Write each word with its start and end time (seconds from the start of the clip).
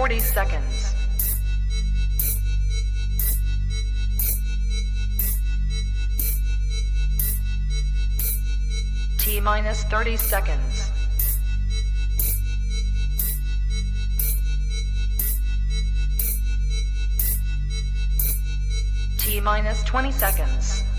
40 0.00 0.18
seconds. 0.20 0.94
T 9.18 9.40
minus 9.40 9.84
30 9.84 10.16
seconds. 10.16 10.90
T 19.18 19.38
minus 19.42 19.82
20 19.84 20.12
seconds. 20.12 20.89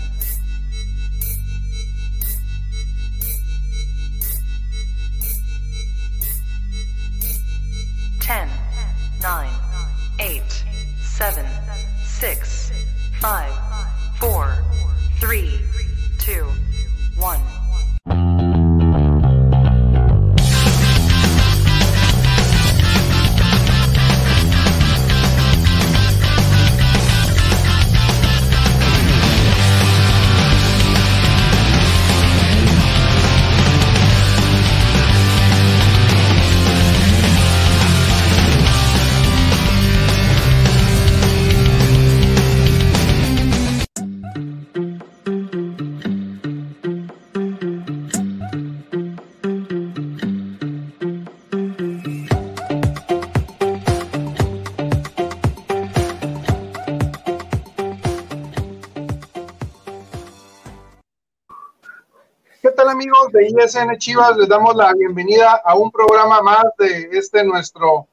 De 63.42 63.64
ISN 63.64 63.98
Chivas? 63.98 64.36
Les 64.36 64.48
damos 64.48 64.76
la 64.76 64.92
bienvenida 64.94 65.60
a 65.64 65.74
un 65.74 65.90
programa 65.90 66.42
más 66.42 66.64
de 66.78 67.08
este 67.12 67.42
nuestro 67.42 68.06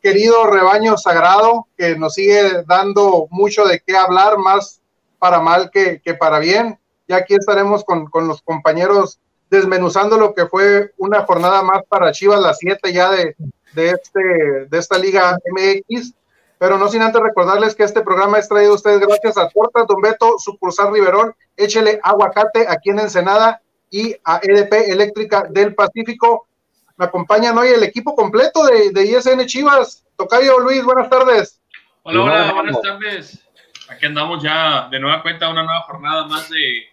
querido 0.00 0.46
rebaño 0.46 0.96
sagrado 0.96 1.66
que 1.76 1.96
nos 1.96 2.14
sigue 2.14 2.62
dando 2.66 3.26
mucho 3.30 3.64
de 3.66 3.82
qué 3.84 3.96
hablar, 3.96 4.38
más 4.38 4.80
para 5.18 5.40
mal 5.40 5.70
que, 5.70 6.00
que 6.00 6.14
para 6.14 6.38
bien. 6.38 6.78
Y 7.08 7.14
aquí 7.14 7.34
estaremos 7.34 7.84
con, 7.84 8.06
con, 8.06 8.28
los 8.28 8.42
compañeros 8.42 9.18
desmenuzando 9.50 10.18
lo 10.18 10.34
que 10.34 10.46
fue 10.46 10.92
una 10.98 11.22
jornada 11.22 11.62
más 11.62 11.82
para 11.88 12.12
Chivas, 12.12 12.40
las 12.40 12.58
siete 12.58 12.92
ya 12.92 13.10
de, 13.10 13.34
de, 13.74 13.90
este, 13.90 14.20
de 14.68 14.78
esta 14.78 14.98
Liga 14.98 15.36
MX. 15.50 16.12
Pero 16.58 16.78
no 16.78 16.88
sin 16.88 17.02
antes 17.02 17.20
recordarles 17.20 17.74
que 17.74 17.82
este 17.82 18.02
programa 18.02 18.38
es 18.38 18.48
traído 18.48 18.72
a 18.72 18.76
ustedes 18.76 19.00
gracias 19.00 19.36
a 19.36 19.48
Tortas 19.48 19.86
Don 19.88 20.00
Beto, 20.00 20.38
sucursal 20.38 20.92
Riverón, 20.92 21.34
échele 21.56 22.00
aguacate 22.02 22.66
aquí 22.68 22.90
en 22.90 23.00
Ensenada 23.00 23.60
y 23.90 24.14
a 24.24 24.40
EDP 24.42 24.90
Eléctrica 24.90 25.46
del 25.50 25.74
Pacífico. 25.74 26.48
Me 26.96 27.06
acompañan 27.06 27.56
hoy 27.58 27.68
el 27.68 27.82
equipo 27.82 28.14
completo 28.14 28.64
de, 28.64 28.90
de 28.90 29.06
ISN 29.06 29.44
Chivas. 29.46 30.04
Tocayo 30.16 30.58
Luis, 30.60 30.82
buenas 30.82 31.10
tardes. 31.10 31.60
Hola, 32.02 32.22
hola, 32.22 32.52
buenas 32.52 32.80
tardes. 32.80 33.46
Aquí 33.88 34.06
andamos 34.06 34.42
ya 34.42 34.88
de 34.90 34.98
nueva 34.98 35.22
cuenta, 35.22 35.48
una 35.48 35.62
nueva 35.62 35.82
jornada 35.82 36.26
más 36.26 36.48
de, 36.48 36.86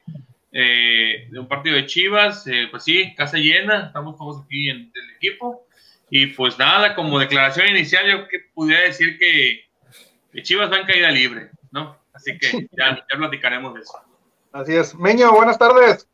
eh, 0.52 1.28
de 1.30 1.40
un 1.40 1.48
partido 1.48 1.76
de 1.76 1.86
Chivas. 1.86 2.46
Eh, 2.48 2.68
pues 2.70 2.84
sí, 2.84 3.16
casa 3.16 3.38
llena, 3.38 3.88
estamos 3.88 4.18
todos 4.18 4.44
aquí 4.46 4.70
en 4.70 4.92
el 4.94 5.16
equipo. 5.16 5.66
Y 6.09 6.28
pues 6.28 6.59
nada, 6.59 6.96
como 6.96 7.18
declaración 7.18 7.68
inicial, 7.70 8.06
yo 8.06 8.28
que 8.28 8.40
pudiera 8.53 8.82
decir 8.82 9.18
que, 9.18 9.66
que 10.32 10.44
Chivas 10.44 10.72
va 10.72 10.78
en 10.78 10.86
caída 10.86 11.09
libre, 11.09 11.50
¿no? 11.72 11.98
Así 12.14 12.38
que 12.38 12.68
ya, 12.78 13.03
ya 13.12 13.18
platicaremos 13.18 13.74
de 13.74 13.82
eso. 13.82 13.94
Así 14.52 14.76
es. 14.76 14.94
Meño, 14.96 15.32
buenas 15.32 15.58
tardes. 15.58 16.08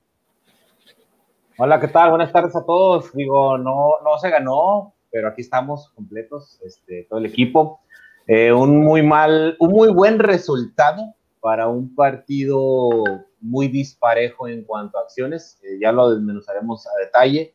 Hola, 1.62 1.82
¿qué 1.82 1.90
tal? 1.90 2.12
Buenas 2.12 2.32
tardes 2.32 2.56
a 2.56 2.66
todos. 2.66 3.12
Digo, 3.12 3.58
no, 3.58 3.96
no 4.02 4.18
se 4.18 4.30
ganó, 4.30 4.94
pero 5.12 5.28
aquí 5.28 5.42
estamos 5.42 5.90
completos, 5.90 6.58
este, 6.64 7.06
todo 7.10 7.20
el 7.20 7.26
equipo. 7.26 7.82
Eh, 8.28 8.54
un 8.54 8.82
muy 8.82 9.04
mal, 9.04 9.58
un 9.60 9.72
muy 9.72 9.92
buen 9.92 10.20
resultado 10.20 11.16
para 11.42 11.68
un 11.68 11.94
partido 11.96 12.90
muy 13.42 13.68
disparejo 13.68 14.48
en 14.48 14.64
cuanto 14.64 14.98
a 14.98 15.02
acciones. 15.02 15.60
Eh, 15.62 15.80
ya 15.82 15.92
lo 15.92 16.16
desmenuzaremos 16.16 16.88
a 16.88 16.92
detalle. 17.04 17.54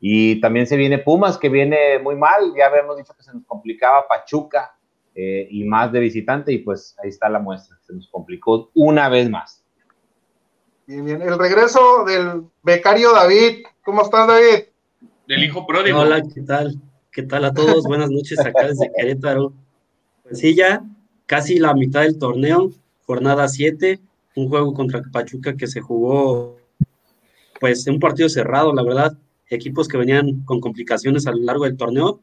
Y 0.00 0.40
también 0.40 0.66
se 0.66 0.78
viene 0.78 0.96
Pumas, 0.96 1.36
que 1.36 1.50
viene 1.50 1.98
muy 1.98 2.16
mal. 2.16 2.54
Ya 2.56 2.68
habíamos 2.68 2.96
dicho 2.96 3.12
que 3.14 3.22
se 3.22 3.34
nos 3.34 3.44
complicaba 3.44 4.08
Pachuca 4.08 4.74
eh, 5.14 5.46
y 5.50 5.64
más 5.64 5.92
de 5.92 6.00
visitante, 6.00 6.54
y 6.54 6.58
pues 6.60 6.96
ahí 7.02 7.10
está 7.10 7.28
la 7.28 7.38
muestra. 7.38 7.76
Se 7.82 7.92
nos 7.92 8.08
complicó 8.08 8.70
una 8.74 9.10
vez 9.10 9.28
más. 9.28 9.61
Bien, 10.86 11.04
bien. 11.04 11.22
El 11.22 11.38
regreso 11.38 12.04
del 12.04 12.42
becario 12.62 13.12
David. 13.12 13.64
¿Cómo 13.84 14.02
estás, 14.02 14.26
David? 14.26 14.64
Del 15.28 15.44
hijo 15.44 15.64
pródigo. 15.64 16.00
Hola, 16.00 16.22
¿qué 16.22 16.40
tal? 16.42 16.80
¿Qué 17.12 17.22
tal 17.22 17.44
a 17.44 17.52
todos? 17.52 17.84
Buenas 17.84 18.10
noches 18.10 18.38
acá 18.40 18.66
desde 18.66 18.90
Querétaro. 18.96 19.52
Pues 20.24 20.40
sí, 20.40 20.56
ya 20.56 20.82
casi 21.26 21.58
la 21.58 21.72
mitad 21.74 22.02
del 22.02 22.18
torneo, 22.18 22.72
jornada 23.06 23.46
7, 23.46 24.00
un 24.34 24.48
juego 24.48 24.74
contra 24.74 25.02
Pachuca 25.12 25.56
que 25.56 25.68
se 25.68 25.80
jugó, 25.80 26.56
pues 27.60 27.86
un 27.86 28.00
partido 28.00 28.28
cerrado, 28.28 28.74
la 28.74 28.82
verdad, 28.82 29.16
equipos 29.48 29.86
que 29.86 29.98
venían 29.98 30.42
con 30.44 30.60
complicaciones 30.60 31.26
a 31.26 31.32
lo 31.32 31.42
largo 31.42 31.64
del 31.64 31.76
torneo, 31.76 32.20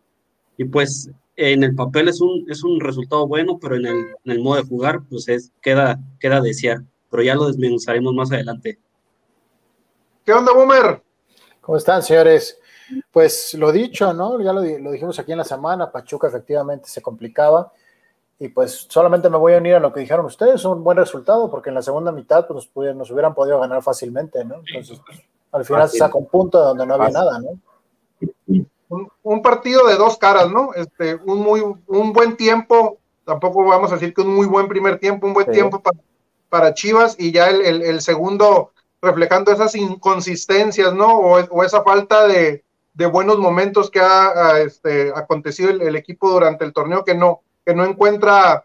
y 0.58 0.66
pues 0.66 1.10
en 1.38 1.64
el 1.64 1.76
papel 1.76 2.10
es 2.10 2.20
un, 2.20 2.46
es 2.50 2.64
un 2.64 2.82
resultado 2.82 3.26
bueno, 3.26 3.58
pero 3.58 3.78
en 3.78 3.86
el, 3.86 3.98
en 4.26 4.32
el 4.32 4.42
modo 4.42 4.58
de 4.58 4.68
jugar, 4.68 5.02
pues 5.10 5.30
es, 5.30 5.52
queda, 5.62 6.00
queda 6.20 6.42
desear 6.42 6.84
pero 7.10 7.24
ya 7.24 7.36
lo 7.36 7.48
desmenuzaremos 7.48 8.14
más 8.14 8.32
adelante. 8.32 8.80
¿Qué 10.26 10.34
onda, 10.34 10.54
Boomer? 10.54 11.02
¿Cómo 11.62 11.78
están, 11.78 12.04
señores? 12.04 12.60
Pues 13.12 13.54
lo 13.56 13.72
dicho, 13.72 14.14
¿no? 14.14 14.40
Ya 14.42 14.54
lo, 14.54 14.62
lo, 14.62 14.92
dijimos 14.92 15.18
aquí 15.20 15.32
en 15.32 15.38
la 15.40 15.44
semana, 15.44 15.92
Pachuca 15.92 16.28
efectivamente 16.28 16.90
se 16.90 17.02
complicaba 17.02 17.72
y 18.40 18.48
pues 18.50 18.88
solamente 18.90 19.30
me 19.30 19.38
voy 19.38 19.54
a 19.54 19.58
unir 19.58 19.76
a 19.76 19.80
lo 19.80 19.92
que 19.92 20.00
dijeron 20.00 20.26
ustedes, 20.26 20.64
un 20.66 20.84
buen 20.84 20.98
resultado 20.98 21.52
porque 21.52 21.70
en 21.70 21.76
la 21.76 21.82
segunda 21.82 22.12
mitad 22.12 22.48
pues, 22.48 22.56
nos, 22.56 22.68
pudieron, 22.68 22.98
nos 22.98 23.12
hubieran 23.12 23.36
podido 23.36 23.60
ganar 23.60 23.84
fácilmente, 23.84 24.46
¿no? 24.46 24.62
Entonces, 24.66 25.02
al 25.52 25.66
final 25.66 25.84
Fácil. 25.84 26.00
se 26.00 26.06
saca 26.06 26.18
un 26.18 26.28
punto 26.28 26.60
donde 26.60 26.86
no 26.86 26.94
había 26.94 27.08
Fácil. 27.08 27.20
nada, 27.20 27.40
¿no? 27.40 28.68
Un, 28.90 29.08
un, 29.22 29.42
partido 29.42 29.86
de 29.88 29.96
dos 29.98 30.18
caras, 30.18 30.50
¿no? 30.50 30.74
Este, 30.74 31.16
un 31.16 31.40
muy, 31.40 31.62
un 31.62 32.14
buen 32.14 32.38
tiempo, 32.38 32.98
tampoco 33.24 33.66
vamos 33.66 33.92
a 33.92 33.96
decir 33.96 34.14
que 34.14 34.22
un 34.22 34.34
muy 34.34 34.48
buen 34.48 34.68
primer 34.68 35.00
tiempo, 35.00 35.28
un 35.28 35.34
buen 35.34 35.46
sí. 35.46 35.52
tiempo 35.52 35.80
para 35.80 36.00
para 36.50 36.74
Chivas 36.74 37.16
y 37.18 37.32
ya 37.32 37.50
el, 37.50 37.82
el, 37.82 38.02
segundo 38.02 38.74
reflejando 39.02 39.52
esas 39.52 39.76
inconsistencias, 39.76 40.94
¿no? 40.94 41.08
O, 41.08 41.64
esa 41.64 41.84
falta 41.84 42.28
de, 42.28 42.64
de, 42.94 43.06
buenos 43.06 43.38
momentos 43.38 43.90
que 43.90 44.00
ha, 44.00 44.60
este, 44.60 45.12
acontecido 45.16 45.70
el, 45.70 45.96
equipo 45.96 46.30
durante 46.30 46.66
el 46.66 46.74
torneo 46.74 47.06
que 47.06 47.16
no, 47.16 47.42
que 47.66 47.74
no 47.74 47.86
encuentra 47.86 48.64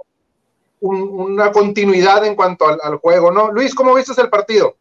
un, 0.80 1.02
una 1.02 1.52
continuidad 1.52 2.24
en 2.24 2.34
cuanto 2.34 2.68
al, 2.68 2.78
al, 2.82 2.96
juego, 2.96 3.30
¿no? 3.30 3.52
Luis, 3.52 3.74
¿cómo 3.74 3.94
viste 3.94 4.20
el 4.20 4.30
partido? 4.30 4.76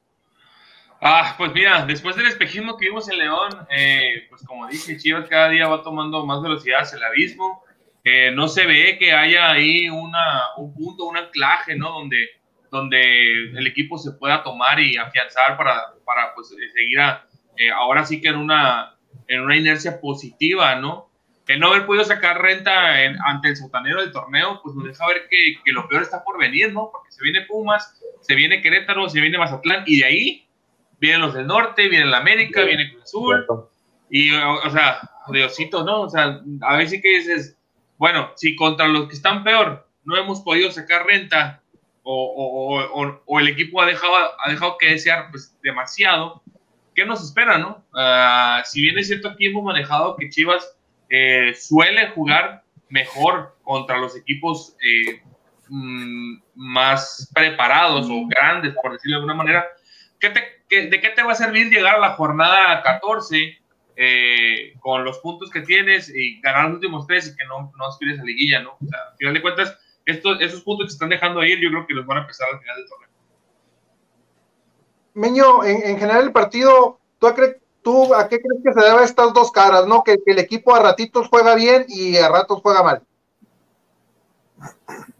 Ah, 1.06 1.36
pues 1.38 1.52
mira, 1.54 1.86
después 1.86 2.16
del 2.16 2.28
espejismo 2.28 2.78
que 2.78 2.86
vimos 2.86 3.10
en 3.10 3.18
León, 3.18 3.68
eh, 3.70 4.26
pues 4.30 4.42
como 4.46 4.68
dije, 4.68 4.98
Chivas 4.98 5.28
cada 5.28 5.50
día 5.50 5.68
va 5.68 5.84
tomando 5.84 6.26
más 6.26 6.42
velocidad 6.42 6.84
hacia 6.84 6.98
el 6.98 7.04
abismo. 7.04 7.62
Eh, 8.06 8.32
no 8.32 8.48
se 8.48 8.66
ve 8.66 8.98
que 8.98 9.12
haya 9.12 9.52
ahí 9.52 9.90
una, 9.90 10.56
un 10.56 10.74
punto, 10.74 11.04
un 11.04 11.18
anclaje, 11.18 11.76
¿no? 11.76 11.90
Donde 11.92 12.18
donde 12.74 13.52
el 13.52 13.68
equipo 13.68 14.00
se 14.00 14.14
pueda 14.14 14.42
tomar 14.42 14.80
y 14.80 14.98
afianzar 14.98 15.56
para, 15.56 15.94
para 16.04 16.34
pues, 16.34 16.50
seguir 16.74 17.00
a, 17.00 17.24
eh, 17.56 17.70
ahora 17.70 18.04
sí 18.04 18.20
que 18.20 18.30
en 18.30 18.38
una, 18.38 18.96
en 19.28 19.42
una 19.42 19.56
inercia 19.56 20.02
positiva, 20.02 20.76
¿no? 20.76 21.12
El 21.46 21.60
no 21.60 21.68
haber 21.68 21.86
podido 21.86 22.04
sacar 22.04 22.42
renta 22.42 23.04
en, 23.04 23.16
ante 23.24 23.50
el 23.50 23.58
sotanero 23.58 24.02
del 24.02 24.12
torneo, 24.12 24.60
pues 24.64 24.76
nos 24.76 24.86
deja 24.86 25.06
ver 25.06 25.28
que, 25.30 25.62
que, 25.64 25.72
lo 25.72 25.88
peor 25.88 26.02
está 26.02 26.24
por 26.24 26.40
venir, 26.40 26.74
¿no? 26.74 26.90
Porque 26.92 27.12
se 27.12 27.22
viene 27.22 27.46
Pumas, 27.46 28.02
se 28.22 28.34
viene 28.34 28.62
Querétaro, 28.62 29.08
se 29.08 29.22
viene 29.22 29.38
Mazatlán, 29.38 29.84
y 29.86 30.00
de 30.00 30.06
ahí 30.06 30.48
vienen 31.00 31.22
los 31.22 31.36
del 31.36 31.46
norte, 31.46 31.90
viene 31.90 32.06
el 32.06 32.14
América, 32.16 32.62
sí, 32.62 32.68
viene 32.68 32.92
Cruz 32.92 33.04
Azul, 33.04 33.46
y, 34.10 34.34
o, 34.34 34.54
o 34.56 34.70
sea, 34.72 35.00
Diosito, 35.32 35.84
¿no? 35.84 36.02
O 36.02 36.10
sea, 36.10 36.42
a 36.62 36.78
ver 36.78 36.90
si 36.90 37.02
que 37.02 37.18
dices, 37.18 37.56
bueno, 38.00 38.32
si 38.36 38.56
contra 38.56 38.88
los 38.88 39.08
que 39.08 39.14
están 39.14 39.44
peor 39.44 39.88
no 40.06 40.18
hemos 40.18 40.42
podido 40.42 40.72
sacar 40.72 41.06
renta, 41.06 41.63
o, 42.04 42.80
o, 42.94 43.22
o, 43.26 43.40
el 43.40 43.48
equipo 43.48 43.82
ha 43.82 43.86
dejado, 43.86 44.14
ha 44.14 44.50
dejado 44.50 44.78
que 44.78 44.90
desear 44.90 45.30
pues, 45.32 45.58
demasiado, 45.64 46.44
¿qué 46.94 47.06
nos 47.06 47.24
espera, 47.24 47.58
no? 47.58 47.84
Uh, 47.94 48.62
si 48.66 48.82
bien 48.82 48.98
es 48.98 49.08
cierto, 49.08 49.30
aquí 49.30 49.48
hemos 49.48 49.64
manejado 49.64 50.16
que 50.18 50.30
Chivas 50.30 50.78
eh, 51.10 51.54
suele 51.56 52.10
jugar 52.10 52.64
mejor 52.90 53.58
contra 53.64 53.98
los 53.98 54.16
equipos 54.16 54.76
eh, 54.82 55.22
mm, 55.70 56.42
más 56.56 57.32
preparados 57.34 58.08
o 58.10 58.28
grandes, 58.28 58.74
por 58.82 58.94
decirlo 58.94 59.18
de 59.18 59.22
alguna 59.22 59.36
manera. 59.36 59.66
¿De 60.20 61.02
qué 61.02 61.10
te 61.10 61.24
va 61.24 61.34
a 61.34 61.36
servir 61.36 61.70
llegar 61.70 61.96
a 61.96 62.00
la 62.00 62.12
jornada 62.12 62.82
14 62.82 63.64
eh, 63.96 64.74
con 64.80 65.04
los 65.04 65.20
puntos 65.20 65.52
que 65.52 65.62
tienes 65.62 66.10
y 66.10 66.40
ganar 66.42 66.66
los 66.66 66.76
últimos 66.76 67.06
tres 67.06 67.28
y 67.28 67.36
que 67.36 67.46
no, 67.46 67.72
no 67.78 67.86
aspires 67.86 68.20
a 68.20 68.24
liguilla, 68.24 68.62
¿no? 68.62 68.72
O 68.82 68.88
sea, 68.88 69.00
al 69.12 69.18
final 69.18 69.34
de 69.36 69.42
cuentas, 69.42 69.80
estos, 70.06 70.42
esos 70.42 70.62
puntos 70.62 70.86
que 70.86 70.90
se 70.92 70.96
están 70.96 71.10
dejando 71.10 71.44
ir, 71.44 71.60
yo 71.60 71.70
creo 71.70 71.88
que 71.88 71.94
los 71.94 72.06
van 72.06 72.20
a 72.20 72.22
empezar 72.22 72.48
al 72.52 72.60
final 72.60 72.76
del 72.78 72.90
torneo. 72.90 73.10
Meño, 75.16 75.64
en, 75.64 75.98
general 76.00 76.24
el 76.24 76.32
partido, 76.32 77.00
¿tú 77.20 77.28
a, 77.28 77.36
¿tú 77.82 78.14
a, 78.16 78.28
qué 78.28 78.40
crees 78.42 78.64
que 78.64 78.74
se 78.74 78.88
debe 78.88 79.04
estas 79.04 79.34
dos 79.34 79.52
caras, 79.52 79.86
no? 79.88 80.04
Que, 80.04 80.18
que, 80.24 80.32
el 80.32 80.40
equipo 80.40 80.74
a 80.74 80.82
ratitos 80.82 81.28
juega 81.30 81.56
bien 81.56 81.86
y 81.88 82.18
a 82.18 82.30
ratos 82.30 82.62
juega 82.62 82.84
mal. 82.84 83.02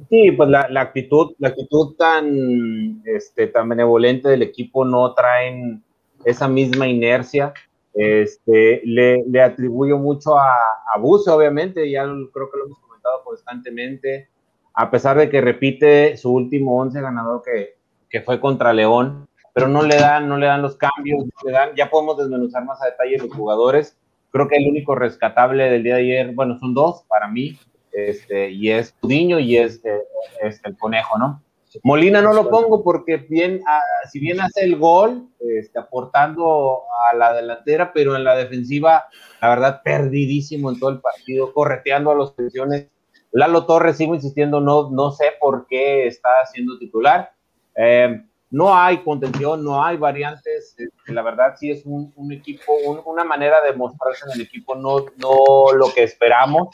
Sí, 0.10 0.32
pues 0.32 0.50
la, 0.50 0.68
la 0.70 0.82
actitud, 0.82 1.34
la 1.40 1.50
actitud 1.50 1.96
tan, 1.96 3.02
este, 3.06 3.48
tan 3.48 3.70
benevolente 3.70 4.30
del 4.30 4.42
equipo 4.42 4.86
no 4.86 5.14
traen 5.14 5.84
esa 6.26 6.48
misma 6.48 6.88
inercia 6.88 7.54
este, 7.94 8.82
le, 8.86 9.24
le 9.28 9.42
atribuyo 9.42 9.98
mucho 9.98 10.38
a, 10.38 10.52
a 10.94 10.98
Buse, 10.98 11.30
obviamente, 11.30 11.90
ya 11.90 12.04
creo 12.04 12.52
que 12.52 12.58
lo 12.58 12.66
hemos 12.66 12.80
comentado 12.80 13.24
constantemente, 13.24 14.30
a 14.74 14.92
pesar 14.92 15.18
de 15.18 15.30
que 15.30 15.42
repite 15.42 16.18
su 16.18 16.32
último 16.32 16.78
once 16.78 17.02
ganador 17.02 17.42
que, 17.44 17.76
que 18.10 18.22
fue 18.22 18.40
contra 18.40 18.74
León, 18.74 19.28
pero 19.54 19.68
no 19.68 19.84
le 19.84 19.96
dan, 19.96 20.28
no 20.28 20.38
le 20.38 20.48
dan 20.48 20.62
los 20.62 20.76
cambios, 20.78 21.26
le 21.46 21.52
dan, 21.52 21.76
ya 21.76 21.90
podemos 21.90 22.18
desmenuzar 22.18 22.66
más 22.66 22.82
a 22.82 22.86
detalle 22.86 23.18
los 23.18 23.34
jugadores. 23.34 23.98
Creo 24.32 24.48
que 24.48 24.58
el 24.58 24.68
único 24.68 24.96
rescatable 24.96 25.70
del 25.70 25.84
día 25.84 25.96
de 25.96 26.02
ayer, 26.02 26.32
bueno, 26.34 26.58
son 26.58 26.74
dos 26.74 27.04
para 27.08 27.28
mí, 27.28 27.58
este, 27.92 28.50
y 28.50 28.72
es 28.72 28.92
Pudiño 28.94 29.40
y 29.40 29.58
es, 29.58 29.84
eh, 29.86 30.02
es 30.42 30.60
el 30.66 30.76
conejo, 30.78 31.18
¿no? 31.20 31.44
Molina 31.82 32.22
no 32.22 32.34
lo 32.34 32.50
pongo 32.50 32.84
porque 32.84 33.18
bien, 33.18 33.62
ah, 33.68 33.82
si 34.12 34.20
bien 34.20 34.40
hace 34.42 34.64
el 34.64 34.78
gol, 34.78 35.28
este, 35.40 35.80
aportando 35.80 36.82
a 37.10 37.16
la 37.16 37.34
delantera, 37.34 37.92
pero 37.94 38.16
en 38.16 38.24
la 38.24 38.36
defensiva, 38.36 39.06
la 39.42 39.50
verdad, 39.50 39.82
perdidísimo 39.84 40.70
en 40.70 40.80
todo 40.80 40.92
el 40.92 41.02
partido, 41.02 41.52
correteando 41.52 42.12
a 42.12 42.16
los 42.16 42.34
pensiones. 42.34 42.88
Lalo 43.34 43.66
Torres, 43.66 43.98
sigo 43.98 44.14
insistiendo, 44.14 44.62
no, 44.62 44.92
no 44.92 45.12
sé 45.12 45.26
por 45.40 45.66
qué 45.68 46.06
está 46.06 46.30
siendo 46.52 46.78
titular. 46.78 47.32
Eh, 47.76 48.22
no 48.52 48.76
hay 48.76 49.00
contención, 49.04 49.64
no 49.64 49.84
hay 49.84 49.98
variantes. 49.98 50.76
Este, 50.78 51.12
la 51.12 51.24
verdad, 51.24 51.56
sí 51.58 51.72
es 51.72 51.84
un, 51.86 52.14
equipo, 52.32 52.74
una 53.06 53.24
manera 53.24 53.60
de 53.62 53.74
mostrarse 53.74 54.26
en 54.28 54.34
el 54.40 54.42
equipo, 54.42 54.76
no, 54.76 55.06
no 55.18 55.74
lo 55.74 55.92
que 55.92 56.04
esperamos. 56.04 56.70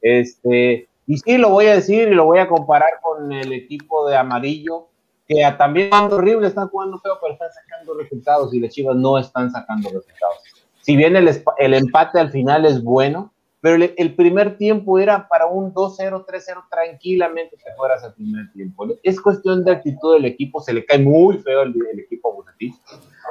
Este, 0.00 0.88
y 1.06 1.18
sí, 1.18 1.36
lo 1.36 1.50
voy 1.50 1.66
a 1.66 1.74
decir 1.74 2.08
y 2.08 2.14
lo 2.14 2.24
voy 2.24 2.38
a 2.38 2.48
comparar 2.48 3.00
con 3.02 3.30
el 3.32 3.52
equipo 3.52 4.08
de 4.08 4.16
amarillo, 4.16 4.88
que 5.28 5.46
también 5.58 5.90
jugando 5.90 6.16
horrible, 6.16 6.46
están 6.46 6.68
jugando 6.68 6.98
feo, 7.00 7.18
pero 7.20 7.34
están 7.34 7.52
sacando 7.52 7.94
resultados 7.98 8.54
y 8.54 8.60
las 8.60 8.72
Chivas 8.72 8.96
no 8.96 9.18
están 9.18 9.50
sacando 9.50 9.90
resultados. 9.90 10.38
Si 10.80 10.96
bien 10.96 11.14
el, 11.16 11.28
el 11.58 11.74
empate 11.74 12.18
al 12.18 12.30
final 12.30 12.64
es 12.64 12.82
bueno, 12.82 13.34
pero 13.60 13.84
el, 13.96 14.14
primer 14.14 14.56
tiempo 14.56 14.98
era 14.98 15.28
para 15.28 15.46
un 15.46 15.74
2-0, 15.74 16.24
3-0 16.24 16.64
tranquilamente 16.70 17.56
te 17.56 17.74
fueras 17.76 18.02
al 18.02 18.14
primer 18.14 18.50
tiempo. 18.52 18.86
Es 19.02 19.20
cuestión 19.20 19.64
de 19.64 19.72
actitud 19.72 20.14
del 20.14 20.24
equipo, 20.24 20.60
se 20.60 20.72
le 20.72 20.84
cae 20.84 20.98
muy 20.98 21.38
feo 21.38 21.62
el, 21.62 21.74
el 21.92 22.00
equipo 22.00 22.34
Bucetich. 22.34 22.74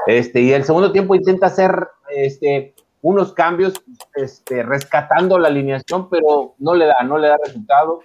Este, 0.05 0.41
y 0.41 0.51
el 0.51 0.63
segundo 0.63 0.91
tiempo 0.91 1.15
intenta 1.15 1.47
hacer 1.47 1.87
este, 2.09 2.75
unos 3.01 3.33
cambios 3.33 3.73
este, 4.15 4.63
rescatando 4.63 5.39
la 5.39 5.47
alineación, 5.47 6.09
pero 6.09 6.55
no 6.59 6.75
le 6.75 6.85
da, 6.85 7.03
no 7.03 7.17
le 7.17 7.27
da 7.27 7.37
resultado. 7.43 8.01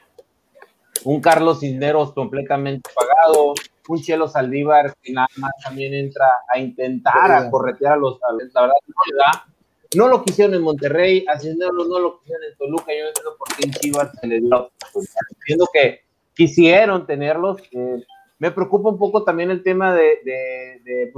Un 1.04 1.20
Carlos 1.20 1.60
Cisneros 1.60 2.12
completamente 2.14 2.88
pagado, 2.94 3.54
un 3.88 4.00
Chelo 4.00 4.28
Saldívar 4.28 4.94
que 5.02 5.12
nada 5.12 5.28
más 5.36 5.52
también 5.62 5.92
entra 5.92 6.26
a 6.48 6.58
intentar 6.58 7.32
a 7.32 7.50
corretear 7.50 7.94
a 7.94 7.96
los 7.96 8.18
la 8.20 8.60
verdad 8.62 8.74
no 8.86 8.94
le 9.10 9.16
da. 9.16 9.53
No 9.94 10.08
lo 10.08 10.24
quisieron 10.24 10.54
en 10.54 10.62
Monterrey, 10.62 11.24
a 11.28 11.36
no 11.36 11.98
lo 11.98 12.18
quisieron 12.18 12.44
en 12.44 12.56
Toluca, 12.56 12.92
yo 12.92 13.02
no 13.02 13.08
entiendo 13.08 13.36
por 13.38 13.48
qué 13.56 13.64
en 13.66 13.72
Chivas 13.72 14.10
se 14.20 14.26
le 14.26 14.40
dio. 14.40 14.70
Entiendo 15.40 15.68
que 15.72 16.00
quisieron 16.34 17.06
tenerlos, 17.06 17.62
eh, 17.72 18.04
me 18.38 18.50
preocupa 18.50 18.88
un 18.88 18.98
poco 18.98 19.24
también 19.24 19.50
el 19.50 19.62
tema 19.62 19.94
de, 19.94 20.18
de, 20.24 20.80
de 20.84 21.12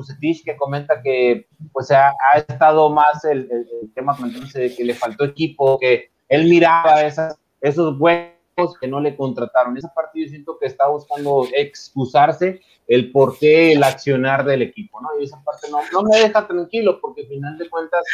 que 0.44 0.56
comenta 0.56 1.00
que 1.02 1.46
pues 1.72 1.90
ha, 1.90 2.10
ha 2.10 2.38
estado 2.38 2.90
más 2.90 3.24
el, 3.24 3.48
el, 3.50 3.92
tema 3.94 4.16
de 4.54 4.74
que 4.74 4.84
le 4.84 4.94
faltó 4.94 5.24
equipo, 5.24 5.78
que 5.78 6.10
él 6.28 6.48
miraba 6.48 7.02
esas, 7.04 7.38
esos 7.60 7.98
huecos 7.98 8.35
que 8.80 8.88
no 8.88 9.00
le 9.00 9.16
contrataron. 9.16 9.76
Esa 9.76 9.92
parte 9.92 10.20
yo 10.20 10.28
siento 10.28 10.58
que 10.58 10.66
está 10.66 10.88
buscando 10.88 11.46
excusarse 11.54 12.60
el 12.88 13.10
por 13.10 13.38
qué 13.38 13.72
el 13.72 13.82
accionar 13.82 14.44
del 14.44 14.62
equipo, 14.62 15.00
¿no? 15.00 15.08
Y 15.20 15.24
esa 15.24 15.42
parte 15.42 15.68
no, 15.70 15.80
no 15.92 16.08
me 16.08 16.18
deja 16.18 16.46
tranquilo 16.46 16.98
porque 17.00 17.22
al 17.22 17.28
final 17.28 17.58
de 17.58 17.68
cuentas, 17.68 18.04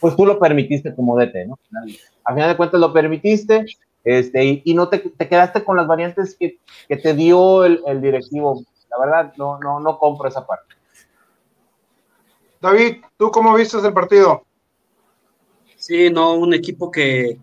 pues 0.00 0.16
tú 0.16 0.24
lo 0.24 0.38
permitiste 0.38 0.94
como 0.94 1.18
DT, 1.18 1.46
¿no? 1.46 1.58
Al 2.24 2.34
final 2.34 2.50
de 2.50 2.56
cuentas 2.56 2.80
lo 2.80 2.92
permitiste, 2.92 3.66
este, 4.04 4.62
y, 4.64 4.74
no 4.74 4.88
te, 4.88 4.98
te, 4.98 5.28
quedaste 5.28 5.62
con 5.62 5.76
las 5.76 5.86
variantes 5.86 6.34
que, 6.34 6.58
que 6.88 6.96
te 6.96 7.12
dio 7.12 7.64
el, 7.64 7.82
el, 7.86 8.00
directivo. 8.00 8.64
La 8.90 8.98
verdad, 8.98 9.34
no, 9.36 9.58
no, 9.58 9.78
no 9.78 9.98
compro 9.98 10.28
esa 10.28 10.46
parte. 10.46 10.74
David, 12.60 13.02
¿tú 13.18 13.30
cómo 13.30 13.54
viste 13.54 13.76
el 13.78 13.92
partido? 13.92 14.44
Sí, 15.76 16.10
no, 16.10 16.34
un 16.34 16.54
equipo 16.54 16.90
que, 16.90 17.38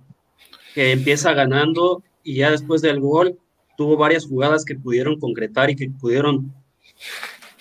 que 0.74 0.92
empieza 0.92 1.34
ganando 1.34 2.04
y 2.28 2.36
ya 2.36 2.52
después 2.52 2.82
del 2.82 3.00
gol 3.00 3.40
tuvo 3.78 3.96
varias 3.96 4.26
jugadas 4.26 4.66
que 4.66 4.76
pudieron 4.76 5.18
concretar 5.18 5.70
y 5.70 5.78
que 5.78 5.90
pudieron 5.90 6.54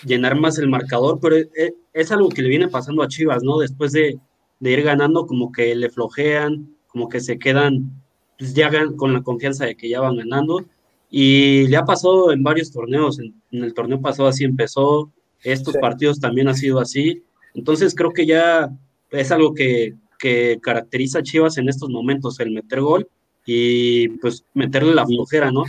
llenar 0.05 0.35
más 0.35 0.59
el 0.59 0.69
marcador, 0.69 1.21
pero 1.23 1.37
es, 1.37 1.75
es 1.93 2.11
algo 2.11 2.29
que 2.29 2.43
le 2.43 2.49
viene 2.49 2.67
pasando 2.67 3.05
a 3.05 3.07
Chivas, 3.07 3.45
¿no? 3.45 3.59
Después 3.59 3.93
de, 3.93 4.19
de 4.59 4.73
ir 4.73 4.83
ganando, 4.83 5.25
como 5.25 5.53
que 5.53 5.73
le 5.77 5.89
flojean, 5.89 6.75
como 6.89 7.09
que 7.09 7.21
se 7.21 7.39
quedan 7.39 8.03
pues 8.37 8.55
ya 8.55 8.69
con 8.97 9.13
la 9.13 9.23
confianza 9.23 9.67
de 9.67 9.77
que 9.77 9.89
ya 9.89 10.01
van 10.01 10.17
ganando. 10.17 10.65
Y 11.09 11.69
le 11.69 11.77
ha 11.77 11.85
pasado 11.85 12.33
en 12.33 12.43
varios 12.43 12.73
torneos, 12.73 13.21
en, 13.21 13.35
el 13.53 13.73
torneo 13.73 14.01
pasado 14.01 14.29
así 14.29 14.43
empezó, 14.43 15.13
estos 15.45 15.77
partidos 15.77 16.19
también 16.19 16.49
ha 16.49 16.55
sido 16.55 16.81
así. 16.81 17.23
Entonces 17.55 17.95
creo 17.95 18.13
que 18.13 18.27
ya 18.27 18.77
es 19.13 19.31
algo 19.31 19.55
que, 19.55 19.95
que 20.19 20.59
caracteriza 20.61 21.21
a 21.21 21.23
Chivas 21.23 21.57
en 21.57 21.69
estos 21.69 21.89
momentos, 21.89 22.41
el 22.41 22.51
meter 22.51 22.81
gol 22.81 23.09
y 23.47 24.09
pues 24.19 24.45
meterle 24.53 24.95
la 24.95 25.07
flojera, 25.07 25.53
¿no? 25.53 25.65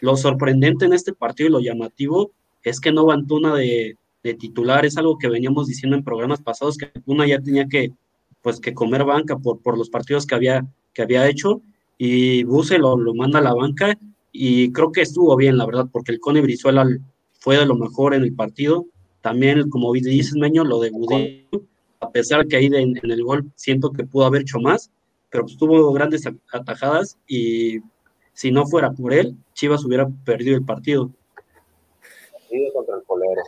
Lo 0.00 0.16
sorprendente 0.16 0.84
en 0.84 0.92
este 0.92 1.14
partido 1.14 1.48
y 1.48 1.52
lo 1.52 1.60
llamativo 1.60 2.30
es 2.62 2.78
que 2.78 2.92
no 2.92 3.06
van 3.06 3.26
Tuna 3.26 3.54
de, 3.54 3.96
de 4.22 4.34
titular, 4.34 4.84
es 4.84 4.96
algo 4.98 5.18
que 5.18 5.28
veníamos 5.28 5.66
diciendo 5.66 5.96
en 5.96 6.04
programas 6.04 6.42
pasados, 6.42 6.76
que 6.76 6.86
Tuna 6.86 7.26
ya 7.26 7.40
tenía 7.40 7.66
que, 7.66 7.92
pues, 8.42 8.60
que 8.60 8.74
comer 8.74 9.04
banca 9.04 9.38
por, 9.38 9.60
por 9.60 9.78
los 9.78 9.88
partidos 9.88 10.26
que 10.26 10.34
había, 10.34 10.66
que 10.92 11.02
había 11.02 11.28
hecho, 11.28 11.62
y 11.96 12.44
Buse 12.44 12.78
lo, 12.78 12.96
lo, 12.96 13.14
manda 13.14 13.38
a 13.38 13.42
la 13.42 13.54
banca 13.54 13.98
y 14.32 14.72
creo 14.72 14.92
que 14.92 15.02
estuvo 15.02 15.34
bien, 15.36 15.56
la 15.56 15.66
verdad, 15.66 15.86
porque 15.90 16.12
el 16.12 16.20
Cone 16.20 16.40
Brizuela 16.40 16.86
fue 17.38 17.56
de 17.56 17.66
lo 17.66 17.76
mejor 17.76 18.14
en 18.14 18.22
el 18.22 18.34
partido. 18.34 18.86
También, 19.20 19.70
como 19.70 19.92
dices, 19.92 20.34
Meño, 20.34 20.64
lo 20.64 20.80
de 20.80 20.90
a 22.00 22.10
pesar 22.10 22.46
que 22.46 22.56
ahí 22.56 22.66
en 22.66 22.98
el 23.02 23.22
gol 23.22 23.50
siento 23.54 23.92
que 23.92 24.04
pudo 24.04 24.26
haber 24.26 24.42
hecho 24.42 24.58
más, 24.58 24.90
pero 25.34 25.46
pues, 25.46 25.58
tuvo 25.58 25.92
grandes 25.92 26.22
atajadas 26.52 27.18
y 27.26 27.80
si 28.32 28.52
no 28.52 28.66
fuera 28.66 28.92
por 28.92 29.12
él, 29.12 29.36
Chivas 29.52 29.84
hubiera 29.84 30.08
perdido 30.24 30.54
el 30.56 30.64
partido. 30.64 31.10
contra 32.72 32.94
el 32.94 33.02
colero. 33.02 33.42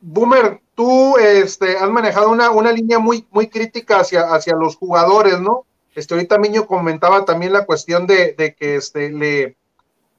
Boomer, 0.00 0.60
tú 0.76 1.18
este, 1.18 1.76
has 1.76 1.90
manejado 1.90 2.30
una, 2.30 2.52
una 2.52 2.70
línea 2.70 3.00
muy, 3.00 3.26
muy 3.32 3.48
crítica 3.48 3.98
hacia, 3.98 4.32
hacia 4.32 4.54
los 4.54 4.76
jugadores, 4.76 5.40
¿no? 5.40 5.66
Este, 5.96 6.14
ahorita 6.14 6.38
Miño 6.38 6.68
comentaba 6.68 7.24
también 7.24 7.52
la 7.52 7.66
cuestión 7.66 8.06
de, 8.06 8.34
de 8.34 8.54
que 8.54 8.76
este, 8.76 9.10
le, 9.10 9.56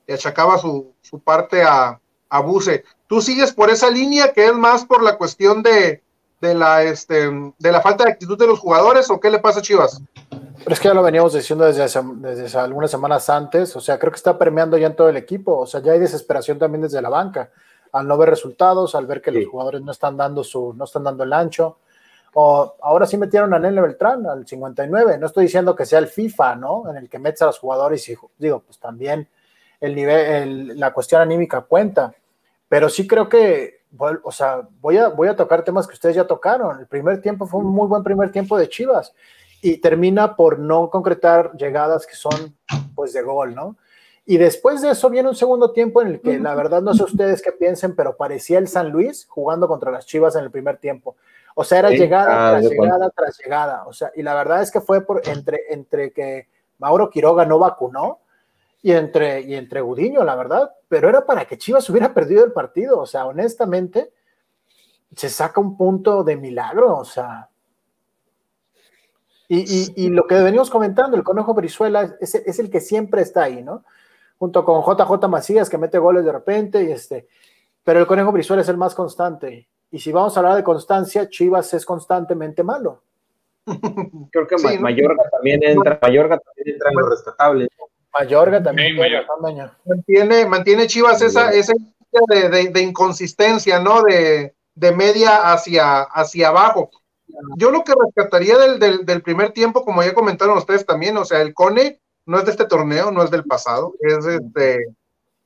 le 0.08 0.14
achacaba 0.14 0.58
su, 0.58 0.92
su, 1.00 1.20
parte 1.20 1.64
a, 1.64 2.02
a 2.28 2.42
Buse. 2.42 2.84
¿Tú 3.08 3.22
sigues 3.22 3.54
por 3.54 3.70
esa 3.70 3.90
línea 3.90 4.34
que 4.34 4.48
es 4.48 4.54
más 4.54 4.84
por 4.84 5.04
la 5.04 5.18
cuestión 5.18 5.64
de, 5.64 6.04
de, 6.44 6.54
la, 6.56 6.84
este, 6.84 7.30
de 7.58 7.72
la 7.72 7.82
falta 7.82 8.04
de 8.04 8.12
actitud 8.12 8.38
de 8.38 8.48
los 8.48 8.60
jugadores 8.60 9.10
o 9.10 9.20
qué 9.20 9.32
le 9.32 9.40
pasa 9.40 9.60
a 9.60 9.62
Chivas? 9.62 10.02
Pero 10.30 10.74
es 10.74 10.80
que 10.80 10.90
ya 10.90 10.94
lo 10.94 11.02
veníamos 11.02 11.34
diciendo 11.34 11.66
desde, 11.66 11.84
desde 12.18 12.60
algunas 12.60 12.92
semanas 12.92 13.30
antes, 13.30 13.76
o 13.76 13.82
sea, 13.82 13.98
creo 13.98 14.12
que 14.12 14.18
está 14.18 14.38
permeando 14.38 14.78
ya 14.78 14.88
en 14.88 14.96
todo 14.96 15.10
el 15.10 15.18
equipo, 15.18 15.58
o 15.58 15.66
sea, 15.66 15.80
ya 15.82 15.94
hay 15.94 16.00
desesperación 16.00 16.60
también 16.60 16.82
desde 16.82 17.02
la 17.02 17.10
banca, 17.10 17.50
al 17.94 18.08
no 18.08 18.18
ver 18.18 18.30
resultados, 18.30 18.94
al 18.94 19.06
ver 19.06 19.22
que 19.22 19.32
sí. 19.32 19.40
los 19.40 19.50
jugadores 19.50 19.82
no 19.82 19.92
están 19.92 20.18
dando 20.18 20.44
su, 20.44 20.74
no 20.74 20.84
están 20.84 21.04
dando 21.04 21.24
el 21.24 21.32
ancho, 21.32 21.78
o 22.34 22.76
ahora 22.82 23.06
sí 23.06 23.16
metieron 23.18 23.54
a 23.54 23.60
Nene 23.60 23.80
Beltrán 23.80 24.26
al 24.26 24.46
59. 24.46 25.18
No 25.20 25.28
estoy 25.28 25.46
diciendo 25.46 25.76
que 25.76 25.86
sea 25.86 26.00
el 26.00 26.08
FIFA, 26.08 26.56
¿no? 26.56 26.90
En 26.90 26.98
el 26.98 27.08
que 27.08 27.20
metes 27.20 27.44
a 27.44 27.46
los 27.46 27.60
jugadores 27.60 28.10
y 28.10 28.18
digo, 28.38 28.62
pues 28.62 28.80
también 28.80 29.30
el 29.80 29.96
nivel, 29.96 30.20
el, 30.20 30.80
la 30.80 30.92
cuestión 30.92 31.22
anímica 31.22 31.62
cuenta. 31.62 32.14
Pero 32.68 32.90
sí 32.90 33.06
creo 33.06 33.30
que, 33.30 33.83
o 33.98 34.32
sea, 34.32 34.68
voy 34.82 34.98
a, 34.98 35.10
voy 35.10 35.28
a 35.28 35.36
tocar 35.36 35.64
temas 35.64 35.88
que 35.88 35.94
ustedes 35.94 36.16
ya 36.16 36.26
tocaron. 36.26 36.80
El 36.80 36.88
primer 36.88 37.22
tiempo 37.22 37.46
fue 37.46 37.60
un 37.62 37.68
muy 37.68 37.88
buen 37.88 38.04
primer 38.04 38.32
tiempo 38.32 38.58
de 38.58 38.70
Chivas 38.70 39.14
y 39.62 39.78
termina 39.78 40.36
por 40.36 40.60
no 40.60 40.90
concretar 40.90 41.54
llegadas 41.54 42.06
que 42.06 42.16
son, 42.16 42.56
después 42.70 43.14
de 43.14 43.22
gol, 43.22 43.56
¿no? 43.56 43.78
Y 44.26 44.38
después 44.38 44.82
de 44.82 44.92
eso 44.92 45.10
viene 45.10 45.30
un 45.30 45.36
segundo 45.36 45.72
tiempo 45.72 46.02
en 46.02 46.08
el 46.08 46.22
que 46.22 46.40
la 46.40 46.56
verdad 46.56 46.82
no 46.82 46.94
sé 46.94 47.04
ustedes 47.04 47.42
qué 47.42 47.52
piensen, 47.52 47.94
pero 47.96 48.16
parecía 48.16 48.58
el 48.58 48.70
San 48.70 48.90
Luis 48.90 49.26
jugando 49.28 49.68
contra 49.68 49.92
las 49.92 50.06
Chivas 50.06 50.36
en 50.36 50.46
el 50.46 50.52
primer 50.52 50.78
tiempo. 50.78 51.18
O 51.56 51.64
sea, 51.64 51.80
era 51.80 51.90
llegada 51.90 52.48
ah, 52.48 52.52
tras 52.60 52.72
llegada 52.72 53.10
tras 53.10 53.38
llegada. 53.38 53.84
O 53.86 53.94
sea, 53.94 54.12
y 54.16 54.24
la 54.24 54.34
verdad 54.34 54.62
es 54.62 54.72
que 54.72 54.80
fue 54.80 55.02
por 55.02 55.22
entre, 55.28 55.62
entre 55.70 56.12
que 56.12 56.48
Mauro 56.80 57.10
Quiroga 57.10 57.46
no 57.46 57.60
vacunó 57.60 58.20
y 58.84 58.92
entre, 58.92 59.42
y 59.42 59.56
entre 59.56 59.80
Gudiño, 59.80 60.26
la 60.26 60.36
verdad, 60.36 60.74
pero 60.90 61.08
era 61.08 61.26
para 61.26 61.46
que 61.46 61.58
Chivas 61.58 61.90
hubiera 61.90 62.14
perdido 62.14 62.44
el 62.44 62.52
partido. 62.52 63.00
O 63.00 63.06
sea, 63.06 63.26
honestamente, 63.26 64.12
se 65.16 65.30
saca 65.30 65.62
un 65.62 65.78
punto 65.78 66.24
de 66.24 66.36
milagro. 66.36 66.98
O 66.98 67.06
sea, 67.06 67.50
y, 69.48 70.10
lo 70.10 70.28
que 70.28 70.36
venimos 70.36 70.70
comentando, 70.70 71.16
el 71.16 71.24
Conejo 71.24 71.54
Brizuela 71.54 72.18
es, 72.20 72.36
es, 72.36 72.60
el 72.60 72.70
que 72.70 72.82
siempre 72.82 73.22
está 73.22 73.44
ahí, 73.44 73.64
¿no? 73.64 73.86
Junto 74.38 74.66
con 74.66 74.82
JJ 74.82 75.28
Macías, 75.30 75.70
que 75.70 75.78
mete 75.78 75.98
goles 75.98 76.26
de 76.26 76.32
repente, 76.32 76.84
y 76.84 76.92
este, 76.92 77.28
pero 77.84 78.00
el 78.00 78.08
Conejo 78.08 78.32
Brizuela 78.32 78.64
es 78.64 78.70
el 78.70 78.78
más 78.78 78.96
constante. 78.96 79.70
Y 79.92 80.00
si 80.00 80.12
vamos 80.12 80.36
a 80.36 80.40
hablar 80.40 80.56
de 80.56 80.64
constancia, 80.64 81.30
Chivas 81.30 81.74
es 81.74 81.86
constantemente 81.86 82.64
malo. 82.64 83.04
Creo 84.32 84.48
que 84.48 84.58
Mayorga 84.80 85.30
también 85.30 85.64
entra, 85.64 86.00
Mayorga 86.02 86.38
también 86.40 86.76
entra 86.76 86.90
en 86.90 86.98
lo 86.98 87.10
rescatable. 87.10 87.70
Mayorga 88.14 88.62
también 88.62 88.96
mantiene, 89.86 90.46
mantiene 90.46 90.88
Chivas 90.88 91.22
esa, 91.22 91.52
esa 91.52 91.74
de, 92.30 92.70
de, 92.70 92.82
inconsistencia, 92.82 93.80
¿no? 93.80 94.04
De, 94.04 94.54
de 94.76 94.92
media 94.92 95.52
hacia, 95.52 96.02
hacia 96.02 96.50
abajo. 96.50 96.92
Yo 97.58 97.72
lo 97.72 97.84
que 97.84 97.94
rescataría 98.00 98.58
del, 98.58 99.06
del, 99.06 99.22
primer 99.24 99.52
tiempo, 99.52 99.84
como 99.84 100.04
ya 100.04 100.14
comentaron 100.14 100.58
ustedes 100.58 100.86
también, 100.86 101.18
o 101.18 101.26
sea, 101.26 101.42
el 101.42 101.54
Cone 101.54 102.00
no 102.26 102.38
es 102.38 102.46
de 102.46 102.52
este 102.52 102.66
torneo, 102.66 103.12
no 103.12 103.24
es 103.24 103.32
del 103.32 103.44
pasado, 103.46 103.94
es 104.00 104.24
de, 104.24 104.86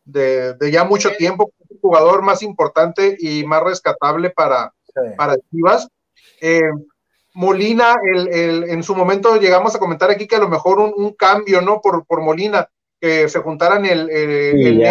de, 0.03 0.71
ya 0.71 0.83
mucho 0.83 1.11
tiempo, 1.17 1.51
el 1.69 1.79
jugador 1.79 2.21
más 2.21 2.43
importante 2.43 3.15
y 3.19 3.45
más 3.45 3.63
rescatable 3.63 4.29
para, 4.29 4.73
para 5.15 5.35
Chivas. 5.49 5.87
Eh, 6.41 6.61
Molina, 7.37 7.97
el, 8.03 8.27
el, 8.29 8.63
en 8.71 8.81
su 8.81 8.95
momento 8.95 9.35
llegamos 9.37 9.75
a 9.75 9.79
comentar 9.79 10.09
aquí 10.09 10.27
que 10.27 10.37
a 10.37 10.39
lo 10.39 10.49
mejor 10.49 10.79
un, 10.79 11.13
cambio, 11.13 11.61
¿no? 11.61 11.81
Por, 11.81 12.03
por 12.03 12.23
Molina, 12.23 12.67
que 12.99 13.29
se 13.29 13.41
juntaran 13.41 13.85
el, 13.85 14.09
el, 14.09 14.83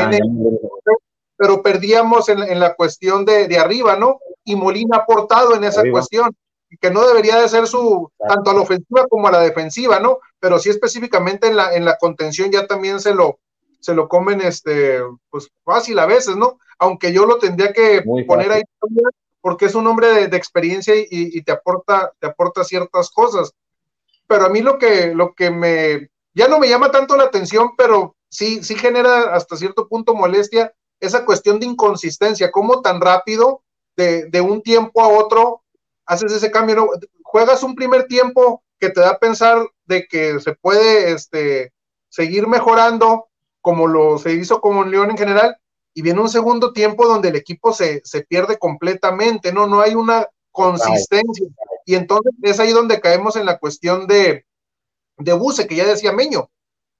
pero 1.37 1.61
perdíamos 1.61 2.29
en, 2.29 2.45
en 2.45 2.61
la 2.61 2.75
cuestión 2.75 3.25
de, 3.25 3.49
de, 3.49 3.59
arriba, 3.59 3.97
¿no? 3.97 4.21
Y 4.45 4.55
Molina 4.55 4.99
ha 4.99 5.01
aportado 5.01 5.57
en 5.57 5.65
esa 5.65 5.83
cuestión, 5.91 6.37
que 6.81 6.89
no 6.89 7.05
debería 7.09 7.41
de 7.41 7.49
ser 7.49 7.67
su, 7.67 8.13
tanto 8.29 8.51
a 8.53 8.55
la 8.55 8.61
ofensiva 8.61 9.09
como 9.09 9.27
a 9.27 9.33
la 9.33 9.41
defensiva, 9.41 9.99
¿no? 9.99 10.21
Pero 10.39 10.61
sí 10.61 10.71
específicamente 10.71 11.49
en 11.49 11.57
la, 11.57 11.75
en 11.75 11.85
la 11.85 11.99
contención 11.99 12.53
ya 12.53 12.69
también 12.69 13.01
se 13.01 13.13
lo, 13.13 13.41
se 13.81 13.93
lo 13.93 14.07
comen 14.07 14.41
este, 14.41 15.01
pues 15.31 15.49
fácil 15.65 15.99
a 15.99 16.07
veces, 16.07 16.37
¿no? 16.37 16.61
Aunque 16.79 17.13
yo 17.13 17.27
lo 17.27 17.39
tendría 17.39 17.73
que 17.73 18.05
poner 18.25 18.53
ahí 18.53 18.63
porque 19.47 19.67
es 19.67 19.77
un 19.77 19.87
hombre 19.87 20.27
de, 20.27 20.37
experiencia 20.37 20.93
y, 20.97 21.41
te 21.43 21.53
aporta, 21.53 22.13
ciertas 22.65 23.11
cosas. 23.11 23.53
Pero 24.27 24.47
a 24.47 24.49
mí 24.49 24.61
lo 24.61 24.77
que, 24.77 25.51
me, 25.53 26.11
ya 26.35 26.49
no 26.49 26.59
me 26.59 26.69
llama 26.69 26.91
tanto 26.91 27.17
la 27.17 27.23
atención, 27.23 27.77
pero 27.77 28.17
sí, 28.29 28.65
sí 28.65 28.75
genera 28.75 29.37
hasta 29.37 29.57
cierto 29.57 29.87
punto 29.87 30.17
molestia 30.17 30.75
esa 30.99 31.25
cuestión 31.25 31.61
de 31.61 31.67
inconsistencia, 31.67 32.51
cómo 32.51 32.83
tan 32.83 33.01
rápido 33.01 33.63
de, 33.97 34.41
un 34.41 34.63
tiempo 34.63 35.01
a 35.01 35.07
otro 35.07 35.63
haces 36.07 36.33
ese 36.33 36.51
cambio, 36.51 36.91
juegas 37.23 37.63
un 37.63 37.77
primer 37.77 38.09
tiempo 38.09 38.65
que 38.81 38.91
te 38.91 38.99
da 38.99 39.11
a 39.11 39.19
pensar 39.21 39.65
de 39.85 40.09
que 40.09 40.41
se 40.41 40.55
puede 40.55 41.13
este, 41.13 41.73
seguir 42.09 42.49
mejorando 42.49 43.29
como 43.61 43.87
lo 43.87 44.19
se 44.19 44.33
hizo 44.33 44.61
con 44.61 44.91
León 44.91 45.13
en 45.13 45.19
general, 45.19 45.57
y 45.97 46.03
viene 46.03 46.21
un 46.21 46.29
segundo 46.29 46.75
tiempo 46.75 47.07
donde 47.07 47.31
el 47.31 47.37
equipo 47.37 47.73
se, 47.73 48.03
pierde 48.29 48.59
completamente, 48.59 49.51
¿no? 49.51 49.67
No 49.67 49.81
hay 49.81 49.95
una 49.95 50.29
consistencia. 50.53 51.49
Y 51.87 51.95
entonces 51.95 52.35
es 52.43 52.61
ahí 52.61 52.73
donde 52.73 53.01
caemos 53.01 53.35
en 53.35 53.47
la 53.47 53.59
cuestión 53.59 54.07
de, 54.07 54.45
de 55.17 55.33
Buse, 55.33 55.67
que 55.67 55.75
ya 55.75 55.87
decía 55.87 56.13
Meño. 56.13 56.51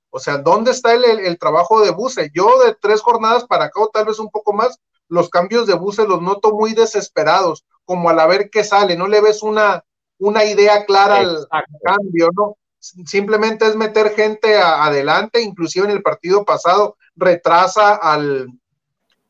O 0.09 0.19
sea, 0.19 0.39
¿dónde 0.39 0.71
está 0.71 0.95
el, 0.95 1.39
trabajo 1.39 1.83
de 1.83 1.91
Buse? 1.91 2.31
Yo 2.35 2.59
de 2.65 2.75
tres 2.81 3.03
jornadas 3.03 3.45
para 3.45 3.67
acá, 3.67 3.83
o 3.83 3.91
tal 3.91 4.07
vez 4.07 4.19
un 4.19 4.31
poco 4.31 4.55
más, 4.55 4.81
los 5.09 5.29
cambios 5.29 5.67
de 5.67 5.75
Buse 5.75 6.09
los 6.09 6.23
noto 6.23 6.55
muy 6.55 6.73
desesperados, 6.73 7.67
como 7.85 8.09
al 8.09 8.27
ver 8.27 8.49
qué 8.49 8.65
sale, 8.65 8.97
no 8.97 9.09
le 9.09 9.21
ves 9.21 9.43
una, 9.43 9.85
una 10.19 10.43
idea 10.47 10.87
clara 10.87 11.17
al, 11.17 11.47
cambio, 11.83 12.31
¿no? 12.35 12.57
simplemente 12.79 13.67
es 13.67 13.77
meter 13.77 14.15
gente 14.15 14.57
adelante, 14.57 15.43
inclusive 15.43 15.85
en 15.85 15.91
el 15.91 16.03
partido 16.03 16.47
pasado 16.47 16.97
retrasa 17.15 17.95
al, 17.95 18.49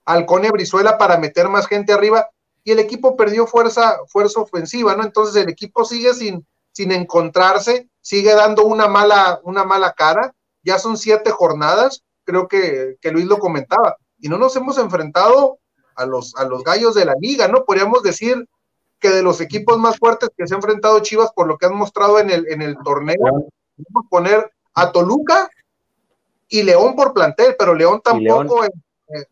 al 0.07 0.25
Cone 0.25 0.51
Brizuela 0.51 0.97
para 0.97 1.19
meter 1.19 1.49
más 1.49 1.67
gente 1.67 1.93
arriba 1.93 2.31
y 2.65 2.73
el 2.73 2.79
equipo 2.79 3.17
perdió 3.17 3.47
fuerza, 3.47 3.99
fuerza 4.09 4.41
ofensiva, 4.41 4.97
¿no? 4.97 5.05
Entonces 5.05 5.41
el 5.43 5.49
equipo 5.49 5.85
sigue 5.85 6.15
sin, 6.15 6.47
sin 6.73 6.91
encontrarse, 6.93 7.89
sigue 8.01 8.35
dando 8.35 8.65
una 8.65 8.89
mala, 8.89 9.41
una 9.45 9.65
mala 9.65 9.93
cara, 9.93 10.33
ya 10.63 10.79
son 10.79 10.97
siete 10.97 11.31
jornadas, 11.31 12.03
creo 12.25 12.49
que, 12.49 12.97
que 13.01 13.13
Luis 13.13 13.27
lo 13.27 13.39
comentaba, 13.39 13.97
y 14.19 14.29
no 14.29 14.39
nos 14.39 14.57
hemos 14.57 14.79
enfrentado 14.79 15.59
a 15.95 16.07
los, 16.07 16.35
a 16.37 16.45
los 16.45 16.65
gallos 16.65 16.95
de 16.95 17.05
la 17.05 17.15
liga, 17.21 17.47
¿no? 17.49 17.65
Podríamos 17.65 18.03
decir 18.03 18.49
que 18.99 19.11
de 19.11 19.23
los 19.23 19.41
equipos 19.41 19.79
más 19.79 19.99
fuertes 19.99 20.31
que 20.37 20.47
se 20.47 20.55
ha 20.55 20.57
enfrentado 20.57 21.01
Chivas 21.01 21.31
por 21.35 21.47
lo 21.47 21.59
que 21.59 21.67
han 21.67 21.77
mostrado 21.77 22.19
en 22.19 22.31
el, 22.31 22.49
en 22.49 22.63
el 22.63 22.77
torneo, 22.85 23.17
podemos 23.77 24.07
poner 24.09 24.53
a 24.75 24.91
Toluca 24.91 25.49
y 26.49 26.63
León 26.63 26.97
por 26.97 27.13
plantel, 27.13 27.55
pero 27.59 27.75
León 27.75 28.01
tampoco 28.03 28.65
eh, 28.65 28.71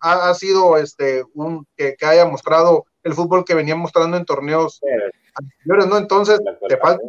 ha, 0.01 0.35
sido 0.35 0.77
este 0.77 1.25
un 1.35 1.67
que, 1.77 1.97
haya 2.03 2.25
mostrado 2.27 2.87
el 3.03 3.15
fútbol 3.15 3.45
que 3.45 3.55
venía 3.55 3.77
mostrando 3.77 4.17
en 4.17 4.25
torneos 4.25 4.81
anteriores, 5.35 5.87
¿no? 5.87 5.99
Entonces, 5.99 6.41
te 6.69 6.77
falta, 6.77 7.03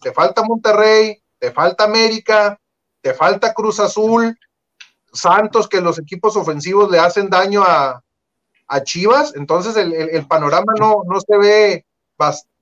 te 0.00 0.12
falta 0.12 0.42
Monterrey, 0.42 1.22
te 1.38 1.50
falta 1.50 1.84
América, 1.84 2.58
te 3.00 3.14
falta 3.14 3.54
Cruz 3.54 3.80
Azul, 3.80 4.38
Santos, 5.12 5.68
que 5.68 5.80
los 5.80 5.98
equipos 5.98 6.36
ofensivos 6.36 6.90
le 6.90 6.98
hacen 6.98 7.30
daño 7.30 7.62
a, 7.62 8.02
a 8.68 8.82
Chivas, 8.82 9.34
entonces 9.34 9.76
el, 9.76 10.26
panorama 10.26 10.72
no, 10.78 11.02
no 11.06 11.20
se 11.20 11.36
ve 11.36 11.84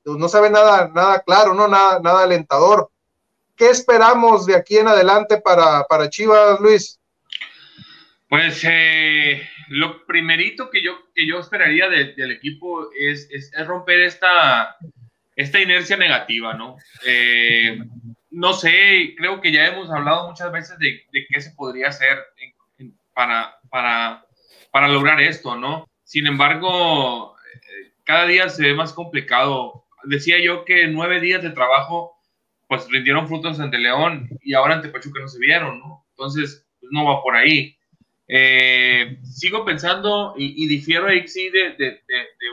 no 0.05 0.29
se 0.29 0.41
ve 0.41 0.51
nada, 0.51 0.89
nada 0.95 1.21
claro, 1.21 1.53
no 1.55 1.67
nada, 1.67 1.99
nada 2.01 2.23
alentador. 2.23 2.91
¿Qué 3.57 3.71
esperamos 3.71 4.47
de 4.47 4.55
aquí 4.55 4.77
en 4.77 4.87
adelante 4.87 5.41
para, 5.41 5.85
para 5.85 6.09
Chivas, 6.09 6.61
Luis? 6.61 7.01
Pues 8.29 8.65
eh, 8.69 9.49
lo 9.69 10.05
primerito 10.05 10.71
que 10.71 10.83
yo, 10.83 10.99
que 11.15 11.27
yo 11.27 11.39
esperaría 11.39 11.89
del 11.89 12.33
equipo 12.33 12.89
es, 12.99 13.29
es, 13.31 13.53
romper 13.67 14.01
esta, 14.01 14.77
esta 15.37 15.61
inercia 15.61 15.97
negativa, 15.97 16.55
¿no? 16.55 16.77
Eh, 17.07 17.79
no 18.31 18.53
sé, 18.53 19.15
creo 19.17 19.41
que 19.41 19.53
ya 19.53 19.67
hemos 19.67 19.91
hablado 19.91 20.29
muchas 20.29 20.51
veces 20.51 20.79
de, 20.79 21.05
de 21.13 21.27
qué 21.29 21.41
se 21.41 21.53
podría 21.53 21.89
hacer 21.89 22.19
para, 23.15 23.59
para, 23.71 24.27
para 24.73 24.89
lograr 24.89 25.21
esto, 25.21 25.57
¿no? 25.57 25.89
Sin 26.03 26.27
embargo, 26.27 27.37
cada 28.07 28.27
día 28.27 28.49
se 28.49 28.63
ve 28.63 28.75
más 28.75 28.93
complicado. 28.93 29.85
Decía 30.05 30.39
yo 30.43 30.65
que 30.65 30.87
nueve 30.87 31.21
días 31.21 31.43
de 31.43 31.51
trabajo, 31.51 32.17
pues 32.69 32.89
rindieron 32.89 33.29
frutos 33.29 33.61
ante 33.61 33.79
León 33.79 34.29
y 34.43 34.55
ahora 34.55 34.75
ante 34.75 34.89
Pachuca 34.89 35.21
no 35.21 35.29
se 35.29 35.39
vieron, 35.39 35.81
¿no? 35.81 36.07
Entonces, 36.11 36.67
pues, 36.81 36.91
no 36.93 37.05
va 37.05 37.23
por 37.23 37.37
ahí. 37.37 37.76
Eh, 38.29 39.19
sigo 39.23 39.65
pensando 39.65 40.35
y, 40.37 40.67
difiero 40.67 41.07
ahí 41.07 41.27
sí 41.29 41.49
de, 41.51 41.71
de, 41.79 42.01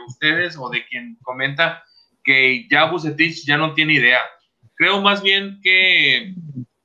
ustedes 0.06 0.56
o 0.56 0.68
de 0.70 0.84
quien 0.86 1.16
comenta 1.22 1.82
que 2.22 2.66
ya 2.70 2.84
Bucetich 2.90 3.44
ya 3.44 3.56
no 3.56 3.74
tiene 3.74 3.94
idea. 3.94 4.20
Creo 4.76 5.00
más 5.00 5.22
bien 5.22 5.60
que, 5.62 6.34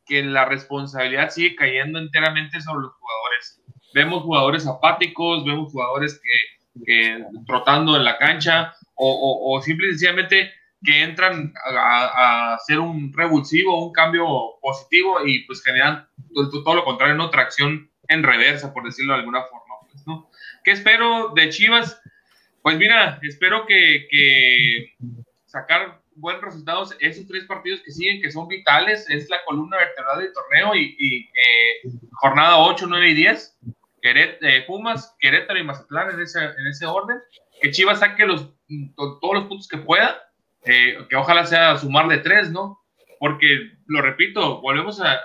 que 0.06 0.24
la 0.24 0.46
responsabilidad 0.46 1.30
sigue 1.30 1.56
cayendo 1.56 2.00
enteramente 2.00 2.62
sobre 2.62 2.82
los 2.84 2.94
jugadores. 2.94 3.62
Vemos 3.94 4.24
jugadores 4.24 4.68
apáticos, 4.68 5.46
vemos 5.46 5.72
jugadores 5.72 6.20
que 6.22 6.60
que 6.86 7.24
trotando 7.46 7.96
en 7.96 8.04
la 8.04 8.18
cancha 8.18 8.74
o, 8.96 9.56
o, 9.56 9.62
simple 9.62 9.88
y 9.88 9.92
sencillamente 9.92 10.52
que 10.84 11.04
entran 11.04 11.54
a, 11.76 12.54
hacer 12.54 12.80
un 12.80 13.12
revulsivo, 13.14 13.86
un 13.86 13.94
cambio 13.94 14.26
positivo 14.62 15.26
y 15.26 15.46
pues 15.46 15.64
generan 15.64 16.08
todo, 16.34 16.76
lo 16.76 16.84
contrario, 16.84 17.16
una 17.16 17.30
tracción 17.30 17.89
en 18.10 18.24
reversa, 18.24 18.74
por 18.74 18.84
decirlo 18.84 19.14
de 19.14 19.20
alguna 19.20 19.44
forma. 19.44 19.76
Pues, 19.90 20.06
¿no? 20.06 20.30
¿Qué 20.64 20.72
espero 20.72 21.30
de 21.30 21.50
Chivas? 21.50 22.02
Pues 22.62 22.78
mira, 22.78 23.20
espero 23.24 23.66
que, 23.66 24.08
que 24.10 24.96
sacar 25.46 26.02
buenos 26.16 26.44
resultados 26.44 26.96
esos 27.00 27.28
tres 27.28 27.46
partidos 27.46 27.82
que 27.82 27.92
siguen, 27.92 28.22
que 28.22 28.32
son 28.32 28.48
vitales, 28.48 29.10
es 29.10 29.30
la 29.30 29.44
columna 29.46 29.78
vertebral 29.78 30.20
del 30.20 30.34
torneo 30.34 30.76
y, 30.76 31.30
eh, 31.34 31.90
jornada 32.12 32.58
8, 32.58 32.86
9 32.88 33.10
y 33.10 33.14
10 33.14 33.58
Queret, 34.02 34.42
eh, 34.42 34.64
Pumas, 34.66 35.16
Querétaro 35.20 35.60
y 35.60 35.64
Mazatlán 35.64 36.12
en 36.12 36.22
ese, 36.22 36.40
en 36.40 36.68
ese 36.68 36.86
orden, 36.86 37.18
que 37.62 37.72
Chivas 37.72 38.00
saque 38.00 38.26
los, 38.26 38.50
todos 38.96 39.34
los 39.34 39.46
puntos 39.46 39.68
que 39.68 39.78
pueda, 39.78 40.22
eh, 40.64 40.98
que 41.10 41.16
ojalá 41.16 41.46
sea 41.46 41.78
sumar 41.78 42.08
de 42.08 42.20
tres, 42.20 42.52
¿no? 42.52 42.80
Porque, 43.20 43.72
lo 43.88 44.02
repito, 44.02 44.62
volvemos 44.62 45.02
a, 45.02 45.20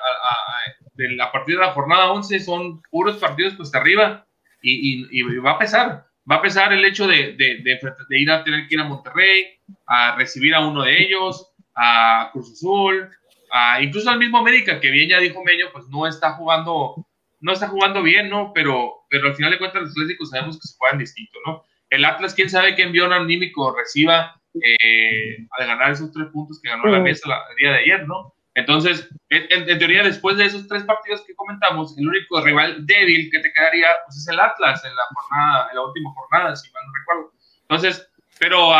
de 0.94 1.14
la 1.14 1.30
partida 1.32 1.60
de 1.60 1.66
la 1.66 1.72
jornada 1.72 2.12
11 2.12 2.40
son 2.40 2.80
puros 2.90 3.16
partidos 3.18 3.54
pues 3.54 3.74
arriba 3.74 4.26
y, 4.62 5.06
y, 5.10 5.38
va 5.38 5.52
a 5.52 5.58
pesar, 5.58 6.06
va 6.30 6.36
a 6.36 6.42
pesar 6.42 6.72
el 6.72 6.84
hecho 6.84 7.06
de, 7.06 7.34
de, 7.34 7.62
de, 7.62 8.18
ir 8.18 8.30
a 8.30 8.42
tener 8.42 8.66
que 8.66 8.76
ir 8.76 8.80
a 8.80 8.84
Monterrey, 8.84 9.58
a 9.86 10.16
recibir 10.16 10.54
a 10.54 10.66
uno 10.66 10.82
de 10.82 11.02
ellos, 11.02 11.52
a 11.74 12.30
Cruz 12.32 12.52
Azul, 12.52 13.10
a, 13.50 13.82
incluso 13.82 14.08
al 14.08 14.18
mismo 14.18 14.38
América, 14.38 14.80
que 14.80 14.90
bien 14.90 15.10
ya 15.10 15.18
dijo 15.18 15.44
Meño, 15.44 15.66
pues 15.70 15.86
no 15.88 16.06
está 16.06 16.32
jugando, 16.32 17.06
no 17.40 17.52
está 17.52 17.68
jugando 17.68 18.02
bien, 18.02 18.30
¿no? 18.30 18.52
Pero, 18.54 19.04
pero 19.10 19.28
al 19.28 19.34
final 19.34 19.50
de 19.50 19.58
cuentas 19.58 19.82
los 19.82 19.94
clásicos 19.94 20.30
sabemos 20.30 20.56
que 20.56 20.66
se 20.66 20.78
juegan 20.78 20.98
distinto, 20.98 21.38
¿no? 21.46 21.62
El 21.90 22.04
Atlas, 22.06 22.34
quién 22.34 22.48
sabe 22.48 22.74
qué 22.74 22.84
envió 22.84 23.06
un 23.06 23.12
anímico 23.12 23.76
reciba 23.76 24.40
eh, 24.54 25.46
al 25.58 25.66
ganar 25.66 25.92
esos 25.92 26.10
tres 26.10 26.28
puntos 26.28 26.58
que 26.60 26.70
ganó 26.70 26.86
la 26.86 27.00
mesa 27.00 27.28
el 27.50 27.56
día 27.56 27.72
de 27.72 27.78
ayer, 27.80 28.08
¿no? 28.08 28.34
Entonces, 28.54 29.08
en, 29.30 29.78
teoría, 29.78 30.04
después 30.04 30.36
de 30.36 30.44
esos 30.44 30.68
tres 30.68 30.84
partidos 30.84 31.22
que 31.26 31.34
comentamos, 31.34 31.98
el 31.98 32.08
único 32.08 32.40
rival 32.40 32.86
débil 32.86 33.28
que 33.30 33.40
te 33.40 33.52
quedaría 33.52 33.88
pues, 34.06 34.18
es 34.18 34.28
el 34.28 34.38
Atlas 34.38 34.84
en 34.84 34.94
la 34.94 35.02
jornada, 35.12 35.68
en 35.70 35.76
la 35.76 35.82
última 35.84 36.12
jornada, 36.12 36.54
si 36.54 36.70
mal 36.70 36.82
no 36.86 36.92
recuerdo. 36.98 37.32
Entonces, 37.62 38.08
pero 38.38 38.70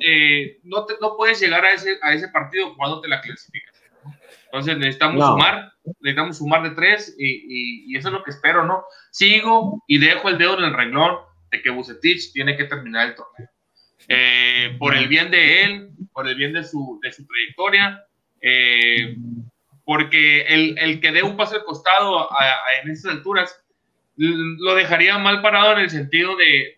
eh, 0.00 0.58
no, 0.64 0.84
te, 0.84 0.94
no 1.00 1.16
puedes 1.16 1.40
llegar 1.40 1.64
a 1.64 1.72
ese, 1.72 1.98
a 2.02 2.12
ese 2.12 2.28
partido 2.28 2.76
cuando 2.76 3.00
te 3.00 3.08
la 3.08 3.20
clasificas. 3.22 3.82
Entonces 4.46 4.78
necesitamos 4.78 5.24
sumar, 5.24 5.72
necesitamos 6.00 6.38
sumar 6.38 6.62
de 6.62 6.70
tres 6.70 7.14
y, 7.18 7.92
y, 7.92 7.96
eso 7.96 8.08
es 8.08 8.14
lo 8.14 8.22
que 8.22 8.30
espero, 8.30 8.64
¿no? 8.64 8.84
Sigo 9.10 9.82
y 9.86 9.98
dejo 9.98 10.28
el 10.28 10.38
dedo 10.38 10.58
en 10.58 10.64
el 10.64 10.74
renglón 10.74 11.18
de 11.50 11.62
que 11.62 11.70
Bucetich 11.70 12.32
tiene 12.32 12.56
que 12.56 12.64
terminar 12.64 13.08
el 13.08 13.14
torneo. 13.14 13.48
Eh, 14.08 14.76
por 14.78 14.94
el 14.94 15.08
bien 15.08 15.30
de 15.30 15.64
él, 15.64 15.90
por 16.12 16.28
el 16.28 16.36
bien 16.36 16.52
de 16.52 16.64
su, 16.64 17.00
de 17.02 17.12
su 17.12 17.26
trayectoria, 17.26 18.05
eh, 18.48 19.16
porque 19.84 20.42
el, 20.42 20.78
el, 20.78 21.00
que 21.00 21.10
dé 21.10 21.24
un 21.24 21.36
paso 21.36 21.56
al 21.56 21.64
costado 21.64 22.28
en 22.82 22.90
estas 22.90 23.12
alturas 23.12 23.60
lo 24.16 24.74
dejaría 24.76 25.18
mal 25.18 25.42
parado 25.42 25.72
en 25.72 25.80
el 25.80 25.90
sentido 25.90 26.36
de, 26.36 26.76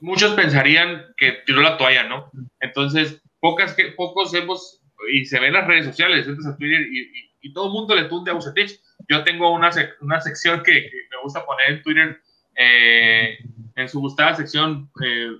muchos 0.00 0.34
pensarían 0.34 1.06
que 1.16 1.38
tiró 1.46 1.60
la 1.60 1.78
toalla, 1.78 2.02
¿no? 2.02 2.30
Entonces, 2.60 3.22
pocas 3.38 3.74
que, 3.74 3.92
pocos 3.92 4.34
hemos, 4.34 4.82
y 5.12 5.24
se 5.24 5.38
ven 5.38 5.48
en 5.48 5.54
las 5.54 5.66
redes 5.68 5.86
sociales, 5.86 6.26
entras 6.26 6.48
a 6.48 6.56
Twitter 6.56 6.80
y, 6.90 7.28
y, 7.40 7.52
todo 7.52 7.66
el 7.66 7.72
mundo 7.72 7.94
le 7.94 8.04
tunde 8.04 8.30
a 8.30 8.34
Bucetich. 8.34 8.80
Yo 9.08 9.22
tengo 9.24 9.52
una, 9.52 9.70
una 10.00 10.20
sección 10.20 10.62
que, 10.62 10.90
me 11.10 11.22
gusta 11.22 11.46
poner 11.46 11.70
en 11.70 11.82
Twitter, 11.82 12.20
eh, 12.56 13.38
en 13.76 13.88
su 13.88 14.00
gustada 14.00 14.34
sección, 14.34 14.90
eh, 15.04 15.30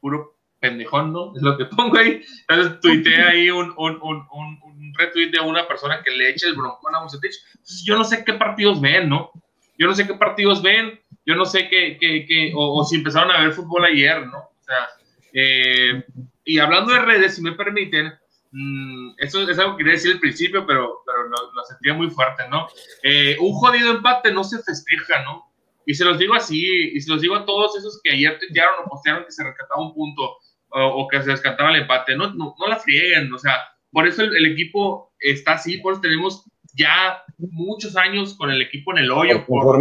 puro 0.00 0.37
pendejón, 0.60 1.12
¿no? 1.12 1.32
Es 1.36 1.42
lo 1.42 1.56
que 1.56 1.64
pongo 1.66 1.98
ahí. 1.98 2.22
Entonces 2.48 2.80
tuiteé 2.80 3.22
ahí 3.22 3.50
un, 3.50 3.72
un, 3.76 3.98
un, 4.02 4.26
un, 4.32 4.94
retweet 4.96 5.30
de 5.30 5.40
una 5.40 5.68
persona 5.68 6.02
que 6.02 6.10
le 6.10 6.30
eche 6.30 6.46
el 6.46 6.56
broncón 6.56 6.94
a 6.94 7.02
Bucetich. 7.02 7.36
Entonces, 7.52 7.84
yo 7.84 7.96
no 7.96 8.04
sé 8.04 8.24
qué 8.24 8.34
partidos 8.34 8.80
ven, 8.80 9.08
¿no? 9.08 9.30
Yo 9.78 9.86
no 9.86 9.94
sé 9.94 10.06
qué 10.06 10.14
partidos 10.14 10.60
ven, 10.62 11.00
yo 11.24 11.36
no 11.36 11.44
sé 11.44 11.68
qué, 11.68 11.96
qué, 12.00 12.26
qué 12.26 12.52
o, 12.54 12.84
si 12.84 12.96
empezaron 12.96 13.30
a 13.30 13.40
ver 13.40 13.52
fútbol 13.52 13.84
ayer, 13.84 14.26
¿no? 14.26 14.38
O 14.38 14.62
sea, 14.62 14.88
eh, 15.32 16.04
y 16.44 16.58
hablando 16.58 16.92
de 16.92 17.00
redes, 17.00 17.36
si 17.36 17.42
me 17.42 17.52
permiten, 17.52 18.12
mmm, 18.50 19.10
eso 19.18 19.48
es 19.48 19.58
algo 19.58 19.76
que 19.76 19.84
quería 19.84 19.92
decir 19.92 20.12
al 20.12 20.20
principio, 20.20 20.66
pero, 20.66 21.02
pero 21.06 21.24
lo, 21.24 21.52
lo 21.52 21.64
sentía 21.64 21.94
muy 21.94 22.10
fuerte, 22.10 22.48
¿no? 22.48 22.66
Eh, 23.04 23.36
un 23.38 23.52
jodido 23.52 23.92
empate 23.92 24.32
no 24.32 24.42
se 24.42 24.60
festeja, 24.62 25.22
¿no? 25.22 25.48
Y 25.86 25.94
se 25.94 26.04
los 26.04 26.18
digo 26.18 26.34
así, 26.34 26.90
y 26.92 27.00
se 27.00 27.10
los 27.10 27.20
digo 27.20 27.34
a 27.34 27.46
todos 27.46 27.76
esos 27.78 28.00
que 28.02 28.10
ayer 28.10 28.38
tuitearon 28.38 28.74
o 28.84 28.90
postearon 28.90 29.24
que 29.24 29.32
se 29.32 29.44
rescataba 29.44 29.80
un 29.80 29.94
punto 29.94 30.36
o, 30.70 31.08
que 31.08 31.22
se 31.22 31.30
descartaba 31.30 31.70
el 31.70 31.82
empate. 31.82 32.16
No, 32.16 32.32
no, 32.34 32.54
no, 32.58 32.66
la 32.66 32.76
frieguen, 32.76 33.32
o 33.32 33.38
sea, 33.38 33.56
por 33.90 34.06
eso 34.06 34.22
el, 34.22 34.46
equipo 34.46 35.12
está 35.20 35.52
así, 35.52 35.78
por 35.78 35.92
eso 35.92 36.02
tenemos 36.02 36.44
ya 36.74 37.22
muchos 37.38 37.96
años 37.96 38.34
con 38.34 38.50
el 38.50 38.62
equipo 38.62 38.92
en 38.92 38.98
el 38.98 39.10
hoyo, 39.10 39.44
por, 39.46 39.80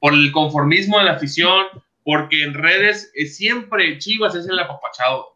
por, 0.00 0.14
el 0.14 0.32
conformismo 0.32 0.98
de 0.98 1.04
la 1.04 1.12
afición, 1.12 1.66
porque 2.02 2.42
en 2.42 2.54
redes 2.54 3.12
siempre 3.26 3.98
Chivas 3.98 4.34
es 4.34 4.48
el 4.48 4.58
apapachado. 4.58 5.34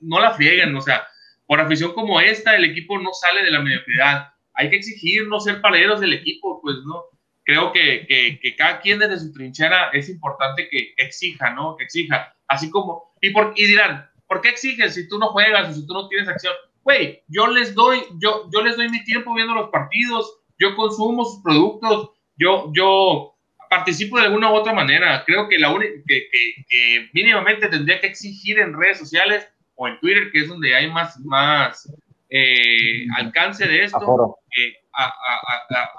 No 0.00 0.20
la 0.20 0.32
frieguen, 0.32 0.76
o 0.76 0.80
sea, 0.80 1.06
por 1.46 1.60
afición 1.60 1.92
como 1.92 2.20
esta, 2.20 2.54
el 2.54 2.64
equipo 2.64 2.98
no 2.98 3.12
sale 3.12 3.42
de 3.42 3.50
la 3.50 3.60
mediocridad. 3.60 4.28
Hay 4.54 4.70
que 4.70 4.76
exigir 4.76 5.26
no 5.26 5.40
ser 5.40 5.60
paleros 5.60 6.00
del 6.00 6.12
equipo, 6.12 6.60
pues 6.62 6.76
no. 6.84 7.04
Creo 7.42 7.72
que, 7.72 8.06
que, 8.06 8.38
que 8.40 8.54
cada 8.54 8.80
quien 8.80 8.98
desde 8.98 9.18
su 9.18 9.32
trinchera 9.32 9.88
es 9.92 10.08
importante 10.10 10.68
que 10.68 10.92
exija, 10.96 11.54
¿no? 11.54 11.76
Que 11.76 11.84
exija. 11.84 12.34
Así 12.46 12.70
como 12.70 13.07
y, 13.20 13.30
por, 13.30 13.52
y 13.56 13.66
dirán, 13.66 14.08
¿por 14.26 14.40
qué 14.40 14.50
exiges 14.50 14.94
si 14.94 15.08
tú 15.08 15.18
no 15.18 15.28
juegas 15.28 15.70
o 15.70 15.74
si 15.74 15.86
tú 15.86 15.94
no 15.94 16.08
tienes 16.08 16.28
acción? 16.28 16.54
Güey, 16.82 17.22
yo 17.28 17.48
les 17.48 17.74
doy, 17.74 18.02
yo, 18.18 18.48
yo 18.52 18.62
les 18.62 18.76
doy 18.76 18.88
mi 18.88 19.04
tiempo 19.04 19.34
viendo 19.34 19.54
los 19.54 19.70
partidos, 19.70 20.40
yo 20.58 20.74
consumo 20.74 21.24
sus 21.24 21.42
productos, 21.42 22.10
yo, 22.36 22.72
yo 22.74 23.34
participo 23.68 24.18
de 24.18 24.24
alguna 24.24 24.50
u 24.50 24.54
otra 24.54 24.72
manera. 24.72 25.22
Creo 25.26 25.48
que 25.48 25.58
la 25.58 25.72
única 25.72 25.92
que, 26.06 26.28
que, 26.68 27.08
mínimamente 27.12 27.68
tendría 27.68 28.00
que 28.00 28.06
exigir 28.06 28.58
en 28.58 28.78
redes 28.78 28.98
sociales 28.98 29.46
o 29.76 29.88
en 29.88 29.98
Twitter, 30.00 30.30
que 30.32 30.40
es 30.40 30.48
donde 30.48 30.74
hay 30.74 30.90
más, 30.90 31.18
más 31.20 31.92
eh, 32.30 33.06
alcance 33.16 33.66
de 33.66 33.84
esto, 33.84 34.38
eh, 34.56 34.74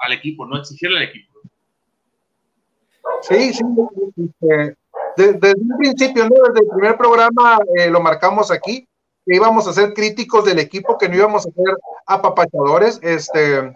al 0.02 0.12
equipo, 0.12 0.46
no 0.46 0.58
exigirle 0.58 0.98
al 0.98 1.04
equipo. 1.04 1.30
Sí, 3.22 3.52
sí, 3.52 3.62
este, 4.16 4.76
desde 5.16 5.54
un 5.54 5.78
principio, 5.78 6.28
¿no? 6.28 6.36
desde 6.52 6.66
el 6.66 6.70
primer 6.72 6.96
programa 6.96 7.58
eh, 7.76 7.90
lo 7.90 8.00
marcamos 8.00 8.50
aquí, 8.50 8.86
que 9.26 9.36
íbamos 9.36 9.66
a 9.66 9.72
ser 9.72 9.92
críticos 9.94 10.44
del 10.44 10.58
equipo, 10.58 10.98
que 10.98 11.08
no 11.08 11.16
íbamos 11.16 11.46
a 11.46 11.50
ser 11.50 11.76
apapachadores, 12.06 12.98
este, 13.02 13.72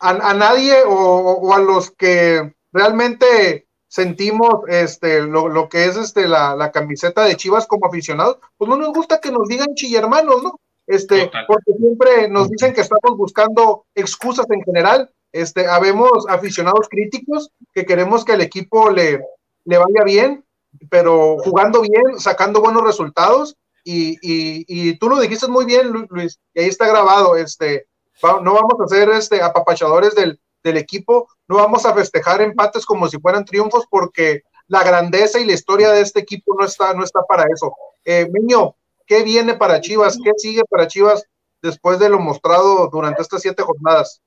a, 0.00 0.34
nadie 0.34 0.74
o, 0.86 1.52
a 1.54 1.58
los 1.58 1.90
que 1.90 2.54
realmente 2.72 3.66
sentimos 3.88 4.62
este, 4.68 5.22
lo, 5.22 5.68
que 5.68 5.84
es 5.84 5.96
este, 5.96 6.26
la, 6.26 6.70
camiseta 6.72 7.24
de 7.24 7.36
Chivas 7.36 7.66
como 7.66 7.86
aficionados, 7.86 8.38
pues 8.56 8.68
no 8.68 8.76
nos 8.76 8.92
gusta 8.92 9.20
que 9.20 9.30
nos 9.30 9.48
digan 9.48 9.74
chillermanos, 9.74 10.42
¿no? 10.42 10.60
Este, 10.86 11.30
porque 11.46 11.72
siempre 11.78 12.28
nos 12.28 12.50
dicen 12.50 12.74
que 12.74 12.80
estamos 12.80 13.16
buscando 13.16 13.84
excusas 13.94 14.46
en 14.50 14.62
general. 14.62 15.10
Este, 15.30 15.66
habemos 15.66 16.26
aficionados 16.28 16.88
críticos 16.88 17.50
que 17.72 17.86
queremos 17.86 18.24
que 18.24 18.32
el 18.32 18.40
equipo 18.40 18.90
le, 18.90 19.20
le 19.64 19.78
vaya 19.78 20.04
bien, 20.04 20.44
pero 20.90 21.38
jugando 21.38 21.82
bien, 21.82 22.18
sacando 22.18 22.60
buenos 22.60 22.82
resultados. 22.82 23.56
Y, 23.84 24.16
y, 24.22 24.96
tú 24.98 25.08
lo 25.08 25.18
dijiste 25.18 25.48
muy 25.48 25.64
bien, 25.64 26.06
Luis, 26.08 26.38
y 26.54 26.60
ahí 26.60 26.68
está 26.68 26.86
grabado. 26.86 27.36
Este, 27.36 27.86
no 28.22 28.54
vamos 28.54 28.74
a 28.80 28.86
ser 28.86 29.10
este, 29.10 29.42
apapachadores 29.42 30.14
del, 30.14 30.40
del 30.62 30.76
equipo, 30.76 31.28
no 31.48 31.56
vamos 31.56 31.84
a 31.84 31.94
festejar 31.94 32.40
empates 32.40 32.86
como 32.86 33.08
si 33.08 33.18
fueran 33.18 33.44
triunfos, 33.44 33.84
porque 33.90 34.42
la 34.68 34.84
grandeza 34.84 35.40
y 35.40 35.44
la 35.44 35.52
historia 35.52 35.90
de 35.90 36.00
este 36.00 36.20
equipo 36.20 36.54
no 36.58 36.64
está, 36.64 36.94
no 36.94 37.04
está 37.04 37.22
para 37.22 37.44
eso. 37.52 37.74
Eh, 38.04 38.28
Meño, 38.32 38.76
¿qué 39.06 39.22
viene 39.22 39.54
para 39.54 39.80
Chivas? 39.80 40.16
¿Qué 40.22 40.30
sigue 40.36 40.62
para 40.68 40.86
Chivas 40.86 41.24
después 41.60 41.98
de 41.98 42.08
lo 42.08 42.18
mostrado 42.18 42.88
durante 42.88 43.22
estas 43.22 43.42
siete 43.42 43.62
jornadas? 43.62 44.22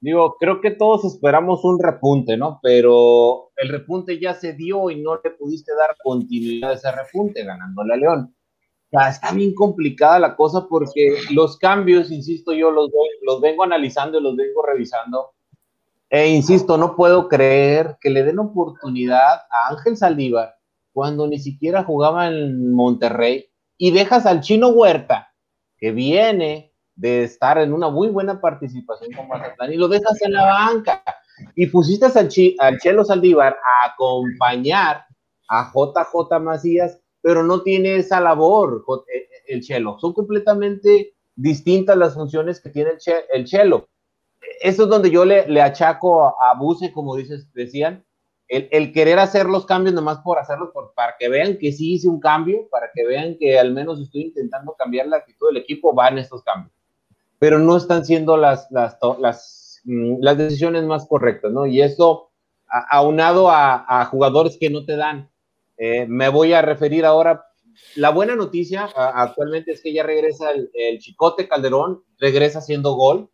Digo, 0.00 0.36
creo 0.38 0.60
que 0.60 0.70
todos 0.70 1.04
esperamos 1.04 1.64
un 1.64 1.82
repunte, 1.82 2.36
¿no? 2.36 2.60
Pero 2.62 3.50
el 3.56 3.68
repunte 3.68 4.20
ya 4.20 4.34
se 4.34 4.52
dio 4.52 4.90
y 4.90 5.00
no 5.00 5.20
le 5.22 5.30
pudiste 5.30 5.72
dar 5.74 5.96
continuidad 6.02 6.70
a 6.70 6.74
ese 6.74 6.92
repunte 6.92 7.44
ganándole 7.44 7.94
a 7.94 7.96
León. 7.96 8.34
O 8.92 9.00
está 9.00 9.32
bien 9.32 9.54
complicada 9.54 10.18
la 10.18 10.36
cosa 10.36 10.66
porque 10.68 11.18
los 11.32 11.58
cambios, 11.58 12.10
insisto, 12.10 12.52
yo 12.52 12.70
los, 12.70 12.90
los 13.22 13.40
vengo 13.40 13.64
analizando 13.64 14.18
y 14.18 14.22
los 14.22 14.36
vengo 14.36 14.62
revisando. 14.62 15.32
E 16.08 16.28
insisto, 16.28 16.78
no 16.78 16.96
puedo 16.96 17.28
creer 17.28 17.98
que 18.00 18.08
le 18.08 18.22
den 18.22 18.38
oportunidad 18.38 19.42
a 19.50 19.68
Ángel 19.70 19.96
Saldívar 19.96 20.54
cuando 20.92 21.26
ni 21.26 21.38
siquiera 21.38 21.84
jugaba 21.84 22.28
en 22.28 22.72
Monterrey 22.72 23.46
y 23.76 23.90
dejas 23.90 24.26
al 24.26 24.40
chino 24.40 24.68
Huerta, 24.68 25.34
que 25.76 25.92
viene 25.92 26.67
de 26.98 27.22
estar 27.22 27.58
en 27.58 27.72
una 27.72 27.88
muy 27.88 28.08
buena 28.08 28.40
participación 28.40 29.12
con 29.12 29.28
Mazatlán 29.28 29.72
y 29.72 29.76
lo 29.76 29.86
dejas 29.86 30.20
en 30.20 30.32
la 30.32 30.44
banca. 30.44 31.02
Y 31.54 31.68
pusiste 31.68 32.06
al, 32.06 32.28
al 32.58 32.78
Chelo 32.78 33.04
Saldívar 33.04 33.54
a 33.54 33.92
acompañar 33.92 35.06
a 35.48 35.72
JJ 35.72 36.40
Macías, 36.40 37.00
pero 37.22 37.44
no 37.44 37.62
tiene 37.62 37.96
esa 37.96 38.20
labor 38.20 38.84
eh, 39.06 39.16
eh, 39.16 39.28
el 39.46 39.62
Chelo. 39.62 39.96
Son 40.00 40.12
completamente 40.12 41.14
distintas 41.36 41.96
las 41.96 42.14
funciones 42.14 42.60
que 42.60 42.70
tiene 42.70 42.90
el, 43.32 43.44
Chelo. 43.44 43.88
Eso 44.60 44.82
es 44.82 44.88
donde 44.88 45.12
yo 45.12 45.24
le, 45.24 45.46
le 45.48 45.62
achaco 45.62 46.26
a, 46.26 46.54
Buse, 46.58 46.92
como 46.92 47.14
dices, 47.14 47.52
decían, 47.52 48.04
el, 48.48 48.92
querer 48.92 49.20
hacer 49.20 49.46
los 49.46 49.66
cambios 49.66 49.94
nomás 49.94 50.18
por 50.18 50.40
hacerlos, 50.40 50.70
por, 50.72 50.92
para 50.94 51.14
que 51.16 51.28
vean 51.28 51.58
que 51.58 51.70
sí 51.70 51.92
hice 51.92 52.08
un 52.08 52.18
cambio, 52.18 52.66
para 52.72 52.90
que 52.92 53.06
vean 53.06 53.36
que 53.38 53.56
al 53.56 53.72
menos 53.72 54.00
estoy 54.00 54.22
intentando 54.22 54.74
cambiar 54.76 55.06
la 55.06 55.18
actitud 55.18 55.46
del 55.48 55.58
equipo, 55.58 55.94
van 55.94 56.18
estos 56.18 56.42
cambios 56.42 56.77
pero 57.38 57.58
no 57.58 57.76
están 57.76 58.04
siendo 58.04 58.36
las, 58.36 58.68
las, 58.70 59.80
mm, 59.84 60.16
las 60.20 60.38
decisiones 60.38 60.84
más 60.84 61.06
correctas, 61.06 61.52
¿no? 61.52 61.66
Y 61.66 61.80
eso, 61.80 62.30
aunado 62.90 63.50
a, 63.50 63.84
a 63.88 64.04
jugadores 64.06 64.56
que 64.58 64.70
no 64.70 64.84
te 64.84 64.96
dan. 64.96 65.30
Eh, 65.76 66.06
me 66.08 66.28
voy 66.28 66.52
a 66.52 66.62
referir 66.62 67.04
ahora, 67.04 67.44
la 67.94 68.10
buena 68.10 68.34
noticia 68.34 68.84
actualmente 68.94 69.72
es 69.72 69.82
que 69.82 69.92
ya 69.92 70.02
regresa 70.02 70.50
el, 70.50 70.98
Chicote 70.98 71.48
Calderón, 71.48 72.02
regresa 72.18 72.58
haciendo 72.58 72.94
gol, 72.94 73.30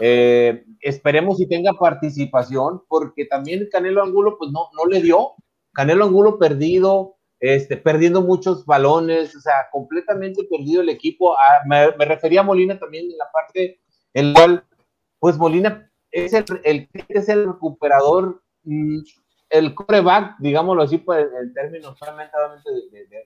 Eh, 0.00 0.64
esperemos 0.80 1.38
si 1.38 1.46
tenga 1.46 1.72
participación, 1.74 2.82
porque 2.88 3.26
también 3.26 3.68
Canelo 3.70 4.02
Angulo, 4.02 4.36
pues 4.36 4.50
no, 4.50 4.68
no 4.76 4.86
le 4.90 5.00
dio. 5.00 5.34
Canelo 5.72 6.04
Angulo 6.06 6.36
perdido, 6.36 7.14
este, 7.40 7.76
perdiendo 7.76 8.22
muchos 8.22 8.64
balones, 8.64 9.34
o 9.36 9.40
sea, 9.40 9.68
completamente 9.70 10.44
perdido 10.44 10.82
el 10.82 10.88
equipo. 10.88 11.34
Ah, 11.34 11.62
me, 11.66 11.90
refería 12.04 12.40
a 12.40 12.44
Molina 12.44 12.78
también 12.78 13.10
en 13.10 13.18
la 13.18 13.30
parte 13.32 13.80
en 14.14 14.32
la 14.32 14.40
cual, 14.40 14.64
pues 15.18 15.36
Molina 15.36 15.90
es 16.10 16.32
el, 16.32 16.44
el, 16.64 16.88
es 17.08 17.28
el 17.28 17.46
recuperador, 17.46 18.42
mm, 18.62 18.98
el 19.50 19.74
coreback, 19.74 20.36
digámoslo 20.38 20.82
así, 20.82 20.98
pues, 20.98 21.26
en 21.42 21.52
términos 21.52 21.98
solamente 21.98 22.32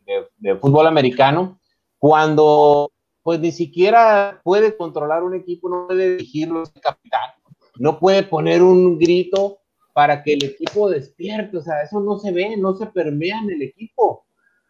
de, 0.05 0.27
de, 0.39 0.57
fútbol 0.57 0.87
americano, 0.87 1.61
cuando 1.99 2.91
pues 3.23 3.41
ni 3.41 3.53
siquiera 3.53 4.41
puede 4.43 4.77
controlar 4.77 5.23
un 5.23 5.35
equipo, 5.35 5.69
no 5.69 5.87
puede 5.87 6.13
dirigirlo, 6.13 6.63
capitán, 6.81 7.31
no 7.79 7.99
puede 7.99 8.23
poner 8.23 8.63
un 8.63 8.99
grito 8.99 9.58
para 9.99 10.23
que 10.23 10.35
el 10.35 10.45
equipo 10.45 10.89
despierte, 10.89 11.57
o 11.57 11.61
sea, 11.61 11.83
eso 11.83 11.99
no 11.99 12.21
se 12.21 12.31
ve, 12.31 12.57
no 12.57 12.73
se 12.77 12.87
permea 12.87 13.41
en 13.41 13.51
el 13.51 13.63
equipo. 13.63 14.27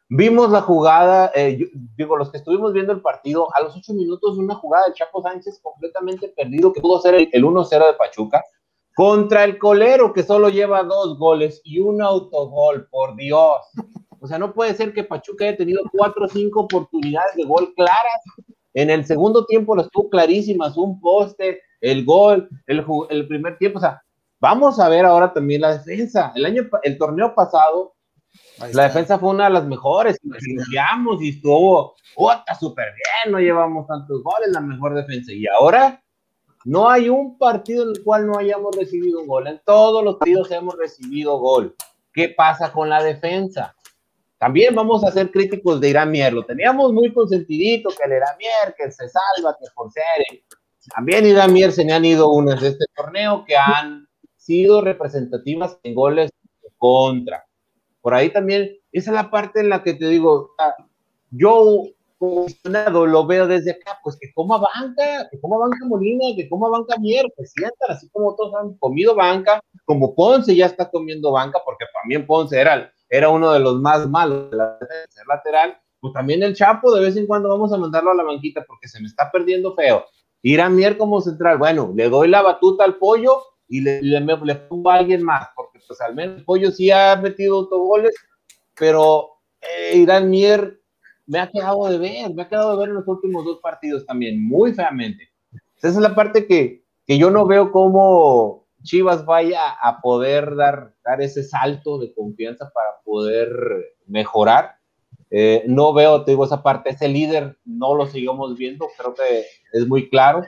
Vimos 0.09 0.51
la 0.51 0.63
jugada, 0.63 1.31
eh, 1.35 1.69
digo, 1.99 2.17
los 2.17 2.31
que 2.31 2.39
estuvimos 2.39 2.73
viendo 2.73 2.95
el 2.95 3.03
partido, 3.03 3.47
a 3.55 3.61
los 3.63 3.77
ocho 3.77 3.93
minutos 3.93 4.39
una 4.39 4.55
jugada 4.55 4.87
de 4.87 4.95
Chapo 4.95 5.21
Sánchez 5.21 5.61
completamente 5.63 6.29
perdido, 6.29 6.73
que 6.73 6.81
pudo 6.81 6.99
ser 7.03 7.15
el, 7.15 7.29
el 7.31 7.45
1-0 7.45 7.69
de 7.69 7.99
Pachuca, 7.99 8.43
contra 8.95 9.45
el 9.45 9.59
colero 9.59 10.15
que 10.15 10.23
solo 10.23 10.49
lleva 10.49 10.83
dos 10.83 11.19
goles 11.19 11.61
y 11.63 11.79
un 11.79 12.01
autogol, 12.01 12.89
por 12.89 13.15
Dios. 13.15 13.59
O 14.21 14.27
sea, 14.27 14.39
no 14.39 14.55
puede 14.55 14.73
ser 14.73 14.95
que 14.95 15.05
Pachuca 15.05 15.45
haya 15.45 15.59
tenido 15.59 15.83
cuatro 15.93 16.25
o 16.25 16.29
cinco 16.29 16.61
oportunidades 16.61 17.37
de 17.37 17.45
gol 17.45 17.75
claras. 17.77 18.23
En 18.73 18.89
el 18.89 19.05
segundo 19.05 19.45
tiempo 19.45 19.77
las 19.77 19.91
tuvo 19.91 20.09
clarísimas, 20.09 20.79
un 20.79 20.99
poste, 21.03 21.61
el 21.83 22.07
gol, 22.07 22.49
el, 22.67 22.83
el 23.11 23.29
primer 23.29 23.59
tiempo. 23.59 23.77
O 23.77 23.83
sea, 23.83 24.03
vamos 24.41 24.79
a 24.81 24.89
ver 24.89 25.05
ahora 25.05 25.33
también 25.33 25.63
la 25.63 25.79
defensa. 25.79 26.33
El 26.35 26.47
año, 26.47 26.69
el 26.83 26.99
torneo 26.99 27.35
pasado, 27.35 27.95
la 28.73 28.85
defensa 28.85 29.19
fue 29.19 29.31
una 29.31 29.45
de 29.45 29.51
las 29.51 29.65
mejores. 29.67 30.19
Y 30.23 31.25
y 31.25 31.29
estuvo, 31.31 31.95
oh, 32.17 32.33
está 32.33 32.55
súper 32.55 32.87
bien, 32.95 33.33
no 33.33 33.39
llevamos 33.39 33.87
tantos 33.87 34.23
goles, 34.23 34.51
la 34.53 34.61
mejor 34.61 34.95
defensa. 34.95 35.33
Y 35.33 35.47
ahora 35.47 36.03
no 36.65 36.89
hay 36.91 37.09
un 37.09 37.39
partido 37.39 37.85
en 37.85 37.91
el 37.97 38.03
cual 38.03 38.27
no 38.27 38.39
hayamos 38.39 38.75
recibido 38.77 39.21
un 39.21 39.27
gol. 39.27 39.47
En 39.47 39.61
todos 39.65 40.05
los 40.05 40.17
partidos 40.17 40.51
hemos 40.51 40.77
recibido 40.77 41.39
gol. 41.39 41.75
¿Qué 42.13 42.31
pasa 42.31 42.73
con 42.73 42.89
la 42.89 43.03
defensa? 43.03 43.75
También 44.39 44.75
vamos 44.75 45.05
a 45.05 45.11
ser 45.11 45.31
críticos 45.31 45.81
de 45.81 45.91
Irán 45.91 46.11
Mier. 46.11 46.33
Lo 46.33 46.45
teníamos 46.45 46.93
muy 46.93 47.13
consentidito, 47.13 47.91
que 47.91 48.05
el 48.05 48.13
Irán 48.17 48.37
Mier, 48.39 48.75
que 48.77 48.91
se 48.91 49.09
salva, 49.09 49.57
que 49.59 49.67
por 49.75 49.91
ser. 49.91 50.05
También 50.95 51.27
Irán 51.27 51.53
Mier 51.53 51.73
se 51.73 51.85
me 51.85 51.93
han 51.93 52.05
ido 52.05 52.31
unas 52.31 52.61
de 52.61 52.69
este 52.69 52.87
torneo 52.95 53.45
que 53.45 53.57
han 53.57 54.08
sido 54.49 54.81
representativas 54.81 55.79
en 55.83 55.95
goles 55.95 56.31
contra. 56.79 57.45
Por 58.01 58.15
ahí 58.15 58.33
también, 58.33 58.71
esa 58.93 59.11
es 59.11 59.15
la 59.15 59.31
parte 59.31 59.61
en 59.61 59.69
la 59.69 59.83
que 59.83 59.93
te 59.93 60.09
digo, 60.09 60.55
yo 61.31 61.83
comisionado 62.17 63.07
lo 63.07 63.27
veo 63.27 63.47
desde 63.47 63.73
acá, 63.73 63.99
pues 64.03 64.17
que 64.19 64.33
coma 64.35 64.57
banca, 64.57 65.29
que 65.31 65.39
coma 65.39 65.59
banca 65.59 65.85
Molina, 65.85 66.35
que 66.35 66.49
coma 66.49 66.71
banca 66.71 66.97
Mier, 66.99 67.27
que 67.37 67.45
sientan, 67.45 67.91
así 67.91 68.09
como 68.11 68.35
todos 68.37 68.55
han 68.55 68.75
comido 68.79 69.15
banca, 69.15 69.61
como 69.85 70.15
Ponce 70.15 70.57
ya 70.57 70.67
está 70.67 70.91
comiendo 70.91 71.31
banca, 71.33 71.61
porque 71.65 71.85
también 72.01 72.27
Ponce 72.27 72.59
era, 72.59 72.91
era 73.11 73.29
uno 73.29 73.53
de 73.53 73.61
los 73.61 73.79
más 73.81 74.09
malos 74.09 74.51
de 74.51 74.57
la 74.57 74.79
lateral, 75.29 75.79
pues 76.01 76.15
también 76.15 76.43
el 76.43 76.57
Chapo 76.57 76.95
de 76.95 77.03
vez 77.03 77.17
en 77.19 77.27
cuando 77.27 77.51
vamos 77.51 77.71
a 77.73 77.77
mandarlo 77.77 78.13
a 78.13 78.15
la 78.15 78.25
banquita 78.25 78.65
porque 78.67 78.89
se 78.89 78.99
me 78.99 79.07
está 79.09 79.31
perdiendo 79.31 79.75
feo. 79.75 80.07
Ir 80.41 80.63
a 80.63 80.71
Mier 80.71 80.97
como 80.97 81.21
central, 81.21 81.59
bueno, 81.59 81.93
le 81.95 82.09
doy 82.09 82.29
la 82.29 82.41
batuta 82.41 82.85
al 82.85 82.97
pollo 82.97 83.43
y 83.69 83.81
le, 83.81 84.03
le, 84.03 84.21
le 84.21 84.55
pongo 84.55 84.91
a 84.91 84.97
alguien 84.97 85.23
más, 85.23 85.49
porque 85.55 85.79
pues 85.87 86.01
al 86.01 86.15
menos 86.15 86.43
pollo 86.45 86.71
sí 86.71 86.91
ha 86.91 87.17
metido 87.17 87.57
autogoles, 87.57 88.15
pero 88.75 89.41
eh, 89.61 89.99
Irán 89.99 90.31
Mier 90.31 90.81
me 91.27 91.39
ha 91.39 91.51
quedado 91.51 91.87
de 91.87 91.99
ver, 91.99 92.35
me 92.35 92.43
ha 92.43 92.49
quedado 92.49 92.73
de 92.73 92.79
ver 92.79 92.89
en 92.89 92.95
los 92.95 93.07
últimos 93.07 93.45
dos 93.45 93.61
partidos 93.61 94.07
también, 94.07 94.43
muy 94.43 94.73
feamente. 94.73 95.29
Esa 95.77 95.89
es 95.89 95.97
la 95.97 96.15
parte 96.15 96.47
que, 96.47 96.83
que 97.07 97.19
yo 97.19 97.31
no 97.31 97.47
veo 97.47 97.71
cómo 97.71 98.67
Chivas 98.83 99.25
vaya 99.27 99.71
a 99.71 100.01
poder 100.01 100.57
dar, 100.57 100.95
dar 101.05 101.21
ese 101.21 101.43
salto 101.43 101.99
de 101.99 102.15
confianza 102.15 102.71
para 102.73 103.01
poder 103.05 103.51
mejorar. 104.07 104.77
Eh, 105.31 105.65
no 105.67 105.93
veo, 105.93 106.25
te 106.25 106.31
digo, 106.31 106.45
esa 106.45 106.63
parte, 106.63 106.91
ese 106.91 107.09
líder 107.09 107.59
no 107.65 107.95
lo 107.95 108.07
seguimos 108.07 108.57
viendo, 108.57 108.87
creo 108.97 109.15
que 109.15 109.45
es 109.73 109.87
muy 109.87 110.09
claro. 110.09 110.45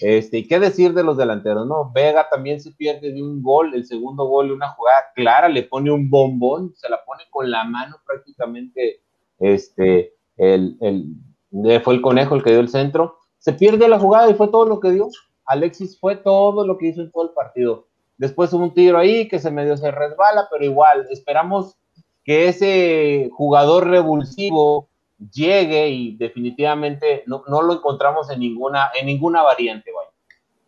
Este, 0.00 0.38
y 0.38 0.48
qué 0.48 0.58
decir 0.58 0.94
de 0.94 1.04
los 1.04 1.16
delanteros, 1.16 1.66
¿no? 1.66 1.90
Vega 1.92 2.28
también 2.30 2.60
se 2.60 2.72
pierde 2.72 3.12
de 3.12 3.22
un 3.22 3.42
gol, 3.42 3.74
el 3.74 3.84
segundo 3.84 4.24
gol, 4.26 4.52
una 4.52 4.68
jugada 4.68 5.06
clara, 5.14 5.48
le 5.48 5.64
pone 5.64 5.90
un 5.90 6.08
bombón, 6.08 6.72
se 6.76 6.88
la 6.88 7.04
pone 7.04 7.24
con 7.30 7.50
la 7.50 7.64
mano 7.64 7.96
prácticamente 8.06 9.02
este, 9.38 10.14
el, 10.36 10.76
el, 10.80 11.80
fue 11.82 11.94
el 11.94 12.02
conejo 12.02 12.34
el 12.34 12.42
que 12.42 12.50
dio 12.50 12.60
el 12.60 12.68
centro, 12.68 13.16
se 13.38 13.52
pierde 13.52 13.88
la 13.88 13.98
jugada 13.98 14.30
y 14.30 14.34
fue 14.34 14.48
todo 14.48 14.66
lo 14.66 14.80
que 14.80 14.92
dio. 14.92 15.08
Alexis 15.44 15.98
fue 15.98 16.16
todo 16.16 16.66
lo 16.66 16.78
que 16.78 16.88
hizo 16.88 17.00
en 17.00 17.10
todo 17.10 17.24
el 17.24 17.30
partido. 17.30 17.88
Después 18.16 18.52
hubo 18.52 18.62
un 18.62 18.74
tiro 18.74 18.98
ahí 18.98 19.26
que 19.26 19.40
se 19.40 19.50
medio 19.50 19.76
se 19.76 19.90
resbala, 19.90 20.46
pero 20.50 20.64
igual, 20.64 21.08
esperamos 21.10 21.76
que 22.24 22.48
ese 22.48 23.30
jugador 23.32 23.88
revulsivo 23.88 24.88
llegue 25.30 25.88
y 25.88 26.16
definitivamente 26.16 27.22
no, 27.26 27.44
no 27.48 27.62
lo 27.62 27.74
encontramos 27.74 28.30
en 28.30 28.40
ninguna, 28.40 28.90
en 28.98 29.06
ninguna 29.06 29.42
variante, 29.42 29.90
vaya. 29.92 30.10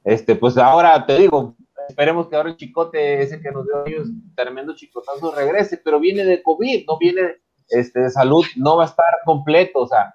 Este, 0.04 0.36
pues 0.36 0.58
ahora 0.58 1.06
te 1.06 1.18
digo, 1.18 1.56
esperemos 1.88 2.28
que 2.28 2.36
ahora 2.36 2.50
el 2.50 2.56
chicote, 2.56 3.22
ese 3.22 3.40
que 3.40 3.50
nos 3.50 3.64
dio 3.64 3.86
ellos, 3.86 4.08
tremendo 4.34 4.74
chicotazo, 4.74 5.34
regrese, 5.34 5.80
pero 5.82 5.98
viene 5.98 6.24
de 6.24 6.42
COVID, 6.42 6.84
no 6.86 6.98
viene 6.98 7.36
este, 7.68 8.00
de 8.00 8.10
salud 8.10 8.44
no 8.56 8.76
va 8.76 8.84
a 8.84 8.88
estar 8.88 9.06
completo, 9.24 9.80
o 9.80 9.86
sea, 9.86 10.14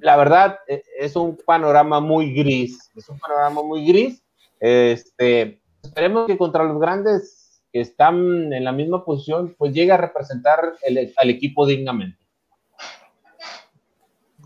la 0.00 0.16
verdad 0.16 0.58
e, 0.68 0.82
es 0.98 1.16
un 1.16 1.36
panorama 1.44 2.00
muy 2.00 2.32
gris, 2.32 2.90
es 2.94 3.08
un 3.08 3.18
panorama 3.18 3.62
muy 3.62 3.86
gris, 3.86 4.22
este, 4.60 5.60
esperemos 5.82 6.26
que 6.26 6.38
contra 6.38 6.64
los 6.64 6.80
grandes 6.80 7.62
que 7.72 7.80
están 7.80 8.52
en 8.52 8.64
la 8.64 8.72
misma 8.72 9.04
posición, 9.04 9.54
pues 9.58 9.72
llegue 9.74 9.92
a 9.92 9.96
representar 9.96 10.74
el, 10.82 11.12
al 11.16 11.30
equipo 11.30 11.66
dignamente. 11.66 12.23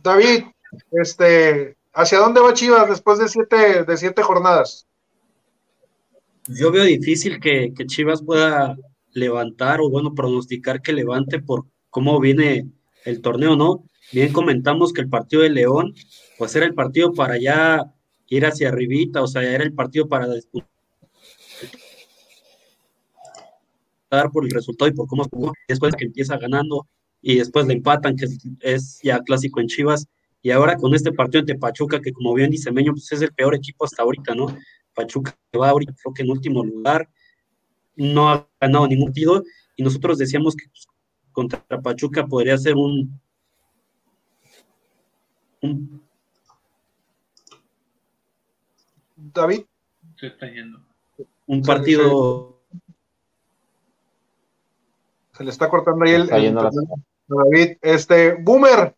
David, 0.02 0.44
este, 0.92 1.76
¿hacia 1.92 2.18
dónde 2.18 2.40
va 2.40 2.54
Chivas 2.54 2.88
después 2.88 3.18
de 3.18 3.28
siete, 3.28 3.84
de 3.84 3.96
siete 3.96 4.22
jornadas? 4.22 4.86
Yo 6.46 6.70
veo 6.70 6.84
difícil 6.84 7.40
que, 7.40 7.72
que 7.74 7.86
Chivas 7.86 8.22
pueda 8.22 8.76
levantar 9.12 9.80
o 9.80 9.90
bueno, 9.90 10.14
pronosticar 10.14 10.80
que 10.80 10.92
levante 10.92 11.40
por 11.40 11.66
cómo 11.90 12.18
viene 12.20 12.68
el 13.04 13.20
torneo, 13.20 13.56
¿no? 13.56 13.84
Bien 14.12 14.32
comentamos 14.32 14.92
que 14.92 15.02
el 15.02 15.08
partido 15.08 15.42
de 15.42 15.50
León, 15.50 15.94
pues 16.38 16.54
era 16.56 16.64
el 16.64 16.74
partido 16.74 17.12
para 17.12 17.38
ya 17.38 17.92
ir 18.28 18.46
hacia 18.46 18.68
arribita, 18.68 19.22
o 19.22 19.26
sea, 19.26 19.42
era 19.42 19.64
el 19.64 19.74
partido 19.74 20.08
para 20.08 20.26
disputar 20.28 20.68
por 24.32 24.44
el 24.44 24.50
resultado 24.50 24.90
y 24.90 24.94
por 24.94 25.06
cómo 25.06 25.24
jugó, 25.24 25.52
después 25.66 25.94
que 25.94 26.06
empieza 26.06 26.38
ganando 26.38 26.86
y 27.20 27.38
después 27.38 27.66
le 27.66 27.74
empatan, 27.74 28.16
que 28.16 28.26
es, 28.60 29.00
ya 29.02 29.20
clásico 29.20 29.60
en 29.60 29.66
Chivas, 29.66 30.06
y 30.42 30.50
ahora 30.50 30.76
con 30.76 30.94
este 30.94 31.12
partido 31.12 31.40
ante 31.40 31.56
Pachuca, 31.56 32.00
que 32.00 32.12
como 32.12 32.32
bien 32.34 32.50
dice 32.50 32.70
Meño, 32.70 32.92
pues 32.92 33.10
es 33.12 33.22
el 33.22 33.32
peor 33.32 33.54
equipo 33.54 33.84
hasta 33.84 34.02
ahorita, 34.02 34.34
¿no? 34.34 34.46
Pachuca 34.94 35.36
va 35.58 35.70
ahorita 35.70 35.94
creo 36.00 36.14
que 36.14 36.22
en 36.22 36.30
último 36.30 36.64
lugar, 36.64 37.08
no 37.96 38.30
ha 38.30 38.48
ganado 38.60 38.86
ningún 38.86 39.08
partido, 39.08 39.42
y 39.76 39.82
nosotros 39.82 40.18
decíamos 40.18 40.54
que 40.54 40.68
pues, 40.68 40.86
contra 41.32 41.62
Pachuca 41.82 42.26
podría 42.26 42.56
ser 42.56 42.74
un, 42.76 43.20
David. 49.16 49.64
Se 50.16 50.28
está 50.28 50.46
yendo. 50.46 50.80
Un 51.46 51.62
partido. 51.62 52.57
Se 55.38 55.44
le 55.44 55.50
está 55.50 55.68
cortando 55.68 56.04
ahí 56.04 56.14
el, 56.14 56.26
David. 56.26 57.78
Este, 57.80 58.34
Boomer. 58.34 58.94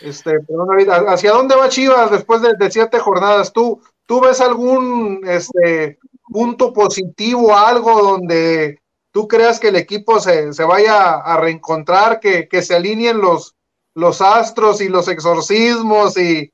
Este, 0.00 0.40
perdón, 0.40 0.68
David, 0.68 0.88
¿hacia 1.08 1.32
dónde 1.32 1.56
va 1.56 1.68
Chivas 1.68 2.10
después 2.10 2.40
de, 2.40 2.54
de, 2.54 2.70
siete 2.70 2.98
jornadas? 3.00 3.52
¿Tú, 3.52 3.82
¿Tú 4.06 4.20
ves 4.20 4.40
algún 4.40 5.20
este, 5.26 5.98
punto 6.30 6.72
positivo, 6.72 7.54
algo 7.54 8.00
donde 8.00 8.80
tú 9.10 9.26
creas 9.26 9.58
que 9.58 9.68
el 9.68 9.76
equipo 9.76 10.20
se, 10.20 10.52
vaya 10.64 11.14
a 11.14 11.36
reencontrar, 11.36 12.20
que, 12.20 12.48
se 12.62 12.74
alineen 12.74 13.20
los, 13.20 13.56
los 13.94 14.20
astros 14.20 14.80
y 14.80 14.88
los 14.88 15.08
exorcismos 15.08 16.16
y, 16.16 16.52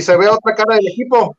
se 0.00 0.16
vea 0.16 0.32
otra 0.32 0.54
cara 0.54 0.76
del 0.76 0.88
equipo? 0.88 1.36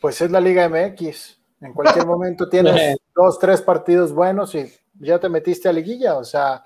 Pues 0.00 0.20
es 0.20 0.30
la 0.30 0.40
Liga 0.40 0.68
MX. 0.68 1.38
En 1.60 1.74
cualquier 1.74 2.06
momento 2.06 2.48
tienes 2.48 2.96
dos, 3.14 3.38
tres 3.38 3.60
partidos 3.60 4.12
buenos 4.12 4.54
y 4.54 4.72
ya 5.00 5.18
te 5.18 5.28
metiste 5.28 5.68
a 5.68 5.72
liguilla. 5.72 6.16
O 6.16 6.24
sea, 6.24 6.64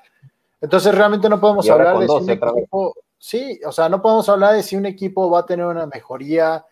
entonces 0.61 0.94
realmente 0.94 1.29
no 1.29 1.40
podemos 1.40 1.68
hablar 1.68 1.99
de 1.99 2.07
si 2.07 2.12
un 2.12 2.31
equipo, 2.31 2.94
sí, 3.18 3.61
o 3.66 3.73
sea, 3.73 3.88
no 3.88 4.03
podemos 4.03 4.29
hablar 4.29 4.55
de 4.55 4.62
si 4.62 4.77
un 4.77 4.87
equipo 4.87 5.31
va 5.31 5.40
a 5.40 5.47
tener 5.47 5.66
una 5.66 5.87
mejoría 5.87 6.64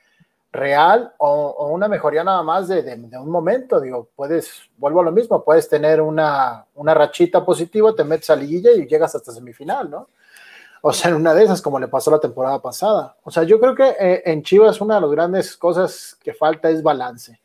real 0.53 1.15
o, 1.19 1.69
una 1.71 1.89
mejoría 1.89 2.23
nada 2.23 2.43
más 2.43 2.69
de, 2.69 2.83
de, 2.83 3.19
un 3.19 3.31
momento. 3.31 3.81
Digo, 3.81 4.09
puedes, 4.15 4.51
vuelvo 4.77 5.01
a 5.01 5.05
lo 5.05 5.13
mismo, 5.13 5.43
puedes 5.43 5.69
tener 5.69 6.01
una, 6.01 6.67
una 6.75 6.95
rachita 6.95 7.45
positiva, 7.45 7.95
te 7.95 8.05
metes 8.05 8.31
a 8.31 8.37
liguilla 8.37 8.71
y 8.73 8.87
llegas 8.87 9.15
hasta 9.15 9.33
semifinal, 9.33 9.91
¿no? 9.91 10.09
O 10.85 10.93
sea, 10.93 11.11
en 11.11 11.17
una 11.17 11.33
de 11.33 11.45
esas, 11.45 11.63
como 11.63 11.79
le 11.79 11.87
pasó 11.87 12.11
la 12.11 12.19
temporada 12.19 12.61
pasada. 12.61 13.17
O 13.23 13.31
sea, 13.31 13.45
yo 13.45 13.61
creo 13.61 13.75
que 13.75 13.89
eh, 13.99 14.23
en 14.27 14.43
Chivas 14.43 14.81
una 14.81 14.97
de 14.97 15.01
las 15.01 15.11
grandes 15.11 15.57
cosas 15.57 16.17
que 16.21 16.35
falta 16.35 16.69
es 16.71 16.83
balance. 16.83 17.41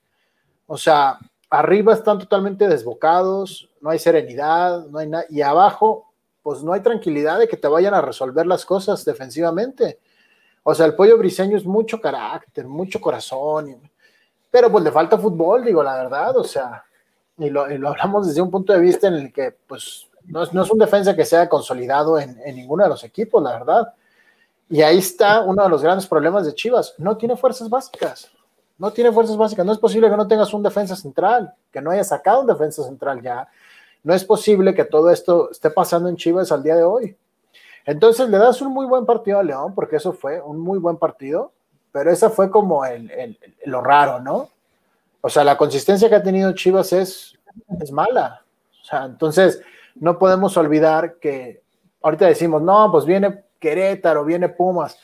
O 0.66 0.76
sea, 0.76 1.20
arriba 1.50 1.94
están 1.94 2.18
totalmente 2.18 2.68
desbocados, 2.68 3.67
no 3.82 3.90
hay 3.90 4.00
serenidad, 4.00 4.86
no 4.88 5.00
hay 5.00 5.08
nada, 5.08 5.26
y 5.30 5.42
abajo, 5.42 6.14
pues 6.42 6.64
no 6.64 6.74
hay 6.74 6.82
tranquilidad 6.82 7.40
de 7.40 7.48
que 7.48 7.58
te 7.58 7.68
vayan 7.68 7.94
a 7.94 8.02
resolver 8.02 8.46
las 8.46 8.66
cosas 8.66 9.04
defensivamente. 9.04 10.00
O 10.64 10.76
sea, 10.76 10.86
el 10.86 10.96
pollo 10.96 11.18
briseño 11.18 11.58
es 11.58 11.66
mucho 11.66 12.00
carácter, 12.02 12.68
mucho 12.68 13.00
corazón, 13.00 13.82
pero 14.50 14.72
pues 14.72 14.84
le 14.84 14.92
falta 14.92 15.18
fútbol, 15.18 15.64
digo, 15.64 15.84
la 15.84 15.96
verdad, 15.96 16.36
o 16.38 16.44
sea, 16.44 16.84
y 17.38 17.50
lo, 17.50 17.70
y 17.72 17.78
lo 17.78 17.90
hablamos 17.90 18.28
desde 18.28 18.42
un 18.42 18.52
punto 18.52 18.74
de 18.74 18.80
vista 18.80 19.08
en 19.08 19.14
el 19.14 19.34
que, 19.34 19.56
pues, 19.68 20.08
no 20.26 20.44
es, 20.44 20.54
no 20.54 20.64
es 20.64 20.72
un 20.72 20.80
defensa 20.80 21.16
que 21.16 21.26
sea 21.26 21.48
consolidado 21.48 22.20
en, 22.20 22.38
en, 22.44 22.56
ninguno 22.56 22.84
de 22.84 22.90
los 22.90 23.04
equipos, 23.04 23.42
la 23.42 23.54
verdad. 23.54 23.94
Y 24.70 24.82
ahí 24.82 24.98
está 24.98 25.42
uno 25.42 25.64
de 25.64 25.70
los 25.70 25.82
grandes 25.82 26.08
problemas 26.08 26.46
de 26.46 26.54
Chivas. 26.54 26.96
No 26.98 27.16
tiene 27.16 27.38
fuerzas 27.38 27.70
básicas. 27.70 28.30
No 28.78 28.92
tiene 28.92 29.12
fuerzas 29.12 29.38
básicas. 29.38 29.66
No 29.66 29.74
es 29.74 29.80
posible 29.80 30.10
que 30.10 30.18
no 30.18 30.28
tengas 30.28 30.54
un 30.54 30.64
defensa 30.64 30.96
central, 30.96 31.54
que 31.72 31.82
no 31.82 31.92
haya 31.92 32.04
sacado 32.04 32.42
un 32.42 32.48
defensa 32.48 32.84
central 32.84 33.22
ya. 33.22 33.48
No 34.04 34.14
es 34.14 34.24
posible 34.24 34.74
que 34.74 34.86
todo 34.86 35.10
esto 35.10 35.52
esté 35.52 35.70
pasando 35.70 36.10
en 36.10 36.16
Chivas 36.16 36.52
al 36.52 36.64
día 36.64 36.76
de 36.76 36.84
hoy. 36.84 37.18
Entonces 37.86 38.30
le 38.30 38.38
das 38.38 38.62
un 38.62 38.74
muy 38.74 38.86
buen 38.86 39.06
partido 39.06 39.40
a 39.40 39.44
León, 39.44 39.74
porque 39.74 39.96
eso 39.96 40.12
fue 40.12 40.42
un 40.42 40.60
muy 40.60 40.78
buen 40.78 40.98
partido, 40.98 41.54
pero 41.92 42.12
esa 42.12 42.30
fue 42.30 42.52
como 42.52 42.84
lo 43.66 43.82
raro, 43.82 44.20
¿no? 44.20 44.50
O 45.22 45.30
sea, 45.30 45.44
la 45.44 45.58
consistencia 45.58 46.10
que 46.10 46.16
ha 46.16 46.24
tenido 46.24 46.54
Chivas 46.54 46.94
es, 46.94 47.38
mala. 47.92 48.44
O 48.82 48.86
sea, 48.86 49.06
entonces 49.06 49.62
no 49.96 50.20
podemos 50.20 50.56
olvidar 50.58 51.16
que 51.16 51.64
ahorita 52.02 52.28
decimos, 52.28 52.62
no, 52.62 52.92
pues 52.92 53.06
viene 53.06 53.44
Querétaro, 53.60 54.24
viene 54.26 54.50
Pumas. 54.50 55.00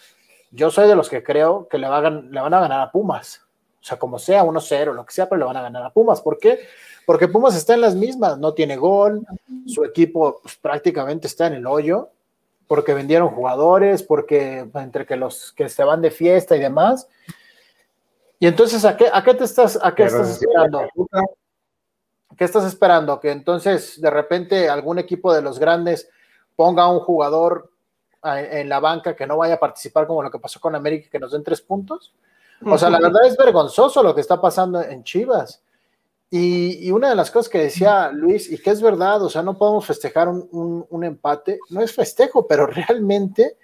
Yo 0.52 0.70
soy 0.70 0.88
de 0.88 0.96
los 0.96 1.10
que 1.10 1.24
creo 1.24 1.68
que 1.68 1.78
le, 1.78 1.88
van, 1.88 2.32
le 2.32 2.40
van 2.42 2.54
a 2.54 2.60
ganar 2.60 2.82
a 2.82 2.92
Pumas. 2.92 3.42
O 3.84 3.86
sea, 3.86 4.00
como 4.00 4.18
sea, 4.18 4.46
1-0, 4.46 4.94
lo 4.94 5.06
que 5.06 5.12
sea, 5.12 5.28
pero 5.28 5.40
le 5.40 5.46
van 5.46 5.58
a 5.58 5.62
ganar 5.62 5.84
a 5.84 5.90
Pumas. 5.90 6.22
¿Por 6.22 6.38
qué? 6.38 6.62
Porque 7.06 7.28
Pumas 7.28 7.54
está 7.54 7.74
en 7.74 7.82
las 7.82 7.96
mismas, 7.96 8.38
no 8.38 8.54
tiene 8.54 8.78
gol, 8.78 9.28
su 9.68 9.84
equipo 9.84 10.40
pues, 10.42 10.56
prácticamente 10.56 11.28
está 11.28 11.48
en 11.48 11.56
el 11.56 11.68
hoyo, 11.68 12.10
porque 12.66 12.94
vendieron 12.94 13.28
jugadores, 13.28 14.02
porque 14.02 14.66
entre 14.74 15.06
que 15.06 15.18
los 15.18 15.52
que 15.52 15.68
se 15.68 15.84
van 15.84 16.02
de 16.02 16.12
fiesta 16.12 16.56
y 16.56 16.62
demás. 16.62 17.10
Y 18.40 18.48
entonces, 18.48 18.86
¿a 18.86 18.96
qué, 18.96 19.10
a 19.12 19.22
qué 19.22 19.34
te 19.34 19.44
estás, 19.44 19.78
a 19.82 19.94
qué 19.94 20.06
estás 20.06 20.30
esperando? 20.30 20.88
¿Qué 22.38 22.46
estás 22.46 22.64
esperando? 22.64 23.20
Que 23.20 23.32
entonces 23.32 24.00
de 24.00 24.10
repente 24.10 24.70
algún 24.70 24.98
equipo 24.98 25.34
de 25.34 25.42
los 25.42 25.60
grandes 25.60 26.10
ponga 26.56 26.84
a 26.84 26.90
un 26.90 27.02
jugador 27.02 27.70
en 28.24 28.70
la 28.70 28.80
banca 28.80 29.14
que 29.14 29.28
no 29.28 29.36
vaya 29.36 29.56
a 29.56 29.60
participar 29.60 30.08
como 30.08 30.24
lo 30.24 30.32
que 30.32 30.40
pasó 30.40 30.62
con 30.62 30.74
América, 30.74 31.10
que 31.12 31.20
nos 31.20 31.34
den 31.34 31.44
tres 31.44 31.62
puntos. 31.62 32.14
O 32.66 32.78
sea, 32.78 32.90
la 32.90 33.00
verdad 33.00 33.26
es 33.26 33.36
vergonzoso 33.36 34.04
lo 34.04 34.16
que 34.16 34.22
está 34.22 34.40
pasando 34.40 34.82
en 34.82 35.04
Chivas. 35.04 35.62
Y, 36.30 36.90
una 36.90 37.10
de 37.10 37.16
las 37.16 37.30
cosas 37.30 37.48
que 37.48 37.60
decía 37.60 38.10
Luis, 38.12 38.52
y 38.52 38.58
que 38.58 38.72
es 38.72 38.82
verdad, 38.82 39.22
o 39.22 39.30
sea, 39.30 39.44
no 39.44 39.56
podemos 39.56 39.86
festejar 39.86 40.28
un, 40.28 40.84
un, 40.90 41.04
empate, 41.04 41.60
no 41.70 41.82
es 41.82 41.94
festejo, 41.94 42.48
pero 42.48 42.66
realmente, 42.66 43.56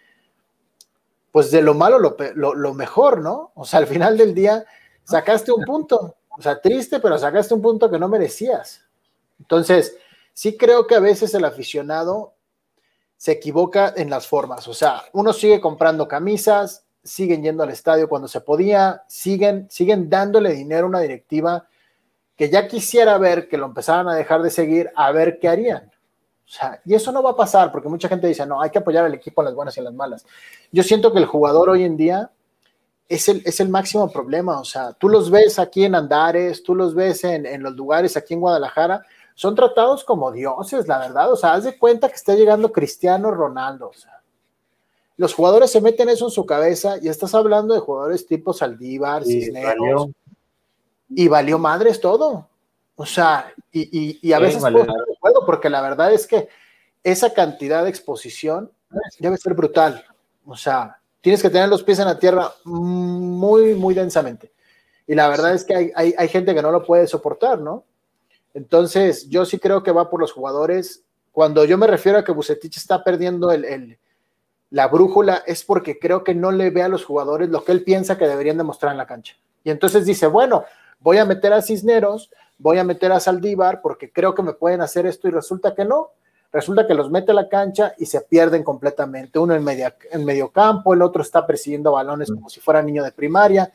pues 1.32 1.50
de 1.50 1.64
lo 1.64 1.74
malo 1.74 1.98
lo, 1.98 2.16
lo, 2.36 2.54
lo, 2.54 2.74
mejor, 2.76 3.22
¿no? 3.22 3.52
O 3.56 3.66
sea, 3.66 3.80
al 3.80 3.88
final 3.88 4.18
del 4.18 4.36
día 4.36 4.66
sacaste 5.04 5.52
un 5.52 5.64
punto, 5.64 6.18
o 6.30 6.42
sea, 6.44 6.62
triste, 6.62 7.00
pero 7.00 7.18
sacaste 7.18 7.56
un 7.56 7.62
punto 7.64 7.90
que 7.90 7.98
no 7.98 8.08
merecías. 8.08 8.82
Entonces, 9.40 9.98
sí 10.34 10.56
creo 10.56 10.86
que 10.86 10.94
a 10.94 11.00
veces 11.00 11.34
el 11.34 11.46
aficionado 11.46 12.36
se 13.18 13.32
equivoca 13.32 13.94
en 13.98 14.12
las 14.12 14.28
formas. 14.28 14.68
O 14.68 14.74
sea, 14.74 15.04
uno 15.14 15.34
sigue 15.34 15.60
comprando 15.60 16.08
camisas, 16.08 16.86
siguen 17.04 17.44
yendo 17.44 17.64
al 17.64 17.70
estadio 17.70 18.10
cuando 18.10 18.28
se 18.28 18.42
podía, 18.42 19.04
siguen, 19.08 19.68
siguen 19.70 20.10
dándole 20.10 20.52
dinero 20.52 20.86
a 20.86 20.90
una 20.90 21.00
directiva 21.00 21.68
que 22.36 22.50
ya 22.50 22.68
quisiera 22.68 23.18
ver 23.18 23.50
que 23.50 23.58
lo 23.58 23.66
empezaran 23.66 24.08
a 24.08 24.16
dejar 24.16 24.42
de 24.42 24.50
seguir, 24.50 24.92
a 24.96 25.12
ver 25.12 25.40
qué 25.40 25.50
harían. 25.50 25.92
O 26.50 26.52
sea, 26.52 26.82
y 26.86 26.96
eso 26.96 27.12
no 27.12 27.22
va 27.22 27.32
a 27.32 27.36
pasar 27.36 27.72
porque 27.72 27.90
mucha 27.90 28.08
gente 28.08 28.28
dice, 28.28 28.46
no, 28.46 28.62
hay 28.62 28.70
que 28.70 28.80
apoyar 28.80 29.06
al 29.06 29.14
equipo 29.14 29.42
en 29.42 29.46
las 29.46 29.56
buenas 29.56 29.76
y 29.76 29.82
en 29.82 29.86
las 29.86 29.94
malas. 29.94 30.26
Yo 30.72 30.82
siento 30.82 31.12
que 31.12 31.20
el 31.20 31.26
jugador 31.26 31.70
hoy 31.70 31.84
en 31.84 31.98
día 31.98 32.32
es 33.08 33.28
el, 33.28 33.42
es 33.46 33.60
el 33.60 33.70
máximo 33.70 34.10
problema. 34.10 34.60
O 34.60 34.64
sea, 34.64 34.94
tú 34.94 35.10
los 35.10 35.30
ves 35.30 35.60
aquí 35.60 35.84
en 35.84 35.96
Andares, 35.96 36.64
tú 36.64 36.76
los 36.76 36.96
ves 36.96 37.24
en, 37.24 37.46
en, 37.46 37.62
los 37.62 37.76
lugares 37.76 38.16
aquí 38.16 38.36
en 38.36 38.40
Guadalajara, 38.40 39.04
son 39.36 39.56
tratados 39.56 40.04
como 40.04 40.32
dioses, 40.32 40.88
la 40.88 41.00
verdad. 41.00 41.32
O 41.32 41.36
sea, 41.36 41.54
haz 41.54 41.66
de 41.66 41.78
cuenta 41.78 42.08
que 42.08 42.16
está 42.16 42.36
llegando 42.36 42.72
Cristiano 42.72 43.32
Ronaldo. 43.32 43.90
O 43.90 43.94
sea, 43.94 44.19
los 45.20 45.34
jugadores 45.34 45.70
se 45.70 45.82
meten 45.82 46.08
eso 46.08 46.24
en 46.24 46.32
su 46.32 46.46
cabeza 46.46 46.96
y 47.02 47.10
estás 47.10 47.36
hablando 47.36 47.74
de 47.74 47.82
jugadores 47.82 48.26
tipo 48.26 48.54
Saldívar, 48.54 49.26
Cisneros. 49.26 49.76
Valió. 49.78 50.14
Y 51.10 51.28
valió 51.28 51.60
madres 51.60 52.00
todo. 52.00 52.48
O 52.96 53.06
sea, 53.06 53.54
y, 53.70 53.82
y, 53.82 54.20
y 54.22 54.32
a 54.32 54.38
sí, 54.38 54.44
veces 54.44 54.62
vale. 54.62 54.86
puedo, 55.20 55.46
porque 55.46 55.70
la 55.70 55.82
verdad 55.82 56.14
es 56.14 56.26
que 56.26 56.48
esa 57.04 57.34
cantidad 57.34 57.84
de 57.84 57.90
exposición 57.90 58.72
debe 59.20 59.36
ser 59.36 59.56
brutal. 59.56 60.06
O 60.46 60.56
sea, 60.56 61.02
tienes 61.20 61.42
que 61.42 61.50
tener 61.50 61.68
los 61.68 61.84
pies 61.84 62.00
en 62.00 62.06
la 62.06 62.18
tierra 62.18 62.54
muy, 62.64 63.76
muy 63.76 63.94
densamente. 63.94 64.54
Y 65.06 65.16
la 65.16 65.28
verdad 65.28 65.54
es 65.54 65.66
que 65.66 65.76
hay, 65.76 65.92
hay, 65.96 66.16
hay, 66.18 66.30
gente 66.30 66.56
que 66.56 66.62
no 66.62 66.72
lo 66.72 66.86
puede 66.86 67.08
soportar, 67.08 67.60
¿no? 67.60 67.84
Entonces, 68.54 69.28
yo 69.28 69.44
sí 69.44 69.60
creo 69.60 69.84
que 69.84 69.92
va 69.92 70.10
por 70.10 70.22
los 70.22 70.32
jugadores. 70.32 71.04
Cuando 71.34 71.66
yo 71.66 71.78
me 71.78 71.88
refiero 71.88 72.20
a 72.20 72.24
que 72.24 72.32
Bucetich 72.32 72.78
está 72.78 73.04
perdiendo 73.04 73.52
el, 73.52 73.66
el, 73.66 74.00
la 74.72 74.88
brújula, 74.88 75.44
es 75.48 75.64
porque 75.64 76.00
creo 76.00 76.24
que 76.24 76.36
no 76.36 76.52
le 76.52 76.70
ve 76.70 76.84
a 76.84 76.90
los 76.90 77.06
jugadores 77.06 77.50
lo 77.50 77.64
que 77.64 77.72
él 77.72 77.84
piensa 77.84 78.18
que 78.18 78.28
deberían 78.28 78.58
demostrar 78.58 78.92
en 78.92 78.98
la 78.98 79.08
cancha. 79.08 79.36
Y 79.64 79.72
entonces 79.72 80.06
dice, 80.06 80.28
bueno, 80.28 80.64
voy 81.00 81.18
a 81.18 81.26
meter 81.26 81.54
a 81.54 81.62
Cisneros, 81.62 82.30
voy 82.58 82.78
a 82.78 82.84
meter 82.84 83.12
a 83.12 83.20
Saldívar 83.20 83.82
porque 83.82 84.12
creo 84.12 84.36
que 84.36 84.44
me 84.44 84.54
pueden 84.54 84.82
hacer 84.82 85.06
esto 85.06 85.28
y 85.28 85.32
resulta 85.32 85.74
que 85.74 85.86
no 85.86 86.12
resulta 86.52 86.88
que 86.88 86.94
los 86.94 87.12
mete 87.12 87.32
a 87.32 87.36
la 87.36 87.50
cancha 87.50 87.94
y 87.98 88.06
se 88.06 88.22
pierden 88.22 88.64
completamente. 88.64 89.40
Uno 89.40 89.54
en, 89.56 89.64
media, 89.64 89.96
en 90.12 90.26
medio 90.26 90.50
campo, 90.50 90.94
el 90.94 91.02
otro 91.02 91.22
está 91.22 91.46
persiguiendo 91.46 91.92
balones 91.92 92.32
como 92.32 92.50
si 92.50 92.60
fuera 92.60 92.82
niño 92.82 93.04
de 93.04 93.12
primaria. 93.12 93.72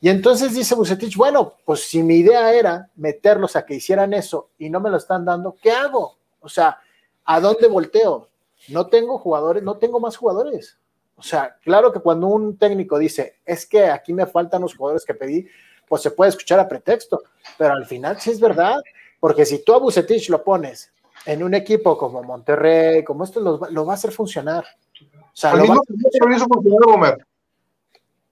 Y 0.00 0.08
entonces 0.08 0.54
dice 0.54 0.74
Bucetich, 0.74 1.16
bueno, 1.16 1.54
pues 1.64 1.88
si 1.88 2.02
mi 2.02 2.16
idea 2.16 2.52
era 2.52 2.88
meterlos 2.96 3.56
a 3.56 3.64
que 3.64 3.74
hicieran 3.74 4.12
eso 4.12 4.50
y 4.58 4.68
no 4.68 4.80
me 4.80 4.90
lo 4.90 4.96
están 4.96 5.24
dando, 5.24 5.56
¿qué 5.62 5.70
hago? 5.70 6.16
O 6.40 6.48
sea, 6.48 6.78
¿a 7.24 7.40
dónde 7.40 7.68
volteo? 7.68 8.28
No 8.68 8.86
tengo 8.86 9.18
jugadores, 9.18 9.62
no 9.62 9.76
tengo 9.76 10.00
más 10.00 10.16
jugadores. 10.16 10.78
O 11.16 11.22
sea, 11.22 11.56
claro 11.62 11.92
que 11.92 12.00
cuando 12.00 12.26
un 12.26 12.58
técnico 12.58 12.98
dice, 12.98 13.38
es 13.44 13.66
que 13.66 13.86
aquí 13.86 14.12
me 14.12 14.26
faltan 14.26 14.62
los 14.62 14.74
jugadores 14.76 15.04
que 15.04 15.14
pedí, 15.14 15.46
pues 15.88 16.02
se 16.02 16.10
puede 16.10 16.30
escuchar 16.30 16.58
a 16.58 16.68
pretexto, 16.68 17.22
pero 17.56 17.74
al 17.74 17.86
final 17.86 18.20
sí 18.20 18.30
es 18.30 18.40
verdad, 18.40 18.80
porque 19.20 19.46
si 19.46 19.64
tú 19.64 19.74
a 19.74 19.78
Bucetich 19.78 20.28
lo 20.28 20.42
pones 20.42 20.92
en 21.26 21.42
un 21.42 21.54
equipo 21.54 21.96
como 21.96 22.22
Monterrey, 22.22 23.04
como 23.04 23.24
esto, 23.24 23.40
lo, 23.40 23.60
lo 23.70 23.86
va 23.86 23.92
a 23.92 23.96
hacer 23.96 24.10
funcionar. 24.10 24.64
O 25.00 25.36
sea, 25.36 25.52
Al 25.52 25.62
mismo 25.62 25.80
Querétaro 25.82 26.28
lo 26.28 26.36
hizo 26.36 26.46
funcionar, 26.46 26.88
Homer. 26.88 27.26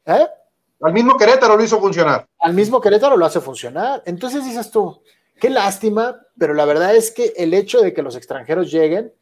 ¿Eh? 0.07 0.27
Al 0.83 0.93
mismo 0.93 1.17
Querétaro 1.17 1.57
lo 1.57 1.63
hizo 1.63 1.81
funcionar. 1.81 2.27
Al 2.41 2.55
mismo 2.55 2.81
Querétaro 2.81 3.17
lo 3.17 3.25
hace 3.25 3.41
funcionar. 3.41 4.03
Entonces 4.05 4.45
dices 4.45 4.71
tú, 4.71 5.01
qué 5.41 5.49
lástima, 5.49 6.21
pero 6.37 6.55
la 6.55 6.65
verdad 6.65 6.95
es 6.95 7.11
que 7.11 7.33
el 7.37 7.55
hecho 7.55 7.81
de 7.81 7.93
que 7.95 8.03
los 8.03 8.17
extranjeros 8.17 8.71
lleguen 8.71 9.13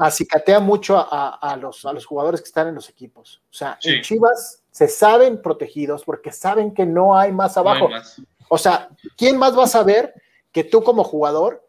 acicatea 0.00 0.60
mucho 0.60 0.96
a, 0.96 1.06
a, 1.10 1.52
a 1.52 1.56
los, 1.56 1.84
a 1.84 1.92
los 1.92 2.06
jugadores 2.06 2.40
que 2.40 2.46
están 2.46 2.68
en 2.68 2.74
los 2.74 2.88
equipos. 2.88 3.42
O 3.50 3.54
sea, 3.54 3.78
sí. 3.80 3.90
en 3.90 4.02
Chivas 4.02 4.62
se 4.70 4.88
saben 4.88 5.42
protegidos 5.42 6.04
porque 6.04 6.32
saben 6.32 6.72
que 6.72 6.86
no 6.86 7.16
hay 7.16 7.32
más 7.32 7.56
abajo. 7.56 7.88
No 7.88 7.94
hay 7.94 8.00
más. 8.00 8.20
O 8.48 8.58
sea, 8.58 8.88
¿quién 9.16 9.36
más 9.36 9.56
va 9.56 9.64
a 9.64 9.68
saber 9.68 10.14
que 10.52 10.64
tú 10.64 10.82
como 10.82 11.04
jugador 11.04 11.68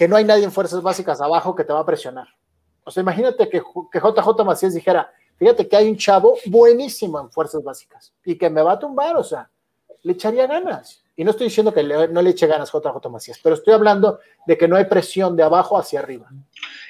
que 0.00 0.08
no 0.08 0.16
hay 0.16 0.24
nadie 0.24 0.44
en 0.44 0.50
fuerzas 0.50 0.80
básicas 0.80 1.20
abajo 1.20 1.54
que 1.54 1.62
te 1.62 1.74
va 1.74 1.80
a 1.80 1.84
presionar. 1.84 2.26
O 2.84 2.90
sea, 2.90 3.02
imagínate 3.02 3.50
que, 3.50 3.60
que 3.92 3.98
JJ 3.98 4.44
Macías 4.46 4.72
dijera, 4.72 5.12
fíjate 5.36 5.68
que 5.68 5.76
hay 5.76 5.90
un 5.90 5.96
chavo 5.98 6.38
buenísimo 6.46 7.20
en 7.20 7.30
fuerzas 7.30 7.62
básicas 7.62 8.10
y 8.24 8.38
que 8.38 8.48
me 8.48 8.62
va 8.62 8.72
a 8.72 8.78
tumbar, 8.78 9.18
o 9.18 9.22
sea, 9.22 9.50
le 10.02 10.12
echaría 10.14 10.46
ganas. 10.46 11.02
Y 11.20 11.24
no 11.24 11.32
estoy 11.32 11.48
diciendo 11.48 11.74
que 11.74 11.82
le, 11.82 12.08
no 12.08 12.22
le 12.22 12.30
eche 12.30 12.46
ganas 12.46 12.72
JJ 12.72 13.10
Macías, 13.10 13.38
pero 13.42 13.54
estoy 13.54 13.74
hablando 13.74 14.20
de 14.46 14.56
que 14.56 14.66
no 14.66 14.76
hay 14.76 14.86
presión 14.86 15.36
de 15.36 15.42
abajo 15.42 15.78
hacia 15.78 16.00
arriba. 16.00 16.30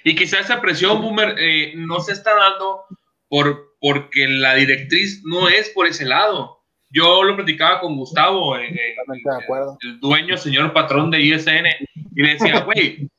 Y 0.05 0.15
quizá 0.15 0.39
esa 0.39 0.61
presión, 0.61 1.03
Boomer, 1.03 1.35
eh, 1.37 1.73
no 1.75 1.99
se 1.99 2.13
está 2.13 2.37
dando 2.37 2.85
por, 3.29 3.75
porque 3.81 4.29
la 4.29 4.55
directriz 4.55 5.25
no 5.25 5.49
es 5.49 5.71
por 5.71 5.89
ese 5.89 6.05
lado. 6.05 6.61
Yo 6.91 7.25
lo 7.25 7.35
platicaba 7.35 7.81
con 7.81 7.97
Gustavo, 7.97 8.57
eh, 8.57 8.69
el, 8.69 9.89
el, 9.91 9.99
dueño, 9.99 10.37
señor 10.37 10.73
patrón 10.73 11.11
de 11.11 11.23
ISN, 11.23 11.67
y 12.15 12.23
le 12.23 12.35
decía, 12.35 12.61
güey, 12.61 13.11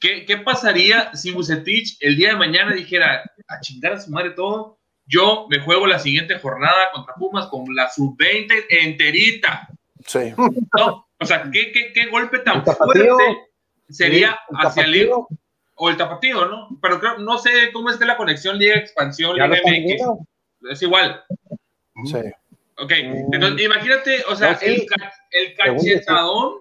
¿qué, 0.00 0.24
¿qué, 0.24 0.36
pasaría 0.38 1.14
si 1.14 1.30
Bucetich 1.30 1.96
el 2.00 2.16
día 2.16 2.30
de 2.30 2.36
mañana 2.36 2.74
dijera, 2.74 3.22
a 3.46 3.60
chingar 3.60 3.92
a 3.92 4.00
su 4.00 4.10
madre 4.10 4.30
todo, 4.30 4.80
yo 5.06 5.46
me 5.48 5.60
juego 5.60 5.86
la 5.86 6.00
siguiente 6.00 6.40
jornada 6.40 6.90
contra 6.92 7.14
Pumas 7.14 7.46
con 7.46 7.72
la 7.72 7.88
sub-20 7.88 8.66
enterita. 8.68 9.68
Sí. 10.06 10.32
¿no? 10.76 11.08
O 11.18 11.26
sea, 11.26 11.50
¿qué, 11.52 11.72
qué, 11.72 11.92
qué 11.92 12.06
golpe 12.06 12.38
tan 12.40 12.64
fuerte 12.64 13.10
sería 13.88 14.38
hacia 14.54 14.84
el 14.84 15.10
o 15.82 15.88
el 15.88 15.96
tapatío, 15.96 16.46
¿no? 16.46 16.68
Pero 16.82 17.00
creo, 17.00 17.18
no 17.18 17.38
sé 17.38 17.50
cómo 17.72 17.90
esté 17.90 18.04
la 18.04 18.16
conexión 18.16 18.58
Liga 18.58 18.76
Expansión, 18.76 19.34
Liga 19.34 19.48
MX. 19.48 20.02
Es 20.70 20.82
igual. 20.82 21.22
Sí. 22.04 22.18
Ok, 22.76 22.92
entonces 22.92 23.64
imagínate, 23.64 24.24
o 24.28 24.36
sea, 24.36 24.52
el, 24.62 24.86
el 25.32 25.54
cachetadón 25.54 26.54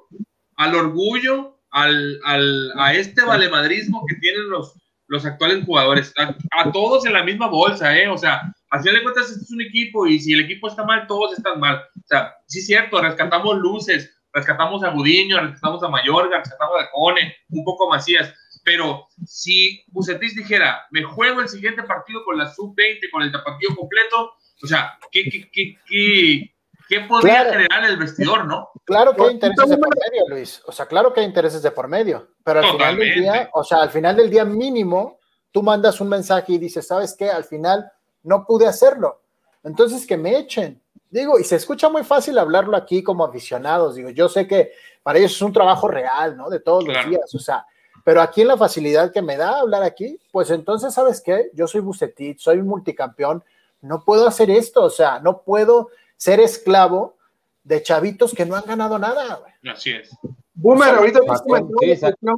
al 0.56 0.76
orgullo, 0.76 1.58
al, 1.72 2.20
al, 2.26 2.74
a 2.78 2.94
este 2.94 3.24
valemadrismo 3.24 4.06
que 4.06 4.16
tienen 4.16 4.50
los, 4.50 4.74
los 5.08 5.26
actuales 5.26 5.64
jugadores, 5.66 6.14
a, 6.18 6.72
todos 6.72 7.06
en 7.06 7.14
la 7.14 7.24
misma 7.24 7.48
bolsa, 7.48 7.98
¿eh? 7.98 8.10
O 8.10 8.18
sea, 8.18 8.54
al 8.70 8.82
final 8.82 8.96
de 8.96 9.04
cuentas, 9.04 9.32
este 9.32 9.44
es 9.44 9.52
un 9.52 9.62
equipo 9.62 10.06
y 10.08 10.20
si 10.20 10.34
el 10.34 10.42
equipo 10.42 10.68
está 10.68 10.84
mal, 10.84 11.08
todos 11.08 11.38
están 11.38 11.60
mal. 11.60 11.78
O 11.78 12.08
sea, 12.08 12.36
sí 12.46 12.60
es 12.60 12.68
cierto, 12.68 13.02
rescatamos 13.02 13.58
luces, 13.58 14.16
rescatamos 14.32 14.84
a 14.84 14.90
Budiño, 14.90 15.40
rescatamos 15.40 15.84
a 15.84 15.90
Mayorga, 15.90 16.40
rescatamos 16.40 16.76
a 16.82 16.92
Cone, 16.92 17.36
un 17.50 17.64
poco 17.64 17.90
Macías, 17.90 18.34
pero 18.64 19.08
si 19.26 19.84
Bucetis 19.88 20.36
dijera, 20.36 20.86
me 20.92 21.04
juego 21.04 21.42
el 21.42 21.50
siguiente 21.50 21.84
partido 21.84 22.24
con 22.24 22.38
la 22.38 22.54
sub-20, 22.54 23.10
con 23.12 23.24
el 23.24 23.32
tapatío 23.32 23.76
completo, 23.76 24.34
o 24.62 24.68
sea, 24.68 24.98
¿qué, 25.12 25.24
qué, 25.24 25.50
qué, 25.52 25.78
qué, 25.88 26.56
qué 26.88 27.00
podría 27.02 27.46
generar 27.46 27.86
el 27.86 27.98
vestidor, 27.98 28.46
no? 28.46 28.70
Claro 28.86 29.16
que 29.16 29.24
hay 29.24 29.34
intereses 29.34 29.70
de 29.70 29.78
por 29.78 29.96
medio, 29.96 30.30
Luis. 30.30 30.62
O 30.66 30.72
sea, 30.72 30.86
claro 30.86 31.14
que 31.14 31.22
hay 31.22 31.26
intereses 31.26 31.64
de 31.64 31.72
por 31.72 31.88
medio. 31.88 32.36
Pero 32.44 32.60
al 32.60 32.72
final 32.72 32.98
del 32.98 33.14
día, 33.14 33.50
o 33.54 33.64
sea, 33.64 33.82
al 33.82 33.90
final 33.90 34.18
del 34.18 34.30
día 34.30 34.46
mínimo, 34.46 35.20
tú 35.52 35.64
mandas 35.64 36.02
un 36.02 36.10
mensaje 36.10 36.54
y 36.54 36.58
dices, 36.58 36.86
¿sabes 36.86 37.16
qué? 37.18 37.30
Al 37.30 37.46
final 37.46 37.90
no 38.24 38.46
pude 38.46 38.68
hacerlo. 38.68 39.22
Entonces 39.64 40.06
que 40.06 40.18
me 40.18 40.38
echen. 40.38 40.82
Digo, 41.10 41.40
y 41.40 41.44
se 41.44 41.56
escucha 41.56 41.90
muy 41.90 42.04
fácil 42.04 42.38
hablarlo 42.38 42.78
aquí 42.78 43.02
como 43.04 43.26
aficionados. 43.26 43.96
Digo, 43.96 44.10
yo 44.10 44.30
sé 44.30 44.48
que 44.48 44.72
para 45.02 45.20
ellos 45.20 45.32
es 45.32 45.42
un 45.42 45.54
trabajo 45.54 45.88
real, 45.88 46.38
¿no? 46.38 46.50
De 46.50 46.60
todos 46.60 46.86
los 46.86 47.06
días. 47.06 47.34
O 47.34 47.40
sea, 47.40 47.66
pero 48.04 48.22
aquí 48.22 48.42
en 48.42 48.48
la 48.48 48.58
facilidad 48.58 49.12
que 49.12 49.22
me 49.22 49.38
da 49.38 49.60
hablar 49.60 49.84
aquí, 49.84 50.20
pues 50.32 50.50
entonces, 50.52 50.94
¿sabes 50.94 51.22
qué? 51.22 51.50
Yo 51.54 51.68
soy 51.68 51.82
Bucetit, 51.82 52.40
soy 52.40 52.62
multicampeón, 52.62 53.44
no 53.82 54.04
puedo 54.04 54.28
hacer 54.28 54.50
esto, 54.50 54.84
o 54.84 54.90
sea, 54.90 55.20
no 55.20 55.42
puedo 55.42 55.90
ser 56.18 56.40
esclavo 56.40 57.18
de 57.64 57.82
chavitos 57.82 58.34
que 58.34 58.46
no 58.46 58.56
han 58.56 58.66
ganado 58.66 59.00
nada. 59.00 59.42
Así 59.72 59.92
es. 59.92 60.10
Boomer, 60.54 60.96
ahorita 60.96 61.22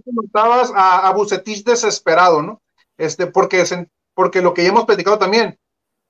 comentabas 0.04 0.72
a, 0.76 1.08
a 1.08 1.14
Bucetich 1.14 1.64
desesperado, 1.64 2.42
¿no? 2.42 2.62
Este, 2.98 3.26
porque, 3.28 3.64
porque 4.14 4.42
lo 4.42 4.54
que 4.54 4.64
ya 4.64 4.70
hemos 4.70 4.86
platicado 4.86 5.18
también, 5.18 5.58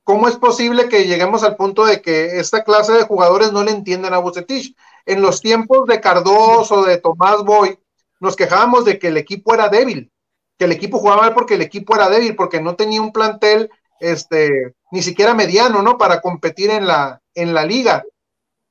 ¿cómo 0.03 0.27
es 0.27 0.35
posible 0.35 0.89
que 0.89 1.05
lleguemos 1.05 1.43
al 1.43 1.55
punto 1.55 1.85
de 1.85 2.01
que 2.01 2.39
esta 2.39 2.63
clase 2.63 2.93
de 2.93 3.03
jugadores 3.03 3.51
no 3.51 3.63
le 3.63 3.71
entiendan 3.71 4.13
a 4.13 4.19
Bucetich? 4.19 4.75
En 5.05 5.21
los 5.21 5.41
tiempos 5.41 5.87
de 5.87 6.01
Cardoso, 6.01 6.83
de 6.83 6.97
Tomás 6.97 7.43
Boy, 7.43 7.79
nos 8.19 8.35
quejábamos 8.35 8.85
de 8.85 8.99
que 8.99 9.07
el 9.07 9.17
equipo 9.17 9.53
era 9.53 9.69
débil, 9.69 10.11
que 10.57 10.65
el 10.65 10.71
equipo 10.71 10.99
jugaba 10.99 11.21
mal 11.23 11.33
porque 11.33 11.55
el 11.55 11.61
equipo 11.61 11.95
era 11.95 12.09
débil, 12.09 12.35
porque 12.35 12.61
no 12.61 12.75
tenía 12.75 13.01
un 13.01 13.11
plantel 13.11 13.69
este, 13.99 14.75
ni 14.91 15.01
siquiera 15.01 15.33
mediano, 15.33 15.81
¿no? 15.81 15.97
Para 15.97 16.21
competir 16.21 16.69
en 16.69 16.87
la, 16.87 17.21
en 17.33 17.53
la 17.53 17.65
liga. 17.65 18.03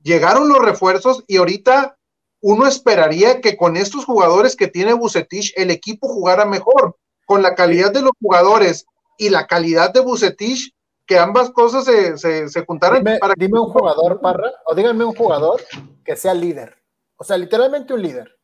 Llegaron 0.03 0.49
los 0.49 0.59
refuerzos 0.59 1.25
y 1.27 1.37
ahorita 1.39 1.97
uno 2.41 2.67
esperaría 2.67 3.41
que 3.41 3.57
con 3.57 3.77
estos 3.77 4.05
jugadores 4.05 4.57
que 4.57 4.69
tiene 4.69 4.95
Bucetich 4.95 5.53
el 5.57 5.71
equipo 5.71 6.09
jugara 6.09 6.45
mejor, 6.45 6.97
con 7.27 7.43
la 7.43 7.55
calidad 7.55 7.93
de 7.93 8.03
los 8.03 8.13
jugadores 8.21 8.87
y 9.19 9.29
la 9.29 9.47
calidad 9.47 9.93
de 9.93 10.01
Bucetich, 10.01 10.73
que 11.11 11.19
ambas 11.19 11.51
cosas 11.51 11.85
se, 11.85 12.17
se, 12.17 12.49
se 12.49 12.65
juntaran. 12.65 13.03
Dime, 13.03 13.19
para 13.19 13.35
dime 13.37 13.59
un 13.59 13.67
jugador, 13.67 14.21
Parra, 14.21 14.49
o 14.65 14.77
díganme 14.77 15.05
un 15.05 15.13
jugador 15.13 15.61
que 16.05 16.15
sea 16.15 16.33
líder. 16.33 16.77
O 17.17 17.25
sea, 17.25 17.37
literalmente 17.37 17.93
un 17.93 18.01
líder. 18.01 18.39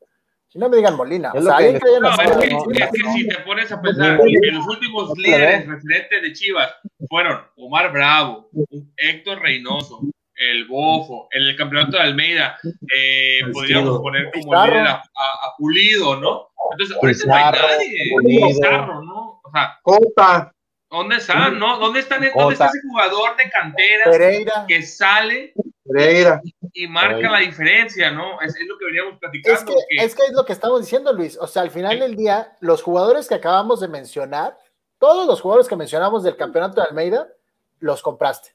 Si 0.48 0.59
no 0.59 0.68
me 0.68 0.76
digan 0.79 0.96
Molina. 0.96 1.31
O 1.33 1.40
sea, 1.40 1.59
que, 1.59 1.79
no, 2.00 2.11
es, 2.11 2.37
que, 2.38 2.46
es 2.83 2.90
que 2.90 3.11
si 3.12 3.29
te 3.29 3.38
pones 3.44 3.70
a 3.70 3.81
pensar 3.81 4.18
que 4.18 4.50
los 4.50 4.66
últimos 4.66 5.16
líderes 5.16 5.68
referentes 5.68 6.22
de 6.22 6.33
Chivas 6.33 6.74
fueron 7.09 7.40
Omar 7.57 7.92
Bravo, 7.92 8.50
Héctor 8.96 9.42
Reynoso, 9.42 10.00
el 10.35 10.66
Bofo, 10.66 11.29
en 11.31 11.44
el 11.44 11.57
campeonato 11.57 11.98
de 11.98 12.02
Almeida, 12.02 12.59
eh, 12.92 13.42
podríamos 13.52 14.00
poner 14.00 14.33
como 14.33 14.64
líder 14.64 14.88
a, 14.88 14.94
a, 14.94 15.57
Pulido, 15.57 16.16
¿no? 16.16 16.48
Entonces, 16.72 16.96
ahorita 17.00 17.26
no 17.26 17.35
hay 17.35 17.52
nadie. 17.52 18.48
Pizarro, 18.48 19.02
¿no? 19.05 19.40
O 19.44 19.50
sea, 19.52 19.79
Cota. 19.85 20.56
¿Dónde 20.90 21.16
están, 21.16 21.59
no? 21.59 21.79
¿Dónde, 21.79 22.01
están, 22.01 22.22
¿Dónde 22.35 22.53
está 22.53 22.66
ese 22.66 22.81
jugador 22.88 23.37
de 23.37 23.51
cantera 23.51 24.05
Pereira. 24.05 24.64
que 24.68 24.83
sale 24.83 25.53
Pereira. 25.85 26.40
y 26.72 26.87
marca 26.87 27.09
Pereira. 27.16 27.33
la 27.33 27.38
diferencia, 27.40 28.11
¿no? 28.12 28.40
Es, 28.40 28.55
es, 28.55 28.66
lo 28.68 28.79
que 28.79 28.85
veníamos 28.85 29.18
platicando. 29.18 29.59
Es 29.59 29.64
que, 29.64 29.75
que... 29.75 30.05
es 30.05 30.14
que 30.14 30.22
es 30.22 30.33
lo 30.33 30.44
que 30.44 30.53
estamos 30.53 30.81
diciendo, 30.81 31.12
Luis. 31.12 31.37
O 31.40 31.46
sea, 31.49 31.62
al 31.62 31.70
final 31.70 31.99
del 31.99 32.14
día, 32.14 32.57
los 32.61 32.83
jugadores 32.83 33.29
que 33.29 33.35
acabamos 33.35 33.81
de 33.81 33.88
mencionar, 33.88 34.57
todos 34.99 35.27
los 35.27 35.40
jugadores 35.40 35.68
que 35.68 35.77
mencionamos 35.77 36.22
del 36.22 36.37
campeonato 36.37 36.81
de 36.81 36.87
Almeida, 36.87 37.29
los 37.81 38.01
compraste. 38.01 38.55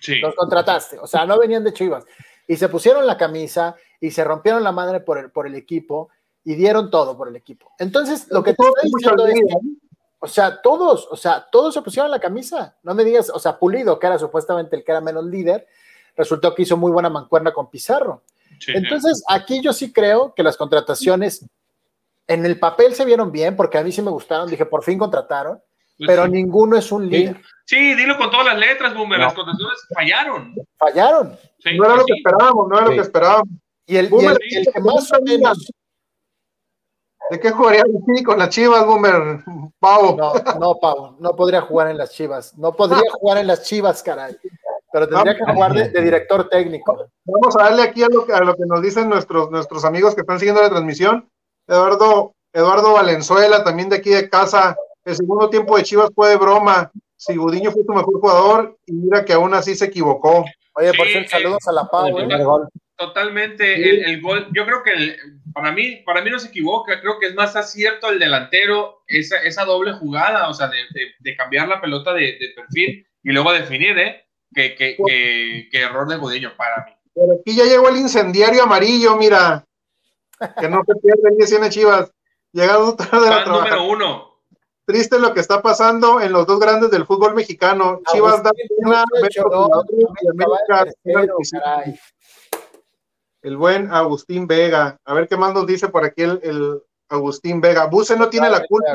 Sí. 0.00 0.18
Los 0.18 0.34
contrataste. 0.34 0.98
O 0.98 1.06
sea, 1.06 1.24
no 1.24 1.38
venían 1.38 1.64
de 1.64 1.72
Chivas. 1.72 2.04
Y 2.46 2.56
se 2.56 2.68
pusieron 2.68 3.06
la 3.06 3.16
camisa 3.16 3.76
y 4.00 4.10
se 4.10 4.24
rompieron 4.24 4.62
la 4.62 4.72
madre 4.72 5.00
por 5.00 5.18
el, 5.18 5.30
por 5.30 5.46
el 5.46 5.54
equipo 5.54 6.10
y 6.44 6.54
dieron 6.54 6.90
todo 6.90 7.16
por 7.16 7.28
el 7.28 7.36
equipo. 7.36 7.72
Entonces, 7.78 8.26
lo 8.30 8.42
que 8.42 8.52
te 8.52 8.62
estoy 8.62 8.90
diciendo 8.94 9.26
es 9.26 9.34
que, 9.34 9.42
o 10.24 10.28
sea, 10.28 10.62
todos, 10.62 11.08
o 11.10 11.16
sea, 11.16 11.48
todos 11.50 11.74
se 11.74 11.82
pusieron 11.82 12.08
la 12.08 12.20
camisa. 12.20 12.76
No 12.84 12.94
me 12.94 13.02
digas, 13.02 13.28
o 13.28 13.40
sea, 13.40 13.58
Pulido, 13.58 13.98
que 13.98 14.06
era 14.06 14.20
supuestamente 14.20 14.76
el 14.76 14.84
que 14.84 14.92
era 14.92 15.00
menos 15.00 15.24
líder, 15.24 15.66
resultó 16.16 16.54
que 16.54 16.62
hizo 16.62 16.76
muy 16.76 16.92
buena 16.92 17.10
mancuerna 17.10 17.52
con 17.52 17.68
Pizarro. 17.68 18.22
Sí, 18.60 18.70
Entonces, 18.72 19.18
sí. 19.18 19.24
aquí 19.28 19.60
yo 19.60 19.72
sí 19.72 19.92
creo 19.92 20.32
que 20.32 20.44
las 20.44 20.56
contrataciones 20.56 21.44
en 22.28 22.46
el 22.46 22.56
papel 22.60 22.94
se 22.94 23.04
vieron 23.04 23.32
bien, 23.32 23.56
porque 23.56 23.78
a 23.78 23.82
mí 23.82 23.90
sí 23.90 24.00
me 24.00 24.12
gustaron, 24.12 24.48
dije, 24.48 24.64
por 24.64 24.84
fin 24.84 24.96
contrataron, 24.96 25.60
pues 25.98 26.06
pero 26.06 26.26
sí. 26.26 26.30
ninguno 26.30 26.76
es 26.76 26.92
un 26.92 27.10
líder. 27.10 27.40
Sí, 27.64 27.94
dilo 27.96 28.16
con 28.16 28.30
todas 28.30 28.46
las 28.46 28.58
letras, 28.58 28.94
Boomer, 28.94 29.18
no. 29.18 29.24
las 29.24 29.34
contrataciones 29.34 29.78
fallaron. 29.92 30.54
Fallaron. 30.78 31.36
no 31.76 31.84
era 31.84 31.96
lo 31.96 32.04
que 32.04 32.14
esperábamos, 32.14 32.68
no 32.68 32.78
era 32.78 32.86
lo 32.86 32.92
que 32.92 33.00
esperábamos. 33.00 33.48
Y 33.86 33.96
el, 33.96 34.08
Boomer, 34.08 34.38
y 34.48 34.54
el, 34.54 34.68
el 34.68 34.72
que 34.72 34.80
más 34.80 35.12
o 35.12 35.20
menos 35.20 35.68
¿De 37.32 37.40
qué 37.40 37.50
jugaría 37.50 37.82
sí, 38.14 38.22
con 38.22 38.38
las 38.38 38.50
Chivas, 38.50 38.84
Boomer? 38.84 39.42
Pau. 39.78 40.18
No, 40.18 40.34
no, 40.60 40.78
Pau, 40.78 41.16
no 41.18 41.34
podría 41.34 41.62
jugar 41.62 41.88
en 41.88 41.96
las 41.96 42.10
Chivas. 42.10 42.58
No 42.58 42.74
podría 42.74 43.00
jugar 43.18 43.38
en 43.38 43.46
las 43.46 43.62
Chivas, 43.62 44.02
caray. 44.02 44.36
Pero 44.92 45.08
tendría 45.08 45.38
que 45.38 45.50
jugar 45.50 45.72
de, 45.72 45.88
de 45.88 46.02
director 46.02 46.46
técnico. 46.50 47.06
Vamos 47.24 47.56
a 47.56 47.62
darle 47.62 47.84
aquí 47.84 48.02
a 48.02 48.08
lo, 48.08 48.26
que, 48.26 48.34
a 48.34 48.40
lo 48.40 48.54
que 48.54 48.66
nos 48.66 48.82
dicen 48.82 49.08
nuestros, 49.08 49.50
nuestros 49.50 49.82
amigos 49.86 50.14
que 50.14 50.20
están 50.20 50.38
siguiendo 50.38 50.60
la 50.60 50.68
transmisión. 50.68 51.26
Eduardo, 51.66 52.34
Eduardo 52.52 52.92
Valenzuela, 52.92 53.64
también 53.64 53.88
de 53.88 53.96
aquí 53.96 54.10
de 54.10 54.28
casa. 54.28 54.76
El 55.02 55.16
segundo 55.16 55.48
tiempo 55.48 55.78
de 55.78 55.84
Chivas 55.84 56.10
fue 56.14 56.28
de 56.28 56.36
broma. 56.36 56.92
Si 57.16 57.34
Gudiño 57.34 57.70
fue 57.70 57.82
tu 57.84 57.94
mejor 57.94 58.20
jugador, 58.20 58.76
y 58.84 58.92
mira 58.92 59.24
que 59.24 59.32
aún 59.32 59.54
así 59.54 59.74
se 59.74 59.86
equivocó. 59.86 60.44
Oye, 60.74 60.92
por 60.92 61.06
cierto, 61.06 61.30
saludos 61.30 61.66
a 61.66 61.72
la 61.72 61.88
Pau. 61.88 62.10
Totalmente, 63.06 63.74
el, 63.74 64.04
el, 64.04 64.20
gol, 64.20 64.46
yo 64.52 64.64
creo 64.64 64.84
que 64.84 64.92
el, 64.92 65.16
para 65.52 65.72
mí, 65.72 65.96
para 66.06 66.22
mí 66.22 66.30
no 66.30 66.38
se 66.38 66.48
equivoca, 66.48 67.00
creo 67.00 67.18
que 67.18 67.26
es 67.26 67.34
más 67.34 67.56
acierto 67.56 68.08
el 68.08 68.20
delantero, 68.20 69.02
esa, 69.08 69.38
esa 69.42 69.64
doble 69.64 69.92
jugada, 69.94 70.48
o 70.48 70.54
sea, 70.54 70.68
de, 70.68 70.76
de, 70.90 71.08
de 71.18 71.36
cambiar 71.36 71.66
la 71.66 71.80
pelota 71.80 72.14
de, 72.14 72.38
de, 72.38 72.52
perfil 72.54 73.04
y 73.24 73.32
luego 73.32 73.52
definir, 73.52 73.98
¿eh? 73.98 74.24
Que, 74.54 74.76
que, 74.76 74.96
que, 75.04 75.68
que 75.68 75.80
error 75.80 76.08
de 76.08 76.16
Gudiño 76.16 76.52
para 76.56 76.84
mí. 76.84 76.92
Pero 77.12 77.32
aquí 77.40 77.56
ya 77.56 77.64
llegó 77.64 77.88
el 77.88 77.96
incendiario 77.96 78.62
amarillo, 78.62 79.16
mira, 79.16 79.66
que 80.60 80.68
no 80.68 80.84
se 80.86 80.94
pierde 81.00 81.36
ni 81.36 81.44
tiene 81.44 81.68
Chivas. 81.68 82.12
Llegado 82.52 82.94
tarde 82.94 83.30
la 83.30 83.44
número 83.44 83.84
uno. 83.84 84.32
Triste 84.84 85.18
lo 85.18 85.34
que 85.34 85.40
está 85.40 85.60
pasando 85.60 86.20
en 86.20 86.32
los 86.32 86.46
dos 86.46 86.60
grandes 86.60 86.90
del 86.92 87.06
fútbol 87.06 87.34
mexicano. 87.34 88.00
Chivas 88.12 88.42
da 88.44 88.52
pena, 88.52 89.04
el 93.42 93.56
buen 93.56 93.92
Agustín 93.92 94.46
Vega. 94.46 94.98
A 95.04 95.14
ver 95.14 95.28
qué 95.28 95.36
más 95.36 95.52
nos 95.52 95.66
dice 95.66 95.88
por 95.88 96.04
aquí 96.04 96.22
el, 96.22 96.40
el 96.42 96.82
Agustín 97.08 97.60
Vega. 97.60 97.86
Buse 97.86 98.16
no 98.16 98.30
tiene 98.30 98.48
la 98.48 98.64
culpa 98.64 98.94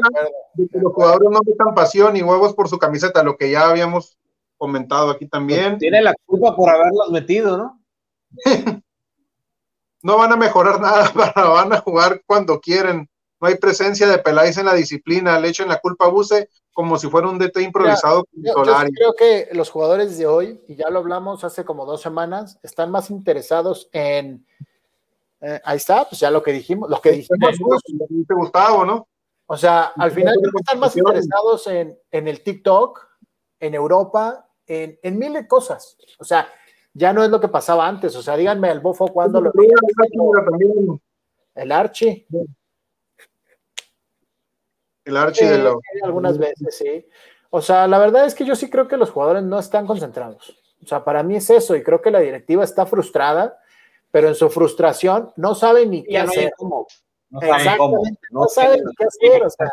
de 0.55 0.67
que 0.67 0.79
los 0.79 0.93
jugadores 0.93 1.29
no 1.29 1.39
metan 1.45 1.75
pasión 1.75 2.17
y 2.17 2.23
huevos 2.23 2.53
por 2.55 2.67
su 2.67 2.79
camiseta, 2.79 3.23
lo 3.23 3.37
que 3.37 3.51
ya 3.51 3.69
habíamos 3.69 4.17
comentado 4.57 5.11
aquí 5.11 5.27
también. 5.27 5.77
Tiene 5.77 6.01
la 6.01 6.15
culpa 6.25 6.55
por 6.55 6.69
haberlos 6.69 7.09
metido, 7.11 7.57
¿no? 7.57 7.79
no 10.01 10.17
van 10.17 10.31
a 10.31 10.35
mejorar 10.35 10.79
nada, 10.79 11.11
van 11.35 11.73
a 11.73 11.81
jugar 11.81 12.21
cuando 12.25 12.59
quieren. 12.59 13.09
No 13.39 13.47
hay 13.47 13.55
presencia 13.55 14.07
de 14.07 14.17
Peláez 14.17 14.57
en 14.57 14.65
la 14.65 14.73
disciplina, 14.73 15.39
le 15.39 15.49
echan 15.49 15.67
la 15.67 15.79
culpa 15.79 16.05
a 16.05 16.09
Buse 16.09 16.49
como 16.73 16.97
si 16.97 17.07
fuera 17.07 17.27
un 17.27 17.39
DT 17.39 17.61
improvisado. 17.61 18.27
Ya, 18.33 18.53
yo, 18.53 18.63
yo 18.63 18.89
creo 18.93 19.13
que 19.15 19.49
los 19.53 19.69
jugadores 19.69 20.15
de 20.17 20.27
hoy, 20.27 20.61
y 20.67 20.75
ya 20.75 20.89
lo 20.89 20.99
hablamos 20.99 21.43
hace 21.43 21.65
como 21.65 21.85
dos 21.85 22.01
semanas, 22.01 22.59
están 22.61 22.91
más 22.91 23.09
interesados 23.09 23.89
en. 23.91 24.45
Eh, 25.41 25.59
ahí 25.63 25.77
está, 25.77 26.07
pues 26.07 26.19
ya 26.19 26.29
lo 26.29 26.43
que 26.43 26.51
dijimos, 26.51 26.89
lo 26.89 27.01
que 27.01 27.11
dijimos. 27.11 27.57
Te 28.27 28.33
Gustavo, 28.33 28.85
¿no? 28.85 29.07
O 29.47 29.57
sea, 29.57 29.93
al 29.95 30.11
final 30.11 30.35
están 30.59 30.79
más 30.79 30.95
interesados 30.95 31.65
en, 31.67 31.97
en 32.11 32.27
el 32.27 32.43
TikTok, 32.43 33.07
en 33.59 33.73
Europa, 33.73 34.47
en, 34.67 34.99
en 35.01 35.17
mil 35.17 35.33
de 35.33 35.47
cosas. 35.47 35.97
O 36.19 36.23
sea, 36.25 36.47
ya 36.93 37.13
no 37.13 37.23
es 37.23 37.29
lo 37.29 37.39
que 37.39 37.47
pasaba 37.47 37.87
antes. 37.87 38.15
O 38.15 38.21
sea, 38.21 38.35
díganme 38.35 38.69
el 38.69 38.81
bofo 38.81 39.07
cuando 39.07 39.39
lo. 39.39 39.51
El 41.55 41.71
Archie. 41.71 42.27
El 45.07 45.17
Archie 45.17 45.47
de 45.47 45.57
lo. 45.57 45.79
Algunas 46.03 46.37
veces, 46.37 46.77
sí. 46.77 47.05
O 47.49 47.61
sea, 47.61 47.87
la 47.87 47.97
verdad 47.97 48.25
es 48.25 48.35
que 48.35 48.45
yo 48.45 48.55
sí 48.55 48.69
creo 48.69 48.87
que 48.87 48.97
los 48.97 49.09
jugadores 49.09 49.43
no 49.43 49.57
están 49.57 49.87
concentrados. 49.87 50.59
O 50.83 50.85
sea, 50.85 51.03
para 51.03 51.23
mí 51.23 51.37
es 51.37 51.49
eso, 51.49 51.75
y 51.75 51.83
creo 51.83 52.01
que 52.01 52.11
la 52.11 52.19
directiva 52.19 52.63
está 52.63 52.85
frustrada, 52.85 53.59
pero 54.11 54.27
en 54.27 54.35
su 54.35 54.49
frustración 54.49 55.31
no 55.37 55.55
sabe 55.55 55.85
ni 55.85 56.03
qué 56.03 56.17
hacer. 56.17 56.51
No 56.59 56.67
cómo. 57.77 58.03
No, 58.31 58.47
saben 58.47 58.83
ni 58.83 58.95
qué 58.95 59.05
hacer, 59.05 59.43
o 59.43 59.49
sea. 59.49 59.69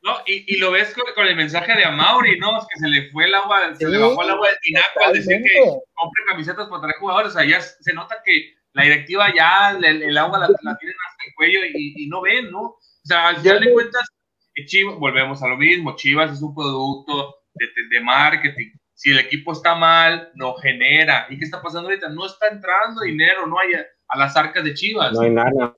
No, 0.00 0.16
y, 0.26 0.54
y, 0.54 0.58
lo 0.58 0.70
ves 0.70 0.94
con, 0.94 1.04
con, 1.14 1.26
el 1.26 1.34
mensaje 1.34 1.74
de 1.74 1.84
Amauri, 1.84 2.38
¿no? 2.38 2.56
Es 2.58 2.66
que 2.72 2.78
se 2.78 2.88
le 2.88 3.10
fue 3.10 3.24
el 3.24 3.34
agua, 3.34 3.74
se 3.74 3.88
le 3.88 3.98
bajó 3.98 4.22
el 4.22 4.30
agua 4.30 4.48
del 4.48 4.58
tinaco 4.62 5.04
al 5.04 5.12
decir 5.12 5.42
que 5.42 5.60
compre 5.94 6.24
camisetas 6.28 6.68
para 6.68 6.82
traer 6.82 6.96
jugadores. 7.00 7.30
O 7.30 7.32
sea, 7.32 7.44
ya 7.44 7.60
se 7.60 7.92
nota 7.92 8.22
que 8.24 8.54
la 8.74 8.84
directiva 8.84 9.34
ya 9.34 9.72
el, 9.72 9.84
el 9.84 10.16
agua 10.16 10.38
la, 10.38 10.48
la, 10.48 10.78
tienen 10.78 10.96
hasta 11.08 11.24
el 11.26 11.34
cuello 11.34 11.60
y, 11.74 12.04
y, 12.04 12.06
no 12.08 12.20
ven, 12.20 12.50
¿no? 12.50 12.62
O 12.62 12.78
sea, 13.02 13.28
al 13.28 13.38
final 13.38 13.60
de 13.60 13.72
cuentas, 13.72 14.08
Chivas, 14.66 14.96
volvemos 14.96 15.42
a 15.42 15.48
lo 15.48 15.56
mismo, 15.56 15.96
Chivas 15.96 16.32
es 16.32 16.42
un 16.42 16.54
producto 16.54 17.36
de, 17.54 17.66
de, 17.66 17.98
de 17.98 18.04
marketing. 18.04 18.70
Si 18.94 19.10
el 19.10 19.18
equipo 19.18 19.52
está 19.52 19.76
mal, 19.76 20.32
no 20.34 20.54
genera. 20.54 21.26
¿Y 21.30 21.38
qué 21.38 21.44
está 21.44 21.62
pasando 21.62 21.88
ahorita? 21.88 22.08
No 22.08 22.26
está 22.26 22.48
entrando 22.48 23.02
dinero, 23.02 23.46
no 23.46 23.58
hay 23.58 23.74
a, 23.74 23.86
a 24.08 24.18
las 24.18 24.36
arcas 24.36 24.64
de 24.64 24.74
Chivas. 24.74 25.12
No 25.12 25.20
hay 25.20 25.30
nada 25.30 25.76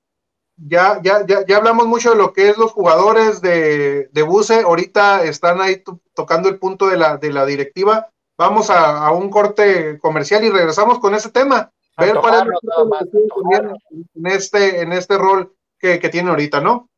ya, 0.67 1.01
ya, 1.01 1.25
ya, 1.25 1.45
ya 1.45 1.57
hablamos 1.57 1.87
mucho 1.87 2.11
de 2.11 2.17
lo 2.17 2.33
que 2.33 2.49
es 2.49 2.57
los 2.57 2.71
jugadores 2.71 3.41
de, 3.41 4.09
de 4.11 4.21
Buse, 4.21 4.61
ahorita 4.61 5.23
están 5.23 5.61
ahí 5.61 5.83
tocando 6.13 6.49
el 6.49 6.59
punto 6.59 6.87
de 6.87 6.97
la, 6.97 7.17
de 7.17 7.31
la 7.31 7.45
directiva. 7.45 8.09
Vamos 8.37 8.69
a, 8.69 9.05
a, 9.05 9.11
un 9.11 9.29
corte 9.29 9.99
comercial 9.99 10.43
y 10.43 10.49
regresamos 10.49 10.99
con 10.99 11.15
ese 11.15 11.31
tema. 11.31 11.71
A 11.97 12.05
ver 12.05 12.15
cuál 12.15 12.47
es 12.47 14.05
en 14.15 14.27
este, 14.27 14.81
en 14.81 14.93
este 14.93 15.17
rol 15.17 15.53
que, 15.77 15.99
que 15.99 16.09
tiene 16.09 16.29
ahorita, 16.29 16.61
¿no? 16.61 16.89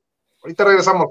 Ahorita 0.41 0.65
regresamos. 0.65 1.07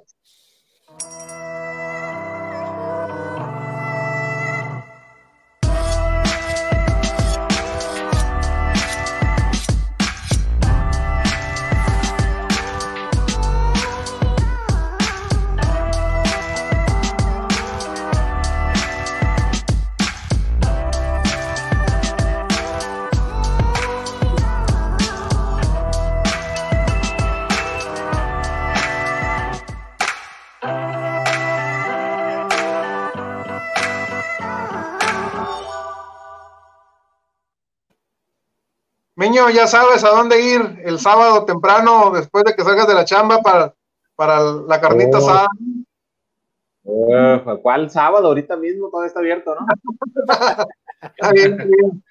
Ya 39.33 39.67
sabes 39.67 40.05
a 40.05 40.11
dónde 40.11 40.41
ir 40.41 40.83
el 40.85 40.99
sábado 40.99 41.45
temprano 41.45 42.11
después 42.11 42.45
de 42.45 42.55
que 42.55 42.63
salgas 42.63 42.87
de 42.87 42.95
la 42.95 43.05
chamba 43.05 43.39
para, 43.41 43.75
para 44.15 44.41
la 44.41 44.81
carnita 44.81 45.19
Oh. 45.19 45.25
asada. 45.25 45.49
Uh, 46.85 47.61
¿Cuál 47.63 47.91
sábado? 47.91 48.27
Ahorita 48.27 48.57
mismo 48.57 48.91
todo 48.91 49.05
está 49.05 49.21
abierto, 49.21 49.55
¿no? 49.55 49.67
Está 51.03 51.33
bien, 51.33 51.53
está 51.53 51.65
bien. 51.65 52.05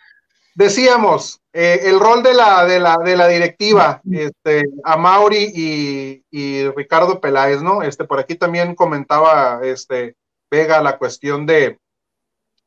Decíamos, 0.53 1.41
eh, 1.53 1.79
el 1.83 1.97
rol 1.97 2.23
de 2.23 2.33
la, 2.33 2.65
de 2.65 2.77
la, 2.77 2.97
de 2.97 3.15
la 3.15 3.27
directiva, 3.27 4.01
este, 4.11 4.63
a 4.83 4.97
Mauri 4.97 5.49
y, 5.53 6.25
y, 6.29 6.67
Ricardo 6.69 7.21
Peláez, 7.21 7.61
¿no? 7.61 7.83
Este, 7.83 8.03
por 8.03 8.19
aquí 8.19 8.35
también 8.35 8.75
comentaba 8.75 9.61
este, 9.63 10.17
Vega 10.49 10.81
la 10.81 10.97
cuestión 10.97 11.45
de, 11.45 11.79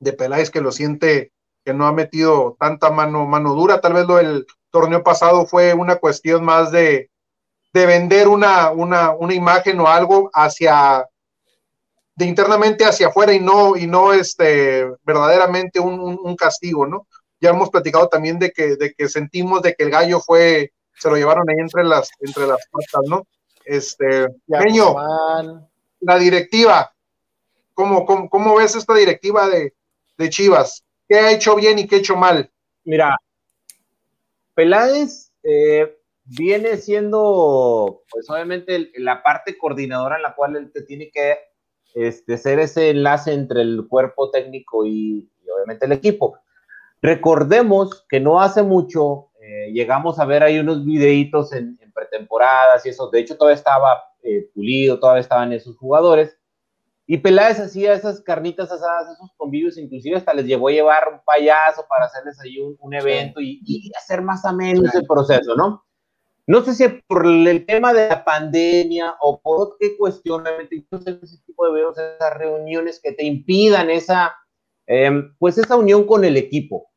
de 0.00 0.12
Peláez 0.14 0.50
que 0.50 0.62
lo 0.62 0.72
siente 0.72 1.32
que 1.64 1.74
no 1.74 1.86
ha 1.86 1.92
metido 1.92 2.56
tanta 2.60 2.90
mano, 2.90 3.26
mano 3.26 3.54
dura. 3.54 3.80
Tal 3.80 3.94
vez 3.94 4.06
lo 4.06 4.16
del 4.16 4.46
torneo 4.70 5.02
pasado 5.02 5.46
fue 5.46 5.72
una 5.72 5.96
cuestión 5.96 6.44
más 6.44 6.70
de, 6.70 7.10
de 7.72 7.86
vender 7.86 8.28
una, 8.28 8.70
una, 8.70 9.10
una 9.10 9.34
imagen 9.34 9.80
o 9.80 9.88
algo 9.88 10.30
hacia 10.34 11.06
de 12.16 12.26
internamente 12.26 12.84
hacia 12.84 13.08
afuera 13.08 13.32
y 13.32 13.40
no, 13.40 13.76
y 13.76 13.86
no 13.86 14.12
este, 14.12 14.86
verdaderamente 15.04 15.80
un, 15.80 15.98
un, 15.98 16.18
un, 16.22 16.36
castigo, 16.36 16.86
¿no? 16.86 17.08
Ya 17.40 17.50
hemos 17.50 17.70
platicado 17.70 18.08
también 18.08 18.38
de 18.38 18.52
que, 18.52 18.76
de 18.76 18.94
que 18.94 19.08
sentimos 19.08 19.62
de 19.62 19.74
que 19.74 19.84
el 19.84 19.90
gallo 19.90 20.20
fue, 20.20 20.72
se 20.96 21.10
lo 21.10 21.16
llevaron 21.16 21.48
ahí 21.50 21.56
entre 21.58 21.82
las, 21.82 22.10
entre 22.20 22.46
las 22.46 22.64
patas, 22.70 23.08
¿no? 23.08 23.26
Este, 23.64 24.28
Peño, 24.46 24.94
la 26.00 26.18
directiva, 26.18 26.94
¿cómo, 27.72 28.04
cómo, 28.06 28.28
cómo 28.28 28.54
ves 28.54 28.76
esta 28.76 28.94
directiva 28.94 29.48
de, 29.48 29.74
de 30.16 30.30
Chivas? 30.30 30.84
¿Qué 31.08 31.16
ha 31.16 31.32
hecho 31.32 31.56
bien 31.56 31.78
y 31.78 31.86
qué 31.86 31.96
ha 31.96 31.98
hecho 31.98 32.16
mal? 32.16 32.50
Mira, 32.84 33.16
Peláez 34.54 35.32
eh, 35.42 35.98
viene 36.24 36.76
siendo, 36.78 38.02
pues 38.10 38.28
obviamente, 38.30 38.90
la 38.96 39.22
parte 39.22 39.58
coordinadora 39.58 40.16
en 40.16 40.22
la 40.22 40.34
cual 40.34 40.56
él 40.56 40.72
te 40.72 40.82
tiene 40.82 41.10
que 41.10 41.38
este, 41.94 42.38
ser 42.38 42.58
ese 42.58 42.90
enlace 42.90 43.32
entre 43.32 43.62
el 43.62 43.86
cuerpo 43.88 44.30
técnico 44.30 44.86
y, 44.86 45.30
obviamente 45.54 45.86
el 45.86 45.92
equipo. 45.92 46.38
Recordemos 47.02 48.04
que 48.08 48.20
no 48.20 48.40
hace 48.40 48.62
mucho 48.62 49.30
eh, 49.40 49.70
llegamos 49.72 50.18
a 50.18 50.24
ver 50.24 50.42
ahí 50.42 50.58
unos 50.58 50.84
videitos 50.84 51.52
en, 51.52 51.78
en, 51.82 51.92
pretemporadas 51.92 52.84
y 52.86 52.88
eso, 52.88 53.10
de 53.10 53.20
hecho 53.20 53.36
todavía 53.36 53.56
estaba 53.56 54.02
eh, 54.22 54.48
pulido, 54.54 54.98
todavía 54.98 55.20
estaban 55.20 55.52
esos 55.52 55.76
jugadores, 55.76 56.38
y 57.06 57.18
Peláez 57.18 57.60
hacía 57.60 57.92
esas 57.92 58.22
carnitas 58.22 58.72
asadas, 58.72 59.12
esos 59.12 59.30
convivios, 59.36 59.76
inclusive 59.76 60.16
hasta 60.16 60.32
les 60.32 60.46
llegó 60.46 60.68
a 60.68 60.72
llevar 60.72 61.08
un 61.12 61.20
payaso 61.24 61.84
para 61.88 62.06
hacerles 62.06 62.40
ahí 62.40 62.58
un, 62.58 62.76
un 62.80 62.94
evento 62.94 63.40
y, 63.40 63.60
y, 63.64 63.92
hacer 63.94 64.22
más 64.22 64.44
ameno 64.44 64.82
ese 64.86 65.02
proceso, 65.02 65.54
¿no? 65.54 65.84
No 66.46 66.62
sé 66.62 66.74
si 66.74 66.88
por 67.06 67.26
el 67.26 67.64
tema 67.66 67.92
de 67.92 68.08
la 68.08 68.24
pandemia 68.24 69.16
o 69.20 69.40
por 69.40 69.76
qué 69.78 69.96
cuestión, 69.96 70.44
ese 70.46 71.38
tipo 71.46 71.66
de 71.66 71.72
videos, 71.72 71.96
esas 71.98 72.36
reuniones 72.36 73.00
que 73.02 73.12
te 73.12 73.24
impidan 73.24 73.88
esa, 73.88 74.34
eh, 74.86 75.10
pues 75.38 75.56
esa 75.56 75.76
unión 75.76 76.04
con 76.04 76.24
el 76.24 76.36
equipo. 76.36 76.90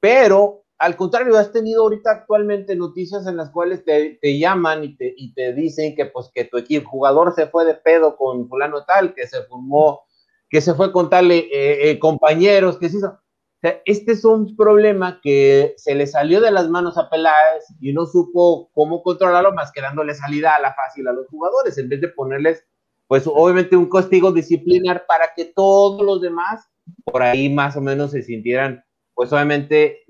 Pero 0.00 0.64
al 0.78 0.96
contrario, 0.96 1.36
has 1.36 1.50
tenido 1.50 1.82
ahorita 1.82 2.10
actualmente 2.10 2.76
noticias 2.76 3.26
en 3.26 3.36
las 3.36 3.50
cuales 3.50 3.84
te, 3.84 4.18
te 4.22 4.38
llaman 4.38 4.84
y 4.84 4.96
te, 4.96 5.12
y 5.16 5.34
te, 5.34 5.52
dicen 5.52 5.96
que 5.96 6.06
pues 6.06 6.30
que 6.32 6.44
tu 6.44 6.56
equipo 6.56 6.88
jugador 6.88 7.34
se 7.34 7.48
fue 7.48 7.64
de 7.64 7.74
pedo 7.74 8.16
con 8.16 8.48
fulano 8.48 8.84
tal, 8.84 9.12
que 9.12 9.26
se 9.26 9.42
formó, 9.42 10.02
que 10.48 10.60
se 10.60 10.74
fue 10.74 10.92
con 10.92 11.10
tal 11.10 11.32
eh, 11.32 11.48
eh, 11.50 11.98
compañeros, 11.98 12.78
que 12.78 12.88
se 12.88 12.98
hizo. 12.98 13.18
Este 13.60 14.12
es 14.12 14.24
un 14.24 14.54
problema 14.56 15.20
que 15.20 15.74
se 15.78 15.96
le 15.96 16.06
salió 16.06 16.40
de 16.40 16.52
las 16.52 16.68
manos 16.68 16.96
a 16.96 17.10
Peláez 17.10 17.64
y 17.80 17.92
no 17.92 18.06
supo 18.06 18.70
cómo 18.72 19.02
controlarlo 19.02 19.52
más 19.52 19.72
que 19.72 19.80
dándole 19.80 20.14
salida 20.14 20.54
a 20.54 20.60
la 20.60 20.74
fácil 20.74 21.08
a 21.08 21.12
los 21.12 21.26
jugadores, 21.26 21.76
en 21.76 21.88
vez 21.88 22.00
de 22.00 22.06
ponerles, 22.06 22.64
pues 23.08 23.24
obviamente 23.26 23.76
un 23.76 23.90
castigo 23.90 24.30
disciplinar 24.30 25.06
para 25.08 25.34
que 25.34 25.46
todos 25.46 26.00
los 26.06 26.20
demás 26.20 26.68
por 27.04 27.20
ahí 27.20 27.52
más 27.52 27.76
o 27.76 27.80
menos 27.80 28.12
se 28.12 28.22
sintieran, 28.22 28.84
pues 29.14 29.32
obviamente 29.32 30.04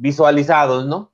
visualizados, 0.00 0.86
¿no? 0.86 1.12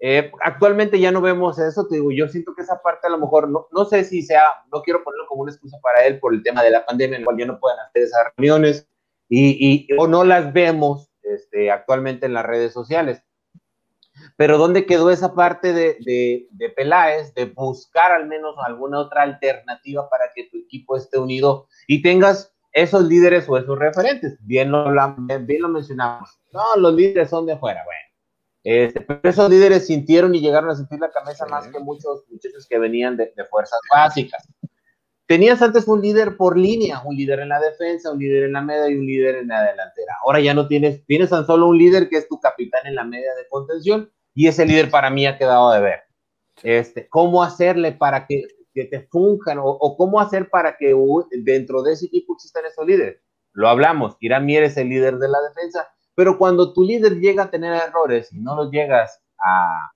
Eh, 0.00 0.30
actualmente 0.42 0.98
ya 0.98 1.12
no 1.12 1.20
vemos 1.20 1.58
eso, 1.58 1.86
te 1.86 1.96
digo, 1.96 2.10
yo 2.10 2.28
siento 2.28 2.54
que 2.54 2.62
esa 2.62 2.82
parte 2.82 3.06
a 3.06 3.10
lo 3.10 3.18
mejor, 3.18 3.48
no, 3.48 3.68
no 3.70 3.84
sé 3.84 4.04
si 4.04 4.22
sea, 4.22 4.42
no 4.72 4.82
quiero 4.82 5.02
ponerlo 5.02 5.26
como 5.28 5.42
una 5.42 5.52
excusa 5.52 5.78
para 5.82 6.04
él 6.04 6.18
por 6.18 6.34
el 6.34 6.42
tema 6.42 6.62
de 6.62 6.70
la 6.70 6.84
pandemia, 6.84 7.16
en 7.16 7.22
el 7.22 7.24
cual 7.24 7.38
ya 7.38 7.46
no 7.46 7.60
pueden 7.60 7.78
hacer 7.80 8.02
esas 8.02 8.20
reuniones 8.36 8.88
y, 9.28 9.88
y 9.90 9.96
o 9.96 10.06
no 10.06 10.24
las 10.24 10.52
vemos 10.52 11.10
este, 11.22 11.70
actualmente 11.70 12.26
en 12.26 12.34
las 12.34 12.44
redes 12.44 12.72
sociales. 12.72 13.22
Pero 14.36 14.58
¿dónde 14.58 14.86
quedó 14.86 15.10
esa 15.10 15.34
parte 15.34 15.72
de, 15.72 15.96
de, 16.00 16.48
de 16.50 16.68
Peláez, 16.70 17.32
de 17.34 17.46
buscar 17.46 18.12
al 18.12 18.26
menos 18.26 18.56
alguna 18.64 19.00
otra 19.00 19.22
alternativa 19.22 20.08
para 20.08 20.26
que 20.34 20.48
tu 20.50 20.58
equipo 20.58 20.96
esté 20.96 21.18
unido 21.18 21.66
y 21.86 22.02
tengas 22.02 22.54
esos 22.72 23.04
líderes 23.04 23.48
o 23.48 23.56
esos 23.56 23.78
referentes? 23.78 24.36
Bien 24.40 24.70
lo, 24.70 24.84
bien 25.40 25.62
lo 25.62 25.68
mencionamos. 25.68 26.38
No, 26.52 26.62
los 26.76 26.94
líderes 26.94 27.30
son 27.30 27.46
de 27.46 27.56
fuera, 27.56 27.82
bueno. 27.84 28.13
Este, 28.64 29.02
pero 29.02 29.20
esos 29.24 29.50
líderes 29.50 29.86
sintieron 29.86 30.34
y 30.34 30.40
llegaron 30.40 30.70
a 30.70 30.74
sentir 30.74 30.98
la 30.98 31.10
cabeza 31.10 31.44
sí. 31.44 31.50
más 31.50 31.68
que 31.68 31.78
muchos 31.78 32.24
muchachos 32.30 32.66
que 32.66 32.78
venían 32.78 33.14
de, 33.16 33.32
de, 33.36 33.44
fuerzas 33.44 33.78
básicas. 33.92 34.48
Tenías 35.26 35.60
antes 35.60 35.86
un 35.86 36.00
líder 36.00 36.38
por 36.38 36.58
línea, 36.58 37.02
un 37.04 37.14
líder 37.14 37.40
en 37.40 37.50
la 37.50 37.60
defensa, 37.60 38.10
un 38.10 38.18
líder 38.18 38.44
en 38.44 38.54
la 38.54 38.62
media 38.62 38.88
y 38.88 38.96
un 38.96 39.06
líder 39.06 39.36
en 39.36 39.48
la 39.48 39.62
delantera. 39.62 40.14
Ahora 40.24 40.40
ya 40.40 40.54
no 40.54 40.66
tienes, 40.66 41.04
tienes 41.04 41.28
tan 41.28 41.46
solo 41.46 41.68
un 41.68 41.78
líder 41.78 42.08
que 42.08 42.16
es 42.16 42.26
tu 42.26 42.40
capitán 42.40 42.86
en 42.86 42.94
la 42.94 43.04
media 43.04 43.34
de 43.34 43.46
contención 43.48 44.10
y 44.34 44.48
ese 44.48 44.64
líder 44.64 44.90
para 44.90 45.10
mí 45.10 45.26
ha 45.26 45.36
quedado 45.36 45.70
de 45.70 45.80
ver. 45.80 46.00
Este, 46.62 47.06
¿Cómo 47.08 47.42
hacerle 47.42 47.92
para 47.92 48.26
que, 48.26 48.46
que 48.72 48.86
te 48.86 49.00
funjan 49.10 49.58
o, 49.58 49.66
o, 49.66 49.96
cómo 49.96 50.20
hacer 50.20 50.48
para 50.48 50.76
que 50.78 50.94
dentro 51.42 51.82
de 51.82 51.92
ese 51.92 52.06
equipo 52.06 52.34
existan 52.34 52.64
esos 52.64 52.86
líderes? 52.86 53.20
lo 53.54 53.68
hablamos, 53.68 54.16
Irán 54.20 54.44
Mier 54.44 54.64
es 54.64 54.76
el 54.76 54.88
líder 54.88 55.18
de 55.18 55.28
la 55.28 55.40
defensa, 55.40 55.93
pero 56.14 56.38
cuando 56.38 56.72
tu 56.72 56.82
líder 56.84 57.18
llega 57.18 57.44
a 57.44 57.50
tener 57.50 57.74
errores 57.74 58.32
y 58.32 58.40
no 58.40 58.56
los 58.56 58.70
llegas 58.70 59.20
a, 59.38 59.92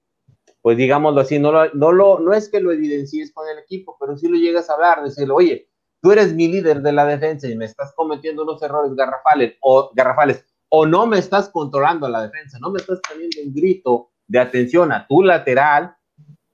pues 0.61 0.77
digámoslo 0.77 1.21
así, 1.21 1.39
no, 1.39 1.53
lo, 1.53 1.73
no, 1.75 1.93
lo, 1.93 2.19
no 2.19 2.33
es 2.33 2.49
que 2.49 2.61
lo 2.61 2.73
evidencies 2.73 3.33
con 3.33 3.49
el 3.49 3.59
equipo, 3.59 3.97
pero 4.01 4.17
sí 4.17 4.29
lo 4.29 4.37
llegas 4.37 4.69
a 4.69 4.75
hablar, 4.75 5.03
decirle, 5.03 5.33
oye, 5.33 5.69
tú 6.03 6.13
eres 6.13 6.35
mi 6.35 6.49
líder 6.49 6.83
de 6.83 6.93
la 6.93 7.07
defensa 7.07 7.49
y 7.49 7.57
me 7.57 7.65
estás 7.65 7.93
cometiendo 7.95 8.43
unos 8.43 8.63
errores 8.63 8.95
garrafales 8.95 9.57
o, 9.61 9.91
garrafales, 9.95 10.45
o 10.69 10.87
no 10.87 11.07
me 11.07 11.19
estás 11.19 11.49
controlando 11.49 12.09
la 12.09 12.23
defensa, 12.23 12.59
no 12.61 12.71
me 12.71 12.81
estás 12.81 13.01
poniendo 13.09 13.39
un 13.45 13.55
grito 13.55 14.11
de 14.27 14.39
atención 14.39 14.93
a 14.93 15.07
tu 15.07 15.23
lateral, 15.23 15.97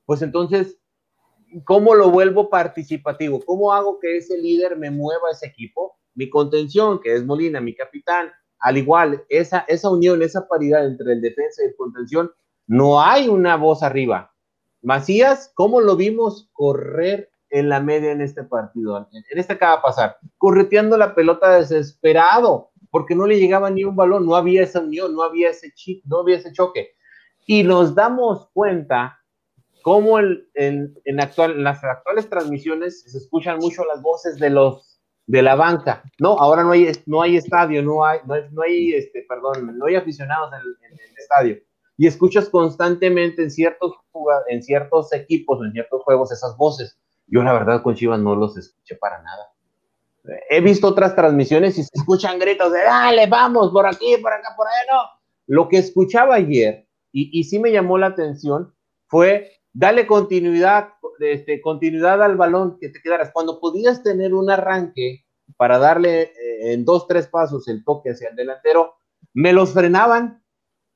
pues 0.04 0.22
entonces, 0.22 0.78
¿cómo 1.64 1.94
lo 1.94 2.10
vuelvo 2.10 2.50
participativo? 2.50 3.40
¿Cómo 3.44 3.72
hago 3.72 3.98
que 3.98 4.18
ese 4.18 4.38
líder 4.38 4.76
me 4.76 4.90
mueva 4.90 5.30
ese 5.32 5.46
equipo? 5.46 5.98
Mi 6.14 6.28
contención, 6.28 7.00
que 7.00 7.14
es 7.14 7.24
Molina, 7.24 7.60
mi 7.60 7.74
capitán, 7.74 8.30
al 8.64 8.78
igual, 8.78 9.22
esa, 9.28 9.66
esa 9.68 9.90
unión, 9.90 10.22
esa 10.22 10.48
paridad 10.48 10.86
entre 10.86 11.12
el 11.12 11.20
defensa 11.20 11.62
y 11.62 11.66
el 11.66 11.76
contención, 11.76 12.32
no 12.66 13.02
hay 13.02 13.28
una 13.28 13.56
voz 13.56 13.82
arriba. 13.82 14.32
Macías, 14.80 15.52
¿cómo 15.54 15.82
lo 15.82 15.96
vimos 15.96 16.48
correr 16.54 17.30
en 17.50 17.68
la 17.68 17.80
media 17.80 18.10
en 18.10 18.22
este 18.22 18.42
partido? 18.42 19.06
En 19.12 19.38
este 19.38 19.52
acaba 19.52 19.76
de 19.76 19.82
pasar, 19.82 20.16
correteando 20.38 20.96
la 20.96 21.14
pelota 21.14 21.50
desesperado, 21.50 22.70
porque 22.90 23.14
no 23.14 23.26
le 23.26 23.38
llegaba 23.38 23.68
ni 23.68 23.84
un 23.84 23.96
balón, 23.96 24.24
no 24.24 24.34
había 24.34 24.62
esa 24.62 24.80
unión, 24.80 25.14
no 25.14 25.22
había 25.22 25.50
ese 25.50 25.70
chip, 25.74 26.02
no 26.06 26.20
había 26.20 26.38
ese 26.38 26.50
choque. 26.50 26.94
Y 27.44 27.64
nos 27.64 27.94
damos 27.94 28.48
cuenta 28.54 29.20
cómo 29.82 30.18
en, 30.18 30.48
en, 30.54 31.20
actual, 31.20 31.50
en 31.50 31.64
las 31.64 31.84
actuales 31.84 32.30
transmisiones 32.30 33.02
se 33.02 33.18
escuchan 33.18 33.58
mucho 33.58 33.84
las 33.84 34.00
voces 34.00 34.38
de 34.38 34.48
los 34.48 34.93
de 35.26 35.42
la 35.42 35.54
banca. 35.54 36.02
No, 36.18 36.38
ahora 36.38 36.62
no 36.62 36.72
hay, 36.72 36.90
no 37.06 37.22
hay 37.22 37.36
estadio, 37.36 37.82
no 37.82 38.04
hay, 38.04 38.20
no 38.26 38.62
hay, 38.62 38.94
este, 38.94 39.24
perdón, 39.28 39.76
no 39.78 39.86
hay 39.86 39.96
aficionados 39.96 40.50
en, 40.52 40.60
el 40.92 41.16
estadio. 41.16 41.58
Y 41.96 42.06
escuchas 42.06 42.48
constantemente 42.48 43.42
en 43.42 43.50
ciertos, 43.50 43.92
en 44.48 44.62
ciertos 44.62 45.12
equipos 45.12 45.64
en 45.64 45.72
ciertos 45.72 46.02
juegos 46.02 46.32
esas 46.32 46.56
voces. 46.56 46.98
Yo 47.26 47.42
la 47.42 47.52
verdad 47.52 47.82
con 47.82 47.94
Chivas 47.94 48.20
no 48.20 48.34
los 48.34 48.56
escuché 48.56 48.96
para 48.96 49.22
nada. 49.22 49.50
He 50.50 50.60
visto 50.60 50.88
otras 50.88 51.14
transmisiones 51.14 51.78
y 51.78 51.84
se 51.84 51.90
escuchan 51.92 52.38
gritos 52.38 52.72
de 52.72 52.82
dale, 52.82 53.26
vamos, 53.26 53.70
por 53.70 53.86
aquí, 53.86 54.16
por 54.22 54.32
acá, 54.32 54.54
por 54.56 54.66
allá, 54.66 54.92
no. 54.92 55.20
Lo 55.46 55.68
que 55.68 55.78
escuchaba 55.78 56.36
ayer, 56.36 56.86
y, 57.12 57.38
y 57.38 57.44
sí 57.44 57.58
me 57.58 57.70
llamó 57.70 57.98
la 57.98 58.06
atención, 58.06 58.74
fue 59.06 59.52
dale 59.74 60.06
continuidad, 60.06 60.94
este, 61.18 61.60
continuidad 61.60 62.22
al 62.22 62.36
balón 62.36 62.78
que 62.80 62.88
te 62.88 63.02
quedaras. 63.02 63.30
Cuando 63.32 63.60
podías 63.60 64.02
tener 64.02 64.32
un 64.32 64.50
arranque 64.50 65.26
para 65.58 65.78
darle 65.78 66.22
eh, 66.22 66.72
en 66.72 66.84
dos, 66.84 67.06
tres 67.06 67.26
pasos 67.26 67.68
el 67.68 67.84
toque 67.84 68.10
hacia 68.10 68.30
el 68.30 68.36
delantero, 68.36 68.94
me 69.34 69.52
los 69.52 69.74
frenaban. 69.74 70.42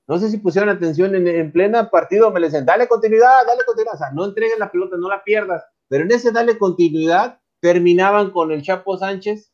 No 0.06 0.18
sé 0.18 0.30
si 0.30 0.38
pusieron 0.38 0.70
atención 0.70 1.14
en, 1.14 1.26
en 1.26 1.52
plena 1.52 1.90
partido, 1.90 2.30
me 2.30 2.40
les 2.40 2.52
decían, 2.52 2.64
dale 2.64 2.88
continuidad, 2.88 3.46
dale 3.46 3.64
continuidad. 3.66 3.94
O 3.94 3.98
sea, 3.98 4.10
no 4.12 4.24
entreguen 4.24 4.58
la 4.58 4.70
pelota, 4.70 4.96
no 4.96 5.08
la 5.08 5.22
pierdas. 5.22 5.62
Pero 5.88 6.04
en 6.04 6.12
ese 6.12 6.32
dale 6.32 6.56
continuidad, 6.56 7.40
terminaban 7.60 8.30
con 8.30 8.52
el 8.52 8.62
Chapo 8.62 8.96
Sánchez 8.96 9.52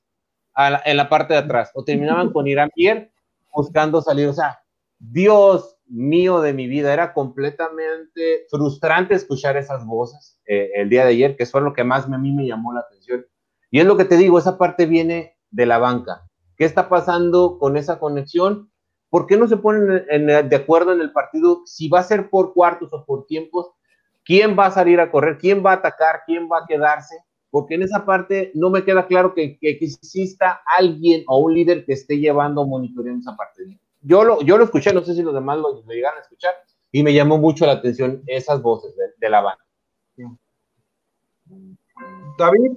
en 0.84 0.96
la 0.96 1.08
parte 1.08 1.34
de 1.34 1.40
atrás, 1.40 1.72
o 1.74 1.82
terminaban 1.82 2.32
con 2.32 2.46
Irán 2.46 2.70
Pierre 2.72 3.12
buscando 3.52 4.00
salir. 4.00 4.28
O 4.28 4.32
sea, 4.32 4.60
Dios 4.98 5.73
mío 5.86 6.40
de 6.40 6.52
mi 6.52 6.66
vida, 6.66 6.92
era 6.92 7.12
completamente 7.12 8.46
frustrante 8.50 9.14
escuchar 9.14 9.56
esas 9.56 9.84
voces 9.84 10.38
eh, 10.46 10.70
el 10.74 10.88
día 10.88 11.04
de 11.04 11.10
ayer, 11.10 11.36
que 11.36 11.46
fue 11.46 11.60
lo 11.60 11.72
que 11.72 11.84
más 11.84 12.06
a 12.06 12.18
mí 12.18 12.32
me 12.32 12.46
llamó 12.46 12.72
la 12.72 12.80
atención. 12.80 13.26
Y 13.70 13.80
es 13.80 13.86
lo 13.86 13.96
que 13.96 14.04
te 14.04 14.16
digo, 14.16 14.38
esa 14.38 14.58
parte 14.58 14.86
viene 14.86 15.36
de 15.50 15.66
la 15.66 15.78
banca. 15.78 16.22
¿Qué 16.56 16.64
está 16.64 16.88
pasando 16.88 17.58
con 17.58 17.76
esa 17.76 17.98
conexión? 17.98 18.70
¿Por 19.10 19.26
qué 19.26 19.36
no 19.36 19.46
se 19.46 19.56
ponen 19.56 20.04
en, 20.08 20.30
en, 20.30 20.48
de 20.48 20.56
acuerdo 20.56 20.92
en 20.92 21.00
el 21.00 21.12
partido 21.12 21.62
si 21.66 21.88
va 21.88 22.00
a 22.00 22.04
ser 22.04 22.30
por 22.30 22.54
cuartos 22.54 22.92
o 22.92 23.04
por 23.04 23.26
tiempos? 23.26 23.70
¿Quién 24.24 24.58
va 24.58 24.66
a 24.66 24.70
salir 24.70 25.00
a 25.00 25.10
correr? 25.10 25.38
¿Quién 25.38 25.64
va 25.64 25.72
a 25.72 25.76
atacar? 25.76 26.22
¿Quién 26.26 26.48
va 26.50 26.58
a 26.58 26.66
quedarse? 26.66 27.16
Porque 27.50 27.74
en 27.74 27.82
esa 27.82 28.04
parte 28.04 28.50
no 28.54 28.70
me 28.70 28.84
queda 28.84 29.06
claro 29.06 29.34
que 29.34 29.58
exista 29.60 30.60
alguien 30.76 31.22
o 31.28 31.38
un 31.38 31.54
líder 31.54 31.84
que 31.84 31.92
esté 31.92 32.18
llevando, 32.18 32.66
monitoreando 32.66 33.20
esa 33.20 33.36
parte 33.36 33.64
yo 34.04 34.22
lo, 34.22 34.40
yo 34.42 34.56
lo 34.56 34.64
escuché, 34.64 34.92
no 34.92 35.02
sé 35.02 35.14
si 35.14 35.22
los 35.22 35.34
demás 35.34 35.58
lo, 35.58 35.82
lo 35.82 35.92
llegaron 35.92 36.18
a 36.18 36.22
escuchar, 36.22 36.54
y 36.92 37.02
me 37.02 37.12
llamó 37.12 37.38
mucho 37.38 37.66
la 37.66 37.72
atención 37.72 38.22
esas 38.26 38.62
voces 38.62 38.94
de, 38.96 39.06
de 39.16 39.28
la 39.30 39.40
banda. 39.40 39.64
David, 42.38 42.72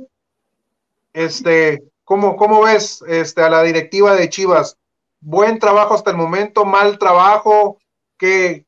este, 1.13 1.83
¿cómo, 2.03 2.35
¿cómo 2.35 2.63
ves 2.63 3.03
este, 3.07 3.41
a 3.41 3.49
la 3.49 3.63
directiva 3.63 4.15
de 4.15 4.29
Chivas? 4.29 4.77
¿Buen 5.19 5.59
trabajo 5.59 5.93
hasta 5.93 6.11
el 6.11 6.17
momento? 6.17 6.65
¿Mal 6.65 6.97
trabajo? 6.97 7.79
¿Qué, 8.17 8.65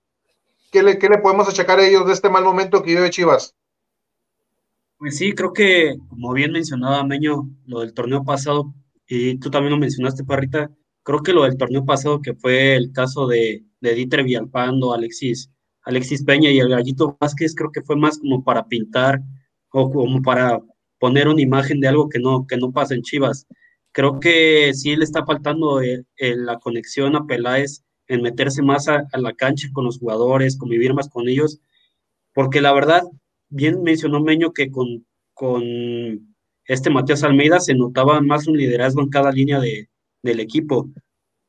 qué, 0.72 0.84
le, 0.84 1.00
qué 1.00 1.10
le 1.10 1.20
podemos 1.20 1.48
achacar 1.48 1.80
a 1.80 1.86
ellos 1.86 2.06
de 2.06 2.14
este 2.14 2.30
mal 2.30 2.44
momento 2.44 2.84
que 2.84 2.96
vive 2.96 3.10
Chivas? 3.10 3.56
Pues 4.98 5.18
sí, 5.18 5.34
creo 5.34 5.54
que, 5.54 5.96
como 6.10 6.34
bien 6.34 6.52
mencionaba 6.52 7.04
Meño, 7.04 7.48
lo 7.66 7.80
del 7.80 7.94
torneo 7.94 8.24
pasado, 8.24 8.74
y 9.08 9.40
tú 9.40 9.50
también 9.50 9.72
lo 9.72 9.80
mencionaste, 9.80 10.24
Parrita, 10.24 10.70
Creo 11.10 11.24
que 11.24 11.34
lo 11.34 11.42
del 11.42 11.58
torneo 11.58 11.84
pasado, 11.86 12.22
que 12.22 12.36
fue 12.36 12.76
el 12.76 12.92
caso 12.92 13.26
de, 13.26 13.64
de 13.82 13.96
Dieter 13.96 14.24
Villalpando, 14.24 14.94
Alexis, 14.94 15.50
Alexis 15.82 16.24
Peña 16.24 16.52
y 16.52 16.60
el 16.60 16.70
Gallito 16.70 17.18
Vázquez, 17.20 17.56
creo 17.56 17.72
que 17.72 17.82
fue 17.82 17.96
más 17.96 18.20
como 18.20 18.44
para 18.44 18.68
pintar 18.68 19.20
o 19.72 19.90
como 19.90 20.22
para 20.22 20.62
poner 21.00 21.28
una 21.28 21.42
imagen 21.42 21.80
de 21.80 21.88
algo 21.88 22.10
que 22.10 22.20
no, 22.20 22.46
que 22.46 22.58
no 22.58 22.72
pasa 22.72 22.94
en 22.94 23.02
Chivas. 23.02 23.48
Creo 23.92 24.20
que 24.20 24.72
sí 24.76 24.96
le 24.96 25.04
está 25.04 25.26
faltando 25.26 25.82
eh, 25.82 26.06
eh, 26.18 26.36
la 26.38 26.60
conexión 26.60 27.16
a 27.16 27.26
Peláez 27.26 27.84
en 28.08 28.22
meterse 28.22 28.62
más 28.62 28.88
a, 28.88 29.08
a, 29.12 29.18
la 29.18 29.34
cancha 29.34 29.68
con 29.74 29.86
los 29.86 29.98
jugadores, 29.98 30.60
convivir 30.60 30.94
más 30.94 31.10
con 31.10 31.28
ellos, 31.28 31.60
porque 32.36 32.62
la 32.62 32.72
verdad, 32.72 33.02
bien 33.50 33.82
mencionó 33.82 34.22
Meño 34.22 34.54
que 34.54 34.70
con, 34.70 35.08
con 35.34 35.64
este 36.66 36.92
Matías 36.92 37.24
Almeida 37.24 37.60
se 37.60 37.74
notaba 37.74 38.22
más 38.22 38.46
un 38.46 38.58
liderazgo 38.58 39.02
en 39.02 39.10
cada 39.10 39.32
línea 39.32 39.60
de, 39.60 39.89
del 40.22 40.40
equipo. 40.40 40.90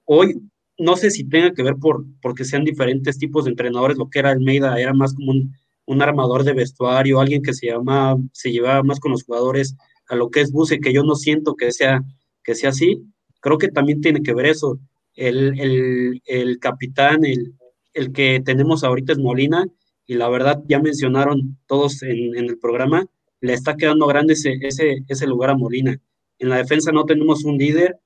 Hoy 0.05 0.41
no 0.79 0.97
sé 0.97 1.11
si 1.11 1.29
tenga 1.29 1.53
que 1.53 1.63
ver 1.63 1.77
por 1.77 2.05
porque 2.23 2.45
sean 2.45 2.65
diferentes 2.65 3.19
tipos 3.19 3.45
de 3.45 3.51
entrenadores, 3.51 3.99
lo 3.99 4.09
que 4.09 4.19
era 4.21 4.31
Almeida 4.31 4.81
era 4.81 4.95
más 4.95 5.15
como 5.15 5.33
un, 5.33 5.55
un 5.87 6.03
armador 6.03 6.45
de 6.45 6.53
vestuario, 6.53 7.21
alguien 7.21 7.43
que 7.43 7.53
se 7.53 7.67
llama, 7.67 8.17
se 8.33 8.53
llevaba 8.53 8.83
más 8.83 9.01
con 9.01 9.13
los 9.13 9.25
jugadores 9.25 9.77
a 10.09 10.17
lo 10.17 10.31
que 10.31 10.41
es 10.41 10.53
Buse, 10.53 10.81
que 10.81 10.93
yo 10.93 11.03
no 11.05 11.15
siento 11.15 11.55
que 11.55 11.73
sea, 11.73 12.03
que 12.43 12.55
sea 12.55 12.71
así. 12.71 13.03
Creo 13.41 13.59
que 13.59 13.69
también 13.69 14.01
tiene 14.01 14.23
que 14.23 14.35
ver 14.35 14.47
eso. 14.47 14.79
El, 15.15 15.59
el, 15.61 16.23
el 16.27 16.59
capitán, 16.59 17.25
el, 17.25 17.55
el, 17.95 18.13
que 18.13 18.41
tenemos 18.45 18.85
ahorita 18.85 19.13
es 19.13 19.19
Molina, 19.19 19.67
y 20.07 20.15
la 20.15 20.29
verdad 20.29 20.63
ya 20.69 20.81
mencionaron 20.81 21.59
todos 21.67 22.03
en, 22.03 22.37
en 22.37 22.45
el 22.47 22.59
programa, 22.59 23.07
le 23.41 23.53
está 23.53 23.77
quedando 23.77 24.07
grande 24.07 24.35
ese, 24.35 24.59
ese, 24.63 25.05
ese 25.09 25.27
lugar 25.27 25.51
a 25.51 25.57
Molina. 25.57 26.01
En 26.39 26.49
la 26.49 26.57
defensa 26.57 26.91
no 26.93 27.05
tenemos 27.05 27.45
un 27.45 27.59
líder, 27.59 27.97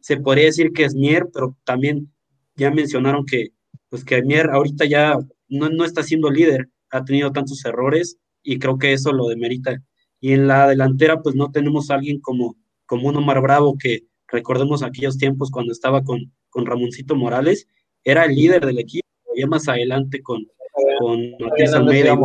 se 0.00 0.16
podría 0.16 0.46
decir 0.46 0.72
que 0.72 0.84
es 0.84 0.94
Mier, 0.94 1.28
pero 1.32 1.56
también 1.64 2.12
ya 2.56 2.70
mencionaron 2.70 3.24
que, 3.26 3.50
pues 3.88 4.04
que 4.04 4.22
Mier 4.22 4.50
ahorita 4.50 4.84
ya 4.84 5.18
no, 5.48 5.68
no 5.68 5.84
está 5.84 6.02
siendo 6.02 6.30
líder, 6.30 6.68
ha 6.90 7.04
tenido 7.04 7.32
tantos 7.32 7.64
errores 7.64 8.18
y 8.42 8.58
creo 8.58 8.78
que 8.78 8.92
eso 8.92 9.12
lo 9.12 9.28
demerita. 9.28 9.82
Y 10.20 10.32
en 10.32 10.46
la 10.46 10.68
delantera, 10.68 11.22
pues 11.22 11.34
no 11.34 11.50
tenemos 11.50 11.90
a 11.90 11.94
alguien 11.94 12.20
como, 12.20 12.56
como 12.86 13.08
un 13.08 13.16
Omar 13.16 13.40
Bravo, 13.40 13.76
que 13.78 14.04
recordemos 14.28 14.82
aquellos 14.82 15.16
tiempos 15.16 15.50
cuando 15.50 15.72
estaba 15.72 16.02
con, 16.04 16.32
con 16.50 16.66
Ramoncito 16.66 17.16
Morales, 17.16 17.66
era 18.04 18.24
el 18.24 18.34
líder 18.34 18.66
del 18.66 18.78
equipo, 18.78 19.06
ya 19.36 19.46
más 19.46 19.68
adelante 19.68 20.22
con, 20.22 20.46
con 20.98 21.30
Matías 21.38 21.74
Almeida. 21.74 22.18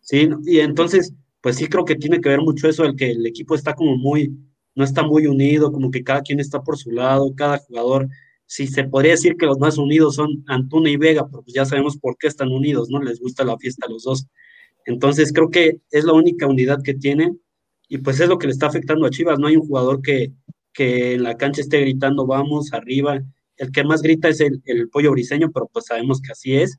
Sí, 0.00 0.28
y 0.46 0.60
entonces, 0.60 1.12
pues 1.40 1.56
sí 1.56 1.66
creo 1.66 1.84
que 1.84 1.96
tiene 1.96 2.20
que 2.20 2.30
ver 2.30 2.40
mucho 2.40 2.68
eso, 2.68 2.84
el 2.84 2.96
que 2.96 3.10
el 3.10 3.26
equipo 3.26 3.54
está 3.54 3.74
como 3.74 3.96
muy, 3.96 4.32
no 4.78 4.84
está 4.84 5.02
muy 5.02 5.26
unido, 5.26 5.72
como 5.72 5.90
que 5.90 6.04
cada 6.04 6.22
quien 6.22 6.38
está 6.38 6.62
por 6.62 6.78
su 6.78 6.92
lado, 6.92 7.34
cada 7.34 7.58
jugador, 7.58 8.08
sí 8.46 8.68
se 8.68 8.84
podría 8.84 9.10
decir 9.10 9.36
que 9.36 9.44
los 9.44 9.58
más 9.58 9.76
unidos 9.76 10.14
son 10.14 10.44
Antuna 10.46 10.88
y 10.88 10.96
Vega, 10.96 11.26
pero 11.28 11.42
pues 11.42 11.52
ya 11.52 11.64
sabemos 11.64 11.96
por 11.98 12.16
qué 12.16 12.28
están 12.28 12.52
unidos, 12.52 12.88
¿no? 12.88 13.02
Les 13.02 13.18
gusta 13.18 13.42
la 13.42 13.58
fiesta 13.58 13.86
a 13.86 13.90
los 13.90 14.04
dos. 14.04 14.28
Entonces 14.86 15.32
creo 15.32 15.50
que 15.50 15.80
es 15.90 16.04
la 16.04 16.12
única 16.12 16.46
unidad 16.46 16.80
que 16.84 16.94
tienen 16.94 17.40
y 17.88 17.98
pues 17.98 18.20
es 18.20 18.28
lo 18.28 18.38
que 18.38 18.46
le 18.46 18.52
está 18.52 18.68
afectando 18.68 19.04
a 19.04 19.10
Chivas, 19.10 19.40
no 19.40 19.48
hay 19.48 19.56
un 19.56 19.66
jugador 19.66 20.00
que, 20.00 20.32
que 20.72 21.14
en 21.14 21.24
la 21.24 21.36
cancha 21.36 21.60
esté 21.60 21.80
gritando, 21.80 22.24
vamos, 22.24 22.72
arriba, 22.72 23.20
el 23.56 23.72
que 23.72 23.82
más 23.82 24.00
grita 24.00 24.28
es 24.28 24.38
el, 24.38 24.62
el 24.64 24.88
pollo 24.90 25.10
briseño, 25.10 25.50
pero 25.52 25.68
pues 25.72 25.86
sabemos 25.86 26.20
que 26.20 26.30
así 26.30 26.54
es 26.54 26.78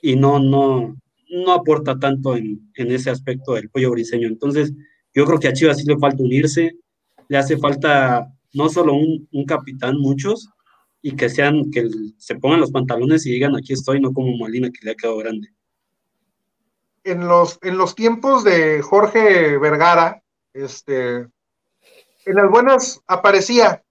y 0.00 0.14
no, 0.14 0.38
no, 0.38 0.96
no 1.30 1.52
aporta 1.52 1.98
tanto 1.98 2.36
en, 2.36 2.70
en 2.76 2.92
ese 2.92 3.10
aspecto 3.10 3.54
del 3.54 3.70
pollo 3.70 3.90
briseño. 3.90 4.28
Entonces, 4.28 4.72
yo 5.12 5.24
creo 5.26 5.40
que 5.40 5.48
a 5.48 5.52
Chivas 5.52 5.78
sí 5.78 5.84
le 5.84 5.98
falta 5.98 6.22
unirse, 6.22 6.76
le 7.28 7.38
hace 7.38 7.56
falta 7.56 8.28
no 8.52 8.68
solo 8.68 8.94
un, 8.94 9.28
un 9.32 9.44
capitán, 9.44 9.98
muchos, 9.98 10.48
y 11.02 11.16
que 11.16 11.28
sean, 11.28 11.70
que 11.70 11.86
se 12.16 12.36
pongan 12.36 12.60
los 12.60 12.70
pantalones 12.70 13.26
y 13.26 13.32
digan 13.32 13.54
aquí 13.54 13.74
estoy, 13.74 14.00
no 14.00 14.12
como 14.12 14.36
Molina 14.36 14.70
que 14.70 14.86
le 14.86 14.92
ha 14.92 14.94
quedado 14.94 15.18
grande. 15.18 15.48
En 17.02 17.28
los, 17.28 17.58
en 17.62 17.76
los 17.76 17.94
tiempos 17.94 18.42
de 18.42 18.80
Jorge 18.80 19.58
Vergara, 19.58 20.22
este, 20.54 21.26
en 22.24 22.34
las 22.36 22.50
buenas 22.50 23.02
aparecía, 23.06 23.82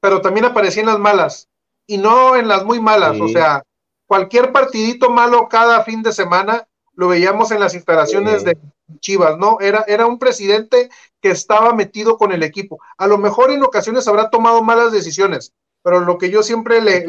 pero 0.00 0.20
también 0.20 0.44
aparecía 0.44 0.82
en 0.82 0.88
las 0.88 0.98
malas, 0.98 1.48
y 1.86 1.96
no 1.96 2.36
en 2.36 2.46
las 2.46 2.64
muy 2.64 2.78
malas, 2.78 3.18
o 3.20 3.28
sea, 3.28 3.62
cualquier 4.06 4.52
partidito 4.52 5.08
malo 5.08 5.48
cada 5.48 5.82
fin 5.84 6.02
de 6.02 6.12
semana 6.12 6.66
lo 6.94 7.08
veíamos 7.08 7.52
en 7.52 7.60
las 7.60 7.74
instalaciones 7.74 8.44
de 8.44 8.58
Chivas, 8.98 9.38
¿no? 9.38 9.58
Era, 9.60 9.84
era 9.86 10.06
un 10.06 10.18
presidente 10.18 10.90
que 11.20 11.30
estaba 11.30 11.72
metido 11.74 12.16
con 12.16 12.32
el 12.32 12.42
equipo. 12.42 12.80
A 12.98 13.06
lo 13.06 13.18
mejor 13.18 13.50
en 13.50 13.62
ocasiones 13.62 14.08
habrá 14.08 14.30
tomado 14.30 14.62
malas 14.62 14.92
decisiones, 14.92 15.52
pero 15.82 16.00
lo 16.00 16.18
que 16.18 16.30
yo 16.30 16.42
siempre 16.42 16.80
le, 16.80 17.06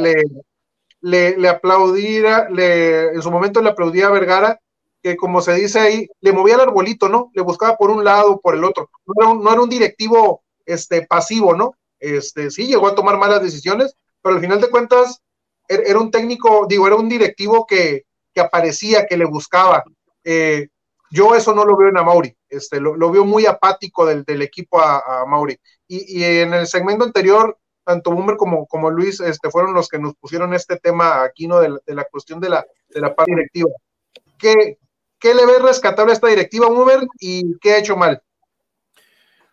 le, 1.01 1.37
le, 1.37 1.49
aplaudiera, 1.49 2.49
le, 2.49 3.09
en 3.09 3.21
su 3.21 3.31
momento 3.31 3.61
le 3.61 3.69
aplaudía 3.69 4.07
a 4.07 4.11
Vergara, 4.11 4.59
que 5.01 5.17
como 5.17 5.41
se 5.41 5.53
dice 5.53 5.79
ahí, 5.79 6.07
le 6.19 6.31
movía 6.31 6.55
el 6.55 6.61
arbolito, 6.61 7.09
¿no? 7.09 7.31
Le 7.33 7.41
buscaba 7.41 7.75
por 7.75 7.89
un 7.89 8.03
lado, 8.03 8.39
por 8.39 8.55
el 8.55 8.63
otro. 8.63 8.89
No 9.05 9.13
era 9.17 9.29
un, 9.31 9.43
no 9.43 9.51
era 9.51 9.61
un 9.61 9.69
directivo 9.69 10.43
este, 10.65 11.07
pasivo, 11.07 11.55
¿no? 11.55 11.75
Este, 11.99 12.51
sí, 12.51 12.67
llegó 12.67 12.87
a 12.87 12.95
tomar 12.95 13.17
malas 13.17 13.41
decisiones, 13.41 13.95
pero 14.21 14.35
al 14.35 14.41
final 14.41 14.61
de 14.61 14.69
cuentas 14.69 15.21
er, 15.67 15.83
era 15.87 15.99
un 15.99 16.11
técnico, 16.11 16.65
digo, 16.67 16.85
era 16.85 16.95
un 16.95 17.09
directivo 17.09 17.65
que, 17.65 18.05
que 18.33 18.41
aparecía, 18.41 19.05
que 19.07 19.17
le 19.17 19.25
buscaba. 19.25 19.83
Eh, 20.23 20.67
yo 21.11 21.35
eso 21.35 21.53
no 21.53 21.65
lo 21.65 21.75
veo 21.75 21.89
en 21.89 21.97
Amauri, 21.97 22.35
este, 22.49 22.79
lo, 22.79 22.95
lo 22.95 23.11
veo 23.11 23.25
muy 23.25 23.45
apático 23.45 24.05
del, 24.05 24.23
del 24.23 24.41
equipo 24.41 24.79
a, 24.79 24.97
a. 24.97 25.25
Y, 25.87 26.19
y, 26.19 26.23
en 26.23 26.53
el 26.53 26.67
segmento 26.67 27.03
anterior, 27.03 27.57
tanto 27.83 28.11
Boomer 28.11 28.37
como, 28.37 28.65
como 28.65 28.89
Luis 28.89 29.19
este, 29.19 29.49
fueron 29.49 29.73
los 29.73 29.89
que 29.89 29.99
nos 29.99 30.15
pusieron 30.15 30.53
este 30.53 30.77
tema 30.77 31.23
aquí, 31.23 31.47
¿no? 31.47 31.59
De 31.59 31.69
la, 31.69 31.79
de 31.85 31.95
la 31.95 32.05
cuestión 32.05 32.39
de 32.39 32.49
la, 32.49 32.65
de 32.89 33.01
la 33.01 33.13
parte 33.13 33.31
directiva. 33.31 33.69
¿Qué, 34.37 34.77
¿Qué 35.19 35.35
le 35.35 35.45
ves 35.45 35.61
rescatable 35.61 36.11
a 36.11 36.15
esta 36.15 36.27
directiva, 36.27 36.67
Boomer, 36.67 37.07
y 37.19 37.59
qué 37.59 37.73
ha 37.73 37.77
hecho 37.79 37.97
mal? 37.97 38.21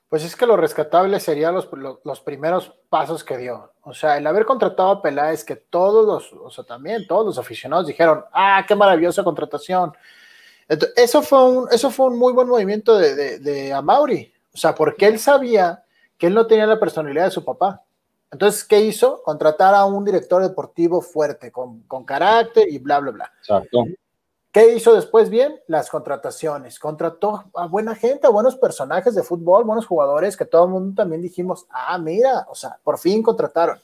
Pues 0.09 0.25
es 0.25 0.35
que 0.37 0.47
lo 0.47 0.57
rescatable 0.57 1.21
serían 1.21 1.55
los, 1.55 1.69
los, 1.73 1.99
los, 2.03 2.21
primeros 2.21 2.73
pasos 2.89 3.23
que 3.25 3.37
dio. 3.37 3.73
O 3.83 3.93
sea, 3.93 4.17
el 4.17 4.27
haber 4.27 4.47
contratado 4.47 4.91
a 4.91 5.03
Peláez, 5.03 5.45
que 5.45 5.57
todos 5.57 6.07
los, 6.07 6.33
o 6.33 6.51
sea, 6.51 6.65
también 6.65 7.07
todos 7.07 7.27
los 7.27 7.39
aficionados 7.39 7.87
dijeron, 7.87 8.25
ah, 8.33 8.65
qué 8.67 8.75
maravillosa 8.75 9.23
contratación. 9.23 9.93
Entonces, 10.69 10.97
eso, 10.97 11.23
fue 11.23 11.49
un, 11.49 11.69
eso 11.71 11.91
fue 11.91 12.07
un 12.07 12.19
muy 12.19 12.33
buen 12.33 12.49
movimiento 12.49 12.97
de, 12.99 13.15
de, 13.15 13.39
de 13.39 13.73
Amauri. 13.73 14.33
O 14.53 14.57
sea, 14.57 14.75
porque 14.75 15.07
él 15.07 15.19
sabía 15.19 15.85
que 16.17 16.27
él 16.27 16.35
no 16.35 16.47
tenía 16.47 16.67
la 16.67 16.81
personalidad 16.81 17.25
de 17.25 17.31
su 17.31 17.45
papá. 17.45 17.83
Entonces, 18.31 18.65
¿qué 18.65 18.81
hizo? 18.81 19.23
Contratar 19.23 19.75
a 19.75 19.85
un 19.87 20.05
director 20.05 20.43
deportivo 20.43 21.01
fuerte, 21.01 21.51
con, 21.51 21.81
con 21.83 22.05
carácter 22.05 22.69
y 22.69 22.79
bla, 22.79 23.01
bla, 23.01 23.13
bla. 23.13 23.33
Exacto. 23.39 23.85
¿Qué 24.51 24.75
hizo 24.75 24.95
después 24.95 25.31
bien? 25.31 25.61
Las 25.67 25.91
contrataciones. 25.91 26.79
Contrató 26.79 27.45
a 27.55 27.67
buena 27.67 27.95
gente, 27.95 28.27
a 28.27 28.31
buenos 28.31 28.57
personajes 28.57 29.15
de 29.15 29.23
fútbol, 29.23 29.65
buenos 29.65 29.87
jugadores 29.87 30.37
que 30.37 30.47
todo 30.47 30.65
el 30.65 30.71
mundo 30.71 31.03
también 31.03 31.23
dijimos, 31.23 31.67
ah, 31.71 31.99
mira, 31.99 32.47
o 32.51 32.55
sea, 32.55 32.79
por 32.83 32.99
fin 32.99 33.23
contrataron. 33.23 33.79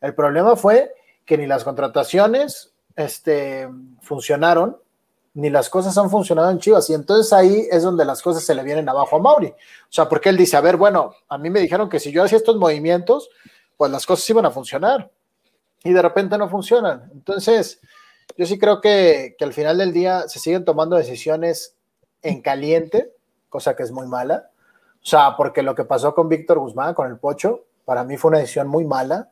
El 0.00 0.14
problema 0.14 0.54
fue 0.54 0.94
que 1.24 1.38
ni 1.38 1.46
las 1.46 1.64
contrataciones 1.64 2.72
este, 2.94 3.68
funcionaron, 4.00 4.78
ni 5.36 5.50
las 5.50 5.68
cosas 5.68 5.96
han 5.98 6.08
funcionado 6.08 6.50
en 6.50 6.58
Chivas. 6.58 6.88
Y 6.88 6.94
entonces 6.94 7.30
ahí 7.30 7.68
es 7.70 7.82
donde 7.82 8.06
las 8.06 8.22
cosas 8.22 8.42
se 8.42 8.54
le 8.54 8.62
vienen 8.62 8.88
abajo 8.88 9.16
a 9.16 9.18
Mauri. 9.18 9.48
O 9.48 9.90
sea, 9.90 10.08
porque 10.08 10.30
él 10.30 10.36
dice, 10.38 10.56
a 10.56 10.62
ver, 10.62 10.78
bueno, 10.78 11.14
a 11.28 11.36
mí 11.36 11.50
me 11.50 11.60
dijeron 11.60 11.90
que 11.90 12.00
si 12.00 12.10
yo 12.10 12.24
hacía 12.24 12.38
estos 12.38 12.56
movimientos, 12.56 13.28
pues 13.76 13.92
las 13.92 14.06
cosas 14.06 14.28
iban 14.30 14.46
a 14.46 14.50
funcionar. 14.50 15.10
Y 15.84 15.92
de 15.92 16.00
repente 16.00 16.38
no 16.38 16.48
funcionan. 16.48 17.10
Entonces, 17.12 17.80
yo 18.34 18.46
sí 18.46 18.58
creo 18.58 18.80
que, 18.80 19.36
que, 19.38 19.44
al 19.44 19.52
final 19.52 19.76
del 19.76 19.92
día 19.92 20.26
se 20.26 20.38
siguen 20.38 20.64
tomando 20.64 20.96
decisiones 20.96 21.76
en 22.22 22.40
caliente, 22.40 23.12
cosa 23.50 23.76
que 23.76 23.82
es 23.82 23.92
muy 23.92 24.06
mala. 24.06 24.48
O 25.02 25.06
sea, 25.06 25.36
porque 25.36 25.62
lo 25.62 25.74
que 25.74 25.84
pasó 25.84 26.14
con 26.14 26.30
Víctor 26.30 26.60
Guzmán, 26.60 26.94
con 26.94 27.08
el 27.08 27.18
Pocho, 27.18 27.64
para 27.84 28.04
mí 28.04 28.16
fue 28.16 28.30
una 28.30 28.38
decisión 28.38 28.68
muy 28.68 28.86
mala. 28.86 29.28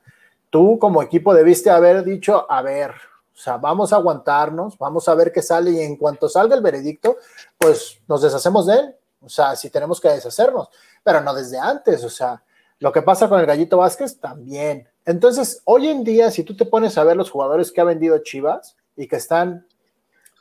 Tú 0.51 0.79
como 0.79 1.03
equipo 1.03 1.33
debiste 1.33 1.71
haber 1.71 2.05
dicho, 2.05 2.47
a 2.51 2.61
ver, 2.61 2.93
o 3.35 3.37
sea, 3.37 3.57
vamos 3.57 3.93
a 3.93 3.97
aguantarnos, 3.97 4.79
vamos 4.79 5.09
a 5.09 5.15
ver 5.15 5.33
qué 5.33 5.43
sale 5.43 5.73
y 5.73 5.81
en 5.81 5.97
cuanto 5.97 6.29
salga 6.29 6.55
el 6.55 6.63
veredicto, 6.63 7.17
pues 7.59 7.99
nos 8.07 8.23
deshacemos 8.23 8.67
de 8.67 8.75
él. 8.75 8.97
O 9.21 9.29
sea, 9.29 9.57
si 9.57 9.71
tenemos 9.71 10.01
que 10.01 10.09
deshacernos, 10.09 10.69
pero 11.03 11.21
no 11.21 11.35
desde 11.35 11.59
antes. 11.59 12.05
O 12.05 12.11
sea, 12.11 12.43
lo 12.79 12.93
que 12.93 13.03
pasa 13.03 13.29
con 13.29 13.41
el 13.41 13.47
Gallito 13.47 13.79
Vázquez 13.79 14.21
también. 14.21 14.89
Entonces, 15.05 15.63
hoy 15.65 15.89
en 15.89 16.05
día, 16.05 16.31
si 16.31 16.45
tú 16.45 16.57
te 16.57 16.65
pones 16.65 16.97
a 16.97 17.05
ver 17.05 17.17
los 17.17 17.31
jugadores 17.31 17.73
que 17.73 17.81
ha 17.81 17.85
vendido 17.85 18.19
Chivas, 18.19 18.77
y 18.97 19.09
que 19.09 19.17
están 19.17 19.67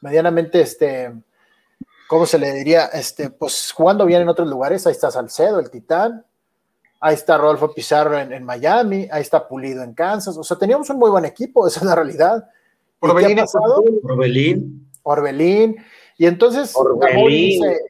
medianamente, 0.02 0.62
este, 0.62 1.14
¿cómo 2.08 2.26
se 2.26 2.38
le 2.38 2.52
diría? 2.54 2.86
Este, 2.86 3.30
pues 3.30 3.72
jugando 3.72 4.06
bien 4.06 4.22
en 4.22 4.30
otros 4.30 4.48
lugares. 4.48 4.86
Ahí 4.86 4.92
está 4.92 5.12
Salcedo, 5.12 5.60
el 5.60 5.70
Titán. 5.70 6.26
Ahí 7.00 7.16
está 7.16 7.38
Rodolfo 7.38 7.74
Pizarro 7.74 8.18
en, 8.18 8.32
en 8.32 8.44
Miami. 8.44 9.08
Ahí 9.12 9.22
está 9.22 9.48
Pulido 9.48 9.84
en 9.84 9.94
Kansas. 9.94 10.38
O 10.38 10.44
sea, 10.44 10.58
teníamos 10.58 10.90
un 10.90 10.98
muy 10.98 11.10
buen 11.10 11.26
equipo, 11.26 11.68
esa 11.68 11.80
es 11.80 11.86
la 11.86 11.96
realidad. 11.96 12.50
Orbelín, 13.12 13.40
Orbelín. 14.04 14.92
Orbelín. 15.04 15.78
Y 16.18 16.26
entonces 16.26 16.76
Amauri 16.76 17.36
dice, 17.36 17.86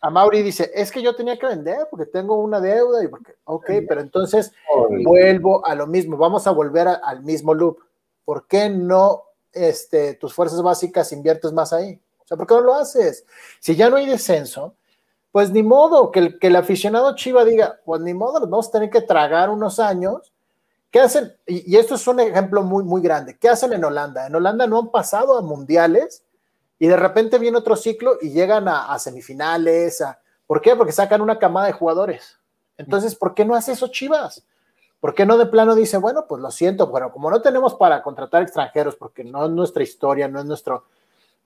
Amauri 0.00 0.42
dice, 0.42 0.70
es 0.74 0.90
que 0.90 1.02
yo 1.02 1.14
tenía 1.14 1.38
que 1.38 1.46
vender 1.46 1.86
porque 1.90 2.06
tengo 2.06 2.36
una 2.36 2.60
deuda 2.60 3.02
y 3.02 3.08
porque, 3.08 3.34
ok, 3.44 3.70
pero 3.88 4.00
entonces 4.00 4.52
Orbelín. 4.72 5.04
vuelvo 5.04 5.66
a 5.66 5.74
lo 5.74 5.86
mismo, 5.86 6.16
vamos 6.16 6.46
a 6.46 6.50
volver 6.50 6.88
a, 6.88 6.94
al 6.94 7.22
mismo 7.22 7.54
loop. 7.54 7.78
¿Por 8.24 8.46
qué 8.46 8.68
no 8.68 9.24
este, 9.52 10.14
tus 10.14 10.32
fuerzas 10.32 10.62
básicas 10.62 11.12
inviertes 11.12 11.52
más 11.52 11.72
ahí. 11.72 12.00
O 12.18 12.26
sea, 12.26 12.36
¿por 12.36 12.46
qué 12.46 12.54
no 12.54 12.60
lo 12.60 12.74
haces? 12.74 13.26
Si 13.58 13.74
ya 13.74 13.90
no 13.90 13.96
hay 13.96 14.06
descenso, 14.06 14.74
pues 15.32 15.50
ni 15.50 15.62
modo 15.62 16.10
que 16.10 16.20
el, 16.20 16.38
que 16.38 16.48
el 16.48 16.56
aficionado 16.56 17.14
Chiva 17.14 17.44
diga, 17.44 17.80
pues 17.84 18.00
ni 18.00 18.14
modo, 18.14 18.40
nos 18.40 18.50
vamos 18.50 18.68
a 18.68 18.72
tener 18.72 18.90
que 18.90 19.00
tragar 19.00 19.50
unos 19.50 19.78
años. 19.78 20.32
¿Qué 20.90 21.00
hacen? 21.00 21.32
Y, 21.46 21.72
y, 21.72 21.76
esto 21.76 21.94
es 21.94 22.06
un 22.06 22.20
ejemplo 22.20 22.62
muy, 22.62 22.82
muy 22.84 23.00
grande. 23.00 23.38
¿Qué 23.38 23.48
hacen 23.48 23.72
en 23.72 23.84
Holanda? 23.84 24.26
En 24.26 24.34
Holanda 24.34 24.66
no 24.66 24.78
han 24.78 24.90
pasado 24.90 25.38
a 25.38 25.42
mundiales 25.42 26.24
y 26.78 26.88
de 26.88 26.96
repente 26.96 27.38
viene 27.38 27.58
otro 27.58 27.76
ciclo 27.76 28.16
y 28.20 28.30
llegan 28.30 28.66
a, 28.66 28.92
a 28.92 28.98
semifinales. 28.98 30.00
A, 30.00 30.18
¿Por 30.46 30.60
qué? 30.60 30.74
Porque 30.74 30.92
sacan 30.92 31.20
una 31.20 31.38
camada 31.38 31.66
de 31.66 31.72
jugadores. 31.72 32.38
Entonces, 32.76 33.14
¿por 33.14 33.34
qué 33.34 33.44
no 33.44 33.54
hace 33.54 33.72
eso 33.72 33.88
Chivas? 33.88 34.44
¿Por 35.00 35.14
qué 35.14 35.24
no 35.24 35.38
de 35.38 35.46
plano 35.46 35.74
dice, 35.74 35.96
bueno, 35.96 36.26
pues 36.28 36.42
lo 36.42 36.50
siento, 36.50 36.88
bueno, 36.88 37.10
como 37.10 37.30
no 37.30 37.40
tenemos 37.40 37.74
para 37.74 38.02
contratar 38.02 38.42
extranjeros, 38.42 38.96
porque 38.96 39.24
no 39.24 39.46
es 39.46 39.50
nuestra 39.50 39.82
historia, 39.82 40.28
no 40.28 40.40
es 40.40 40.44
nuestro, 40.44 40.84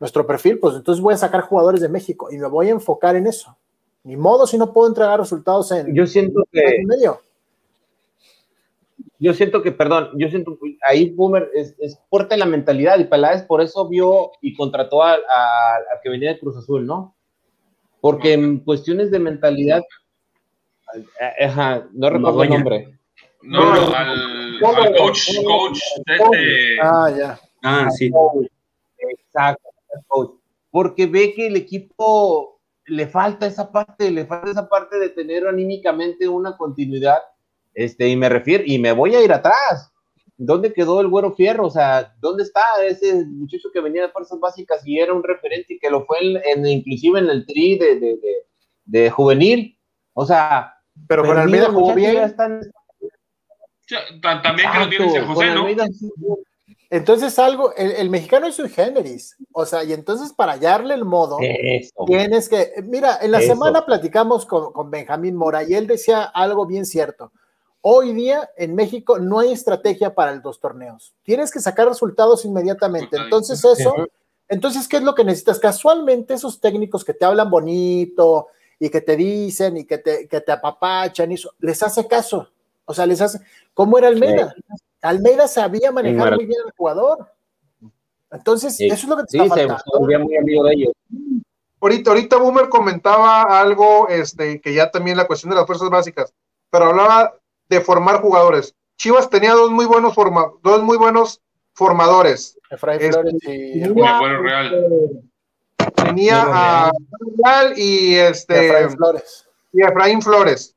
nuestro 0.01 0.27
perfil, 0.27 0.59
pues 0.59 0.75
entonces 0.75 1.01
voy 1.01 1.15
a 1.15 1.19
sacar 1.19 1.43
jugadores 1.43 1.81
de 1.81 1.89
México 1.89 2.29
y 2.33 2.39
me 2.39 2.49
voy 2.49 2.69
a 2.69 2.73
enfocar 2.73 3.15
en 3.15 3.29
eso. 3.29 3.57
Ni 4.03 4.17
modo 4.17 4.47
si 4.47 4.59
no 4.59 4.73
puedo 4.73 4.89
entregar 4.89 5.21
resultados 5.21 5.71
en. 5.71 5.95
Yo 5.95 6.07
siento 6.07 6.43
que. 6.53 6.61
En 6.61 6.87
medio. 6.87 7.21
Yo 9.25 9.33
siento 9.33 9.63
que, 9.63 9.73
perdón, 9.73 10.11
yo 10.19 10.29
siento 10.29 10.59
ahí 10.87 11.09
Boomer 11.15 11.51
es, 11.55 11.75
es 11.79 11.99
fuerte 12.11 12.37
la 12.37 12.45
mentalidad 12.45 12.99
y 12.99 13.05
Peláez 13.05 13.43
por 13.45 13.63
eso 13.63 13.89
vio 13.89 14.33
y 14.43 14.53
contrató 14.53 15.03
al 15.03 15.23
que 16.03 16.11
venía 16.11 16.35
de 16.35 16.39
Cruz 16.39 16.59
Azul, 16.59 16.85
¿no? 16.85 17.17
Porque 18.03 18.35
en 18.35 18.59
cuestiones 18.59 19.11
de 19.11 19.19
mentalidad, 19.19 19.83
ajá, 21.41 21.89
no 21.95 22.11
recuerdo 22.11 22.43
el 22.43 22.51
nombre. 22.51 22.99
No, 23.41 23.75
no, 23.75 23.97
al, 23.97 24.11
al 24.11 24.97
coach, 24.99 25.21
coach, 25.47 25.81
este. 26.05 26.77
Ah, 26.83 27.11
ya. 27.17 27.41
Ah, 27.63 27.89
sí. 27.91 28.11
Exacto, 28.99 29.71
coach. 30.07 30.33
Porque 30.71 31.07
ve 31.07 31.33
que 31.33 31.47
el 31.47 31.57
equipo 31.57 32.61
le 32.85 33.07
falta 33.07 33.47
esa 33.47 33.73
parte, 33.73 34.11
le 34.11 34.27
falta 34.27 34.51
esa 34.51 34.69
parte 34.69 34.99
de 34.99 35.09
tener 35.09 35.47
anímicamente 35.47 36.29
una 36.29 36.59
continuidad. 36.59 37.23
Este, 37.75 38.09
y 38.09 38.17
me 38.17 38.29
refiero, 38.29 38.65
y 38.67 38.79
me 38.79 38.93
voy 38.93 39.15
a 39.15 39.23
ir 39.23 39.33
atrás. 39.33 39.91
¿Dónde 40.37 40.73
quedó 40.73 41.01
el 41.01 41.09
güero 41.09 41.33
fierro? 41.35 41.67
O 41.67 41.71
sea, 41.71 42.13
¿dónde 42.21 42.43
está 42.43 42.61
ese 42.85 43.25
muchacho 43.25 43.69
que 43.73 43.81
venía 43.81 44.03
de 44.03 44.09
fuerzas 44.09 44.41
básicas 44.41 44.83
y 44.85 44.99
era 44.99 45.13
un 45.13 45.23
referente 45.23 45.75
y 45.75 45.79
que 45.79 45.91
lo 45.91 46.05
fue 46.07 46.19
en, 46.21 46.41
en 46.45 46.67
inclusive 46.67 47.21
en 47.21 47.31
el 47.31 47.47
tri 47.47 47.79
de, 47.79 48.01
de, 48.01 48.17
de, 48.17 48.47
de 48.85 49.11
juvenil? 49.11 49.79
O 50.13 50.27
sea, 50.27 50.75
pero 51.09 51.25
con 51.25 51.39
Almeida 51.39 51.71
jugó 51.71 51.95
bien. 51.95 52.17
Están, 52.19 52.61
también 54.21 54.69
Exacto, 54.69 54.91
que 54.91 54.99
no 54.99 55.11
tiene 55.13 55.27
José, 55.27 55.55
¿no? 55.55 55.67
Entonces 56.91 57.39
algo, 57.39 57.75
el, 57.75 57.91
el, 57.93 58.11
mexicano 58.11 58.47
es 58.47 58.55
sui 58.55 58.69
generis, 58.69 59.37
o 59.53 59.67
sea, 59.67 59.83
y 59.83 59.93
entonces 59.93 60.33
para 60.33 60.53
hallarle 60.53 60.95
el 60.95 61.05
modo, 61.05 61.39
Eso. 61.41 62.05
tienes 62.07 62.49
que, 62.49 62.73
mira, 62.85 63.19
en 63.21 63.33
la 63.33 63.39
Eso. 63.39 63.49
semana 63.49 63.85
platicamos 63.85 64.47
con, 64.47 64.73
con, 64.73 64.91
Benjamín 64.91 65.35
Mora 65.35 65.65
y 65.65 65.75
él 65.75 65.89
decía 65.89 66.23
algo 66.23 66.67
bien 66.67 66.87
cierto. 66.87 67.33
Hoy 67.87 68.15
día 68.15 68.49
en 68.57 68.75
México 68.75 69.19
no 69.19 69.41
hay 69.41 69.53
estrategia 69.53 70.15
para 70.15 70.35
los 70.35 70.59
torneos, 70.59 71.13
tienes 71.23 71.51
que 71.51 71.61
sacar 71.61 71.87
resultados 71.87 72.47
inmediatamente. 72.47 73.19
Entonces 73.19 73.63
eso, 73.63 73.95
entonces, 74.49 74.89
¿qué 74.89 74.97
es 74.97 75.03
lo 75.03 75.15
que 75.15 75.23
necesitas? 75.23 75.59
Casualmente 75.59 76.33
esos 76.33 76.61
técnicos 76.61 77.05
que 77.05 77.13
te 77.13 77.27
hablan 77.27 77.51
bonito 77.51 78.49
y 78.79 78.89
que 78.89 79.03
te 79.03 79.17
dicen 79.17 79.77
y 79.77 79.85
que 79.85 79.99
te, 79.99 80.27
que 80.29 80.41
te 80.41 80.53
apapachan, 80.53 81.31
y 81.31 81.35
eso, 81.35 81.51
les 81.59 81.83
hace 81.83 82.07
caso. 82.07 82.49
O 82.87 82.95
sea, 82.95 83.05
les 83.05 83.21
hace. 83.21 83.41
¿Cómo 83.75 83.99
era 83.99 84.09
Almeida? 84.09 84.55
Sí. 84.57 84.63
Almeida 85.03 85.47
sabía 85.47 85.93
manejar 85.93 86.31
sí, 86.31 86.35
muy 86.37 86.47
bien 86.47 86.61
al 86.65 86.73
jugador. 86.77 87.31
Entonces, 88.31 88.77
sí. 88.77 88.87
eso 88.87 88.95
es 88.95 89.09
lo 89.09 89.17
que 89.19 89.25
te 89.25 89.37
está 89.37 89.49
faltando. 89.49 89.83
Se 90.09 90.19
muy 90.19 90.37
amigo 90.39 90.65
de 90.65 90.73
ellos. 90.73 90.93
Ahorita, 91.83 92.13
ahorita 92.13 92.37
Boomer 92.39 92.71
comentaba 92.71 93.61
algo, 93.61 94.09
este, 94.09 94.59
que 94.63 94.73
ya 94.73 94.91
también 94.91 95.19
la 95.19 95.27
cuestión 95.27 95.51
de 95.51 95.57
las 95.57 95.67
fuerzas 95.67 95.91
básicas. 95.91 96.33
pero 96.71 96.87
hablaba 96.87 97.35
de 97.69 97.81
formar 97.81 98.21
jugadores. 98.21 98.75
Chivas 98.97 99.29
tenía 99.29 99.53
dos 99.53 99.71
muy 99.71 99.87
buenos 99.87 100.15
forma, 100.15 100.53
dos 100.63 100.83
muy 100.83 100.97
buenos 100.97 101.41
formadores. 101.73 102.59
Efraín 102.71 103.01
Este, 103.01 103.13
Flores 103.13 103.35
y 103.43 103.81
tenía, 103.83 104.19
Bueno, 104.19 104.43
Real. 104.43 105.23
tenía 105.95 106.43
a 106.47 106.93
Real 107.45 107.75
y 107.79 108.15
este 108.15 108.67
Efraín 108.69 108.91
Flores. 108.97 109.49
y 109.73 109.83
Efraín 109.83 110.23
Flores. 110.23 110.77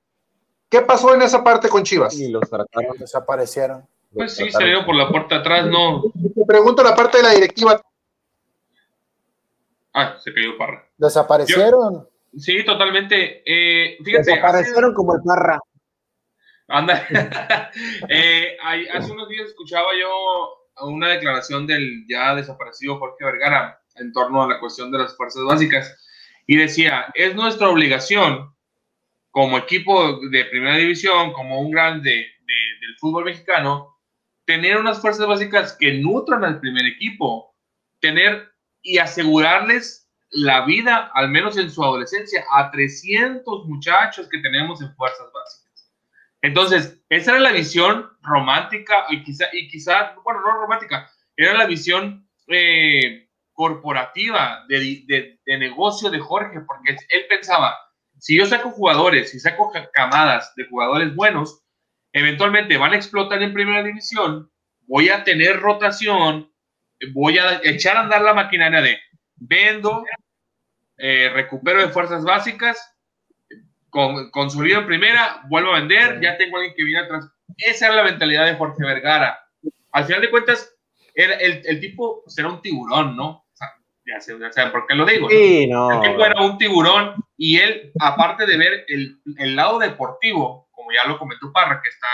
¿Qué 0.69 0.81
pasó 0.81 1.13
en 1.13 1.21
esa 1.21 1.43
parte 1.43 1.69
con 1.69 1.83
Chivas? 1.83 2.15
Y 2.19 2.29
los 2.29 2.49
trataron. 2.49 2.97
Desaparecieron. 2.97 3.88
Pues 4.13 4.33
sí, 4.35 4.49
salió 4.51 4.85
por 4.85 4.95
la 4.95 5.09
puerta 5.09 5.38
atrás, 5.38 5.65
no. 5.67 6.01
Te 6.35 6.45
pregunto 6.45 6.81
la 6.83 6.95
parte 6.95 7.17
de 7.17 7.23
la 7.23 7.29
directiva. 7.31 7.81
Ah, 9.93 10.15
se 10.19 10.33
cayó 10.33 10.57
Parra. 10.57 10.85
Desaparecieron. 10.97 12.07
Sí, 12.38 12.63
totalmente. 12.65 13.41
Eh, 13.45 13.97
fíjate, 14.03 14.31
Desaparecieron 14.31 14.93
como 14.93 15.15
el 15.15 15.21
parra. 15.23 15.59
Anda. 16.68 17.07
Eh, 18.09 18.57
hay- 18.63 18.88
hace 18.88 19.11
unos 19.11 19.30
días 19.30 19.47
escuchaba 19.49 19.88
yo 19.99 20.53
una 20.88 21.09
declaración 21.09 21.68
del 21.68 22.05
ya 22.07 22.34
desaparecido 22.36 22.97
Jorge 22.97 23.24
Vergara 23.26 23.80
en 23.95 24.11
torno 24.13 24.43
a 24.43 24.47
la 24.47 24.59
cuestión 24.59 24.91
de 24.91 24.99
las 24.99 25.15
fuerzas 25.15 25.43
básicas 25.43 26.03
y 26.47 26.55
decía, 26.57 27.11
es 27.15 27.36
nuestra 27.36 27.70
obligación 27.70 28.53
como 29.32 29.57
equipo 29.57 30.20
de 30.30 30.45
primera 30.45 30.78
división, 30.78 31.34
como 31.34 31.59
un 31.61 31.72
grande 31.72 32.09
de- 32.11 32.80
del 32.82 32.97
fútbol 32.99 33.26
mexicano, 33.26 33.95
tener 34.45 34.78
unas 34.78 35.01
fuerzas 35.01 35.28
básicas 35.28 35.76
que 35.80 35.93
nutran 35.95 36.43
al 36.43 36.59
primer 36.59 36.86
equipo, 36.86 37.53
tener 37.99 38.51
y 38.82 38.97
asegurarles 38.97 40.09
la 40.30 40.65
vida, 40.65 41.11
al 41.13 41.30
menos 41.30 41.57
en 41.57 41.70
su 41.70 41.84
adolescencia, 41.84 42.43
a 42.51 42.72
300 42.72 43.65
muchachos 43.65 44.28
que 44.30 44.39
tenemos 44.39 44.82
en 44.82 44.93
fuerzas. 44.95 45.28
Entonces, 46.41 47.01
esa 47.09 47.31
era 47.31 47.39
la 47.39 47.51
visión 47.51 48.09
romántica 48.21 49.05
y 49.09 49.23
quizá, 49.23 49.45
y 49.53 49.67
quizá 49.69 50.13
bueno, 50.23 50.41
no 50.41 50.59
romántica, 50.61 51.09
era 51.35 51.53
la 51.53 51.65
visión 51.65 52.27
eh, 52.47 53.27
corporativa 53.53 54.65
de, 54.67 55.03
de- 55.07 55.57
negocio 55.57 56.09
de 56.09 56.19
Jorge, 56.19 56.61
porque 56.61 56.91
él 57.09 57.25
pensaba, 57.29 57.75
si 58.19 58.38
yo 58.38 58.45
saco 58.45 58.69
jugadores, 58.71 59.31
si 59.31 59.39
saco 59.39 59.71
ca- 59.71 59.89
camadas 59.91 60.53
de 60.55 60.65
jugadores 60.67 61.15
buenos, 61.15 61.63
eventualmente 62.13 62.77
van 62.77 62.93
a 62.93 62.95
explotar 62.97 63.41
en 63.41 63.53
primera 63.53 63.83
división, 63.83 64.51
voy 64.88 65.09
a 65.09 65.23
tener 65.23 65.59
rotación, 65.59 66.51
voy 67.13 67.38
a 67.39 67.61
echar 67.63 67.97
a 67.97 68.01
andar 68.01 68.21
la 68.21 68.33
maquinaria 68.33 68.81
de 68.81 68.99
vendo, 69.35 70.03
eh, 70.97 71.29
recupero 71.33 71.81
de 71.81 71.89
fuerzas 71.89 72.23
básicas, 72.23 72.77
con, 73.97 74.29
consolido 74.29 74.79
en 74.81 74.85
primera, 74.85 75.41
vuelvo 75.49 75.71
a 75.73 75.79
vender, 75.79 76.19
ya 76.21 76.37
tengo 76.37 76.57
alguien 76.57 76.75
que 76.77 76.83
viene 76.83 76.99
atrás. 76.99 77.25
Esa 77.57 77.87
era 77.87 77.95
la 77.95 78.03
mentalidad 78.03 78.45
de 78.45 78.53
Jorge 78.53 78.83
Vergara. 78.83 79.39
Al 79.91 80.05
final 80.05 80.21
de 80.21 80.29
cuentas, 80.29 80.71
era 81.15 81.33
el, 81.37 81.63
el 81.65 81.79
tipo 81.79 82.21
será 82.27 82.47
un 82.49 82.61
tiburón, 82.61 83.15
¿no? 83.15 83.27
O 83.29 83.45
sea, 83.55 83.69
ya, 84.05 84.21
sé- 84.21 84.37
ya 84.55 84.71
por 84.71 84.85
qué 84.85 84.93
lo 84.93 85.03
digo. 85.03 85.23
¿no? 85.23 85.29
Sí, 85.29 85.65
no. 85.67 85.91
El 86.03 86.11
tipo 86.11 86.23
era 86.23 86.39
un 86.43 86.59
tiburón 86.59 87.15
y 87.37 87.57
él, 87.57 87.91
aparte 87.99 88.45
de 88.45 88.55
ver 88.55 88.85
el, 88.87 89.19
el 89.39 89.55
lado 89.55 89.79
deportivo, 89.79 90.67
como 90.71 90.91
ya 90.91 91.09
lo 91.09 91.17
comentó 91.17 91.51
Parra, 91.51 91.81
que 91.81 91.89
está 91.89 92.07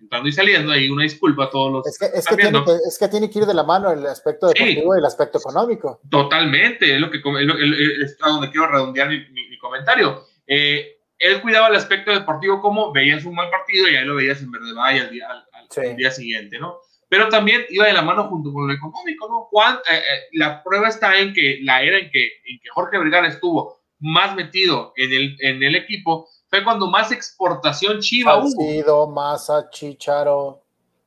entrando 0.00 0.28
y 0.28 0.32
saliendo, 0.32 0.72
ahí 0.72 0.90
una 0.90 1.04
disculpa 1.04 1.44
a 1.44 1.50
todos 1.50 1.72
los 1.72 1.86
Es 1.86 1.98
que, 2.00 2.06
es, 2.18 2.26
que 2.26 2.36
tiene 2.36 2.64
que, 2.64 2.72
es 2.88 2.98
que 2.98 3.08
tiene 3.08 3.30
que 3.30 3.38
ir 3.38 3.46
de 3.46 3.54
la 3.54 3.62
mano 3.62 3.92
el 3.92 4.04
aspecto 4.06 4.48
Sí. 4.48 4.54
deportivo 4.64 4.96
y 4.96 4.98
el 4.98 5.04
aspecto 5.06 5.38
económico. 5.38 6.00
Totalmente, 6.10 6.92
es 6.94 7.00
lo 7.00 7.10
que 7.12 7.18
es, 7.18 7.24
lo- 7.24 7.58
es 8.04 8.16
a 8.22 8.28
donde 8.28 8.50
quiero 8.50 8.66
redondear 8.66 9.08
mi, 9.08 9.18
mi- 9.30 9.48
mi 9.48 9.58
comentario. 9.58 10.24
Eh, 10.48 10.97
él 11.18 11.40
cuidaba 11.42 11.68
el 11.68 11.74
aspecto 11.76 12.10
deportivo 12.12 12.60
como 12.60 12.92
veías 12.92 13.24
un 13.24 13.34
mal 13.34 13.50
partido 13.50 13.88
y 13.88 13.96
ahí 13.96 14.04
lo 14.04 14.14
veías 14.16 14.40
en 14.42 14.50
verde 14.50 14.72
vaya 14.74 15.02
al 15.02 15.10
día, 15.10 15.26
al, 15.30 15.38
al- 15.52 15.66
Sí. 15.70 15.80
al 15.80 15.96
día 15.96 16.10
siguiente, 16.10 16.58
¿no? 16.58 16.76
Pero 17.10 17.28
también 17.28 17.64
iba 17.70 17.86
de 17.86 17.92
la 17.94 18.02
mano 18.02 18.28
junto 18.28 18.52
con 18.52 18.66
lo 18.68 18.72
económico, 18.74 19.28
¿no? 19.28 19.40
Juan, 19.50 19.76
eh, 19.90 19.96
eh, 19.96 20.20
la 20.32 20.62
prueba 20.62 20.88
está 20.88 21.18
en 21.18 21.32
que 21.32 21.58
la 21.62 21.82
era 21.82 21.98
en 21.98 22.10
que, 22.10 22.24
en 22.24 22.58
que 22.62 22.68
Jorge 22.70 22.98
Vergara 22.98 23.28
estuvo 23.28 23.78
más 24.00 24.34
metido 24.36 24.92
en 24.96 25.12
el, 25.12 25.36
en 25.40 25.62
el 25.62 25.74
equipo 25.74 26.28
fue 26.48 26.62
cuando 26.64 26.86
más 26.86 27.10
exportación 27.12 28.00
chiva 28.00 28.36
hubo. 28.38 28.48
Salcido, 28.50 29.08
Massa, 29.08 29.68
Chicharo, 29.70 30.62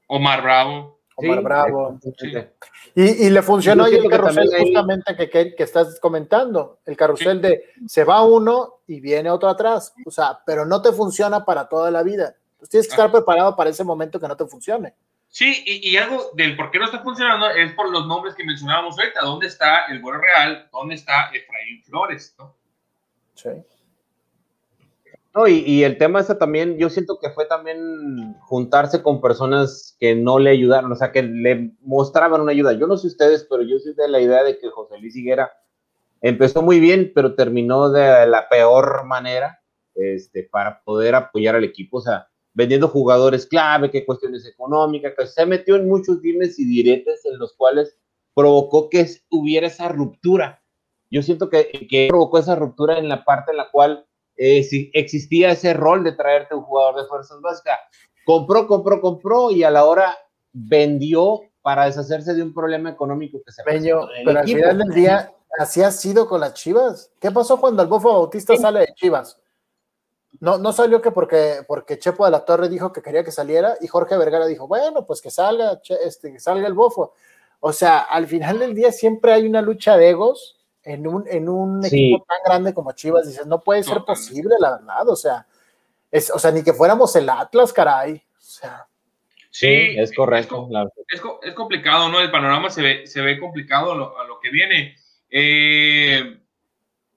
Omar 0.07 0.41
Bravo. 0.43 1.01
Omar 1.30 1.38
Sí, 1.39 1.43
Bravo. 1.43 1.99
Y, 2.95 3.28
y 3.28 3.30
le 3.30 3.41
funcionó 3.41 3.86
el 3.86 4.01
que 4.01 4.09
carrusel 4.09 4.49
justamente 4.59 5.15
que, 5.15 5.30
que, 5.30 5.55
que 5.55 5.63
estás 5.63 5.99
comentando, 5.99 6.80
el 6.86 6.97
carrusel 6.97 7.41
de 7.41 7.63
se 7.88 8.03
va 8.03 8.24
uno 8.26 8.82
y 8.88 8.99
viene 8.99 9.30
otro 9.30 9.49
atrás, 9.49 9.93
o 10.05 10.11
sea, 10.11 10.39
pero 10.45 10.65
no 10.65 10.82
te 10.82 10.91
funciona 10.91 11.45
para 11.45 11.69
toda 11.69 11.89
la 11.91 12.03
vida. 12.03 12.36
Entonces 12.53 12.69
tienes 12.69 12.88
que 12.88 12.93
estar 12.93 13.09
Ah. 13.09 13.11
preparado 13.11 13.55
para 13.55 13.69
ese 13.69 13.84
momento 13.84 14.19
que 14.19 14.28
no 14.28 14.36
te 14.36 14.45
funcione. 14.45 14.93
Sí, 15.30 15.63
y, 15.65 15.89
y 15.89 15.95
algo 15.97 16.32
del 16.34 16.57
por 16.57 16.69
qué 16.72 16.78
no 16.80 16.86
está 16.86 16.99
funcionando 16.99 17.49
es 17.49 17.72
por 17.74 17.89
los 17.89 18.05
nombres 18.05 18.36
que 18.36 18.43
mencionábamos 18.43 18.99
ahorita. 18.99 19.22
¿Dónde 19.22 19.47
está 19.47 19.86
el 19.86 20.01
Güero 20.01 20.19
Real? 20.19 20.67
¿Dónde 20.74 20.95
está 20.95 21.30
Efraín 21.34 21.82
Flores? 21.84 22.36
¿no? 22.38 22.53
Sí. 23.36 23.49
No, 25.34 25.47
y, 25.47 25.59
y 25.65 25.84
el 25.84 25.97
tema 25.97 26.19
ese 26.19 26.36
también, 26.36 26.77
yo 26.77 26.89
siento 26.89 27.17
que 27.19 27.29
fue 27.29 27.45
también 27.45 28.36
juntarse 28.41 29.01
con 29.01 29.21
personas 29.21 29.95
que 29.97 30.13
no 30.13 30.39
le 30.39 30.49
ayudaron, 30.49 30.91
o 30.91 30.95
sea, 30.95 31.13
que 31.13 31.23
le 31.23 31.71
mostraban 31.82 32.41
una 32.41 32.51
ayuda. 32.51 32.73
Yo 32.73 32.86
no 32.86 32.97
sé 32.97 33.07
ustedes, 33.07 33.47
pero 33.49 33.63
yo 33.63 33.79
soy 33.79 33.93
de 33.93 34.09
la 34.09 34.19
idea 34.19 34.43
de 34.43 34.59
que 34.59 34.69
José 34.69 34.97
Luis 34.99 35.15
Higuera 35.15 35.51
empezó 36.19 36.61
muy 36.61 36.82
bien, 36.82 37.13
pero 37.15 37.36
terminó 37.36 37.89
de 37.89 38.27
la 38.27 38.49
peor 38.49 39.05
manera 39.05 39.61
este, 39.95 40.43
para 40.43 40.84
poder 40.84 41.15
apoyar 41.15 41.55
al 41.55 41.63
equipo, 41.63 41.97
o 41.97 42.01
sea, 42.01 42.27
vendiendo 42.53 42.89
jugadores 42.89 43.45
clave, 43.45 43.89
que 43.89 44.05
cuestiones 44.05 44.45
económicas, 44.45 45.13
que 45.17 45.27
se 45.27 45.45
metió 45.45 45.77
en 45.77 45.88
muchos 45.88 46.21
dimes 46.21 46.59
y 46.59 46.65
diretes 46.65 47.23
en 47.25 47.38
los 47.39 47.53
cuales 47.53 47.97
provocó 48.34 48.89
que 48.89 49.07
hubiera 49.29 49.67
esa 49.67 49.88
ruptura. 49.88 50.61
Yo 51.09 51.21
siento 51.21 51.49
que, 51.49 51.88
que 51.89 52.07
provocó 52.09 52.39
esa 52.39 52.55
ruptura 52.55 52.97
en 52.97 53.09
la 53.09 53.23
parte 53.23 53.51
en 53.51 53.57
la 53.57 53.69
cual 53.71 54.05
eh, 54.43 54.63
si 54.63 54.89
existía 54.95 55.51
ese 55.51 55.75
rol 55.75 56.03
de 56.03 56.13
traerte 56.13 56.55
un 56.55 56.63
jugador 56.63 56.99
de 56.99 57.07
fuerzas 57.07 57.39
básicas. 57.41 57.79
Compró, 58.25 58.65
compró, 58.65 58.99
compró 58.99 59.51
y 59.51 59.63
a 59.63 59.69
la 59.69 59.85
hora 59.85 60.17
vendió 60.51 61.41
para 61.61 61.85
deshacerse 61.85 62.33
de 62.33 62.41
un 62.41 62.51
problema 62.51 62.89
económico 62.89 63.39
que 63.45 63.51
se 63.51 63.61
el 63.61 64.25
pero 64.25 64.39
al 64.39 64.47
final 64.47 64.77
del 64.79 64.89
día, 64.89 65.31
así 65.59 65.83
ha 65.83 65.91
sido 65.91 66.27
con 66.27 66.39
las 66.41 66.55
Chivas. 66.55 67.11
¿Qué 67.19 67.29
pasó 67.29 67.59
cuando 67.61 67.83
el 67.83 67.87
Bofo 67.87 68.11
Bautista 68.13 68.57
sale 68.57 68.79
de 68.79 68.93
Chivas? 68.95 69.39
No, 70.39 70.57
no 70.57 70.73
salió 70.73 71.03
que 71.03 71.11
porque, 71.11 71.57
porque 71.67 71.99
Chepo 71.99 72.25
de 72.25 72.31
la 72.31 72.43
Torre 72.43 72.67
dijo 72.67 72.91
que 72.91 73.03
quería 73.03 73.23
que 73.23 73.31
saliera 73.31 73.75
y 73.79 73.85
Jorge 73.85 74.17
Vergara 74.17 74.47
dijo, 74.47 74.67
bueno, 74.67 75.05
pues 75.05 75.21
que 75.21 75.29
salga, 75.29 75.79
che- 75.81 76.03
este, 76.03 76.31
que 76.31 76.39
salga 76.39 76.67
el 76.67 76.73
Bofo. 76.73 77.13
O 77.59 77.71
sea, 77.73 77.99
al 77.99 78.25
final 78.25 78.57
del 78.57 78.73
día 78.73 78.91
siempre 78.91 79.33
hay 79.33 79.45
una 79.45 79.61
lucha 79.61 79.97
de 79.97 80.09
egos 80.09 80.57
en 80.84 81.05
un, 81.07 81.25
en 81.27 81.47
un 81.49 81.84
Sí. 81.84 82.11
equipo 82.13 82.25
tan 82.27 82.38
grande 82.45 82.73
como 82.73 82.91
Chivas. 82.93 83.27
Dices, 83.27 83.45
no 83.47 83.59
puede 83.61 83.84
ser 83.84 84.01
posible, 84.03 84.55
la 84.59 84.71
verdad. 84.77 85.07
O 85.09 85.15
sea, 85.15 85.45
es, 86.11 86.29
o 86.32 86.39
sea, 86.39 86.51
ni 86.51 86.63
que 86.63 86.73
fuéramos 86.73 87.15
el 87.15 87.29
Atlas, 87.29 87.71
caray. 87.73 88.15
O 88.15 88.41
sea, 88.41 88.88
Sí, 89.49 89.67
es 89.97 90.13
correcto. 90.15 90.67
la- 90.69 90.89
Es, 91.07 91.21
es 91.43 91.53
complicado, 91.53 92.07
¿no? 92.09 92.19
El 92.21 92.32
panorama 92.32 92.69
se 92.69 92.82
ve, 92.82 93.07
se 93.07 93.21
ve 93.21 93.38
complicado 93.39 93.91
a 93.91 93.95
lo, 93.95 94.17
a 94.19 94.25
lo 94.25 94.39
que 94.39 94.49
viene. 94.49 94.95
Eh, 95.29 96.38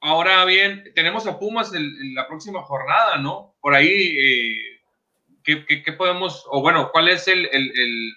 ahora 0.00 0.44
bien, 0.44 0.84
tenemos 0.94 1.26
a 1.26 1.38
Pumas 1.38 1.72
el- 1.74 1.96
en 2.00 2.14
la 2.14 2.26
próxima 2.26 2.62
jornada, 2.62 3.18
¿no? 3.18 3.54
Por 3.60 3.74
ahí, 3.74 3.88
eh, 3.88 4.56
¿qué, 5.44 5.64
qué- 5.64 5.82
qué 5.82 5.92
podemos, 5.92 6.44
o 6.50 6.60
bueno, 6.60 6.90
cuál 6.92 7.08
es 7.08 7.26
el, 7.28 7.46
el- 7.46 7.70
el- 7.78 8.12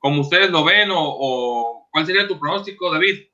como 0.00 0.22
ustedes 0.22 0.50
lo 0.50 0.64
ven, 0.64 0.90
o, 0.90 0.96
o 1.00 1.88
cuál 1.92 2.06
sería 2.06 2.26
tu 2.28 2.38
pronóstico, 2.38 2.90
David? 2.92 3.26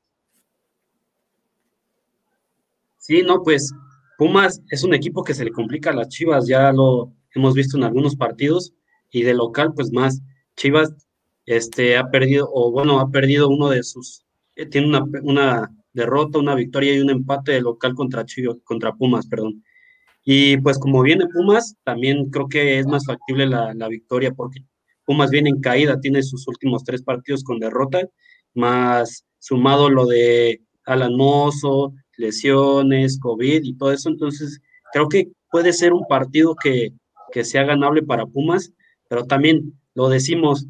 Sí, 3.05 3.21
no, 3.21 3.43
pues 3.43 3.71
Pumas 4.17 4.63
es 4.71 4.83
un 4.83 4.95
equipo 4.95 5.23
que 5.23 5.35
se 5.35 5.45
le 5.45 5.51
complica 5.51 5.91
a 5.91 5.93
las 5.93 6.09
Chivas, 6.09 6.47
ya 6.47 6.71
lo 6.71 7.13
hemos 7.35 7.53
visto 7.53 7.77
en 7.77 7.83
algunos 7.83 8.15
partidos 8.15 8.73
y 9.11 9.21
de 9.21 9.35
local, 9.35 9.73
pues 9.75 9.91
más. 9.91 10.23
Chivas 10.55 10.91
este, 11.45 11.97
ha 11.97 12.09
perdido, 12.09 12.49
o 12.51 12.71
bueno, 12.71 12.99
ha 12.99 13.11
perdido 13.11 13.47
uno 13.47 13.69
de 13.69 13.83
sus, 13.83 14.25
eh, 14.55 14.65
tiene 14.65 14.87
una, 14.87 15.03
una 15.21 15.71
derrota, 15.93 16.39
una 16.39 16.55
victoria 16.55 16.95
y 16.95 16.99
un 16.99 17.11
empate 17.11 17.51
de 17.51 17.61
local 17.61 17.93
contra 17.93 18.25
Chivas, 18.25 18.57
contra 18.63 18.95
Pumas, 18.95 19.27
perdón. 19.27 19.63
Y 20.23 20.57
pues 20.57 20.79
como 20.79 21.03
viene 21.03 21.27
Pumas, 21.31 21.75
también 21.83 22.31
creo 22.31 22.49
que 22.49 22.79
es 22.79 22.87
más 22.87 23.05
factible 23.05 23.45
la, 23.45 23.75
la 23.75 23.87
victoria 23.87 24.33
porque 24.33 24.65
Pumas 25.05 25.29
viene 25.29 25.51
en 25.51 25.61
caída, 25.61 25.99
tiene 25.99 26.23
sus 26.23 26.47
últimos 26.47 26.83
tres 26.83 27.03
partidos 27.03 27.43
con 27.43 27.59
derrota, 27.59 28.01
más 28.55 29.27
sumado 29.37 29.91
lo 29.91 30.07
de 30.07 30.63
Alan 30.85 31.15
lesiones, 32.17 33.19
COVID 33.19 33.63
y 33.63 33.73
todo 33.77 33.91
eso. 33.91 34.09
Entonces, 34.09 34.61
creo 34.93 35.09
que 35.09 35.29
puede 35.51 35.73
ser 35.73 35.93
un 35.93 36.05
partido 36.07 36.55
que, 36.55 36.91
que 37.31 37.43
sea 37.43 37.63
ganable 37.63 38.03
para 38.03 38.25
Pumas, 38.25 38.73
pero 39.09 39.25
también 39.25 39.73
lo 39.93 40.09
decimos, 40.09 40.67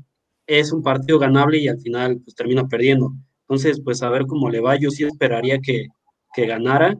es 0.47 0.71
un 0.71 0.83
partido 0.83 1.19
ganable 1.19 1.57
y 1.59 1.67
al 1.67 1.79
final 1.79 2.19
pues 2.23 2.35
termina 2.35 2.67
perdiendo. 2.67 3.13
Entonces, 3.41 3.81
pues 3.83 4.01
a 4.03 4.09
ver 4.09 4.25
cómo 4.27 4.49
le 4.49 4.59
va. 4.59 4.75
Yo 4.77 4.89
sí 4.91 5.03
esperaría 5.03 5.59
que, 5.59 5.87
que 6.33 6.45
ganara. 6.47 6.95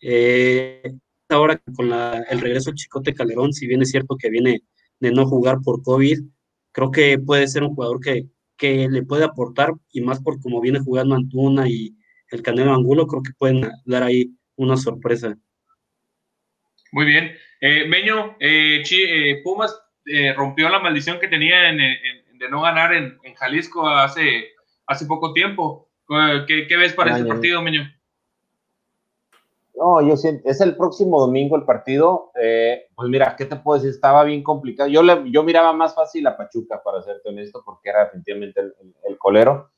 Eh, 0.00 0.92
ahora 1.28 1.60
con 1.76 1.90
la- 1.90 2.24
el 2.30 2.40
regreso 2.40 2.70
de 2.70 2.76
Chicote 2.76 3.14
Calderón, 3.14 3.52
si 3.52 3.66
bien 3.66 3.82
es 3.82 3.90
cierto 3.90 4.16
que 4.16 4.30
viene 4.30 4.62
de 5.00 5.12
no 5.12 5.26
jugar 5.26 5.58
por 5.62 5.82
COVID. 5.82 6.18
Creo 6.72 6.90
que 6.90 7.18
puede 7.18 7.48
ser 7.48 7.62
un 7.64 7.74
jugador 7.74 8.00
que, 8.00 8.26
que 8.56 8.88
le 8.88 9.02
puede 9.04 9.24
aportar 9.24 9.72
y 9.92 10.00
más 10.00 10.20
por 10.22 10.40
cómo 10.40 10.60
viene 10.60 10.80
jugando 10.80 11.14
Antuna 11.14 11.68
y 11.68 11.94
el 12.30 12.42
Canelo 12.42 12.74
Angulo, 12.74 13.06
creo 13.06 13.22
que 13.22 13.32
pueden 13.38 13.70
dar 13.84 14.02
ahí 14.02 14.32
una 14.56 14.76
sorpresa. 14.76 15.36
Muy 16.92 17.06
bien. 17.06 17.32
Eh, 17.60 17.86
Meño, 17.86 18.36
eh, 18.40 18.82
eh, 18.90 19.40
Pumas 19.42 19.80
rompió 20.36 20.70
la 20.70 20.78
maldición 20.78 21.20
que 21.20 21.28
tenía 21.28 21.60
de 21.60 22.48
no 22.50 22.62
ganar 22.62 22.94
en, 22.94 23.18
Jalisco 23.34 23.86
hace, 23.86 24.48
hace 24.86 25.06
poco 25.06 25.34
tiempo. 25.34 25.90
¿Qué, 26.46 26.76
ves 26.76 26.94
para 26.94 27.16
este 27.16 27.28
partido, 27.28 27.60
Meño? 27.60 27.82
No, 29.74 30.00
yo 30.00 30.16
siento, 30.16 30.48
es 30.48 30.60
el 30.60 30.76
próximo 30.76 31.20
domingo 31.20 31.56
el 31.56 31.64
partido. 31.64 32.32
pues 32.32 33.08
mira, 33.10 33.36
¿qué 33.36 33.44
te 33.44 33.56
puedo 33.56 33.78
decir? 33.78 33.94
Estaba 33.94 34.24
bien 34.24 34.42
complicado. 34.42 34.88
Yo, 34.88 35.02
le, 35.02 35.30
yo 35.30 35.42
miraba 35.42 35.74
más 35.74 35.94
fácil 35.94 36.26
a 36.26 36.38
Pachuca, 36.38 36.82
para 36.82 37.02
serte 37.02 37.28
honesto, 37.28 37.62
porque 37.64 37.90
era 37.90 38.04
definitivamente 38.04 38.60
el 38.60 39.18
colero. 39.18 39.70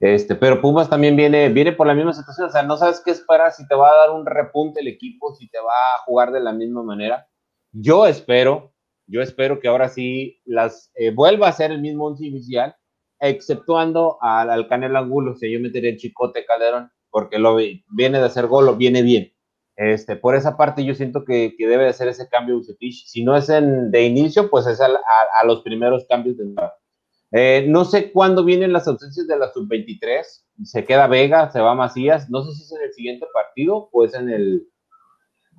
Este, 0.00 0.36
pero 0.36 0.60
Pumas 0.60 0.88
también 0.88 1.16
viene, 1.16 1.48
viene 1.48 1.72
por 1.72 1.86
la 1.86 1.94
misma 1.94 2.12
situación, 2.12 2.48
o 2.48 2.50
sea, 2.52 2.62
no 2.62 2.76
sabes 2.76 3.02
qué 3.04 3.10
esperar, 3.10 3.50
si 3.52 3.66
te 3.66 3.74
va 3.74 3.90
a 3.90 3.96
dar 3.96 4.10
un 4.10 4.26
repunte 4.26 4.80
el 4.80 4.86
equipo, 4.86 5.34
si 5.34 5.48
te 5.50 5.58
va 5.58 5.72
a 5.72 6.04
jugar 6.04 6.30
de 6.30 6.40
la 6.40 6.52
misma 6.52 6.84
manera. 6.84 7.26
Yo 7.72 8.06
espero, 8.06 8.72
yo 9.06 9.22
espero 9.22 9.58
que 9.58 9.68
ahora 9.68 9.88
sí 9.88 10.40
las 10.44 10.92
eh, 10.94 11.10
vuelva 11.10 11.48
a 11.48 11.52
ser 11.52 11.72
el 11.72 11.80
mismo 11.80 12.06
once 12.06 12.24
inicial, 12.24 12.76
exceptuando 13.18 14.18
al, 14.20 14.50
al 14.50 14.68
Canelo 14.68 14.98
Angulo, 14.98 15.32
o 15.32 15.36
sea, 15.36 15.50
yo 15.50 15.58
metería 15.58 15.90
el 15.90 15.96
Chicote 15.96 16.44
Calderón, 16.46 16.90
porque 17.10 17.38
lo 17.38 17.56
viene 17.56 18.18
de 18.18 18.24
hacer 18.24 18.46
gol, 18.46 18.66
lo 18.66 18.76
viene 18.76 19.02
bien. 19.02 19.32
Este, 19.78 20.16
por 20.16 20.34
esa 20.34 20.56
parte 20.56 20.84
yo 20.84 20.92
siento 20.96 21.24
que, 21.24 21.54
que 21.56 21.68
debe 21.68 21.84
de 21.84 21.92
ser 21.92 22.08
ese 22.08 22.28
cambio 22.28 22.56
Ucetich. 22.56 23.06
Si 23.06 23.22
no 23.22 23.36
es 23.36 23.48
en, 23.48 23.92
de 23.92 24.04
inicio, 24.04 24.50
pues 24.50 24.66
es 24.66 24.80
a, 24.80 24.86
a, 24.86 25.46
los 25.46 25.62
primeros 25.62 26.04
cambios 26.08 26.36
de 26.36 26.46
eh, 27.32 27.66
no 27.68 27.84
sé 27.84 28.10
cuándo 28.10 28.44
vienen 28.44 28.72
las 28.72 28.88
ausencias 28.88 29.26
de 29.26 29.38
la 29.38 29.52
sub-23. 29.52 30.22
Se 30.64 30.84
queda 30.84 31.06
Vega, 31.06 31.50
se 31.50 31.60
va 31.60 31.74
Macías. 31.74 32.30
No 32.30 32.42
sé 32.42 32.52
si 32.54 32.62
es 32.62 32.72
en 32.72 32.82
el 32.82 32.92
siguiente 32.92 33.26
partido 33.32 33.88
o 33.92 34.04
es 34.04 34.14
en 34.14 34.30
el. 34.30 34.66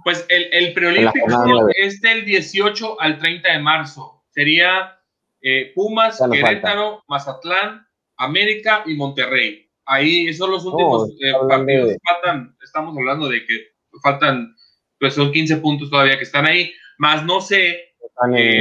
Pues 0.03 0.25
el, 0.29 0.47
el 0.53 0.73
preolímpico 0.73 1.27
es 1.75 2.01
del 2.01 2.25
18 2.25 3.01
al 3.01 3.17
30 3.19 3.51
de 3.51 3.59
marzo. 3.59 4.23
Sería 4.29 4.97
eh, 5.41 5.71
Pumas, 5.75 6.21
Querétaro, 6.31 7.03
Mazatlán, 7.07 7.85
América 8.17 8.83
y 8.85 8.95
Monterrey. 8.95 9.69
Ahí 9.85 10.27
esos 10.27 10.45
son 10.45 10.51
los 10.51 10.65
últimos 10.65 11.09
eh, 11.21 11.33
partidos. 11.47 11.93
Faltan, 12.07 12.55
estamos 12.63 12.95
hablando 12.97 13.27
de 13.27 13.45
que 13.45 13.67
faltan, 14.01 14.55
pues 14.99 15.13
son 15.15 15.31
15 15.31 15.57
puntos 15.57 15.89
todavía 15.89 16.17
que 16.17 16.23
están 16.23 16.45
ahí. 16.45 16.71
Más 16.97 17.25
no 17.25 17.41
sé, 17.41 17.95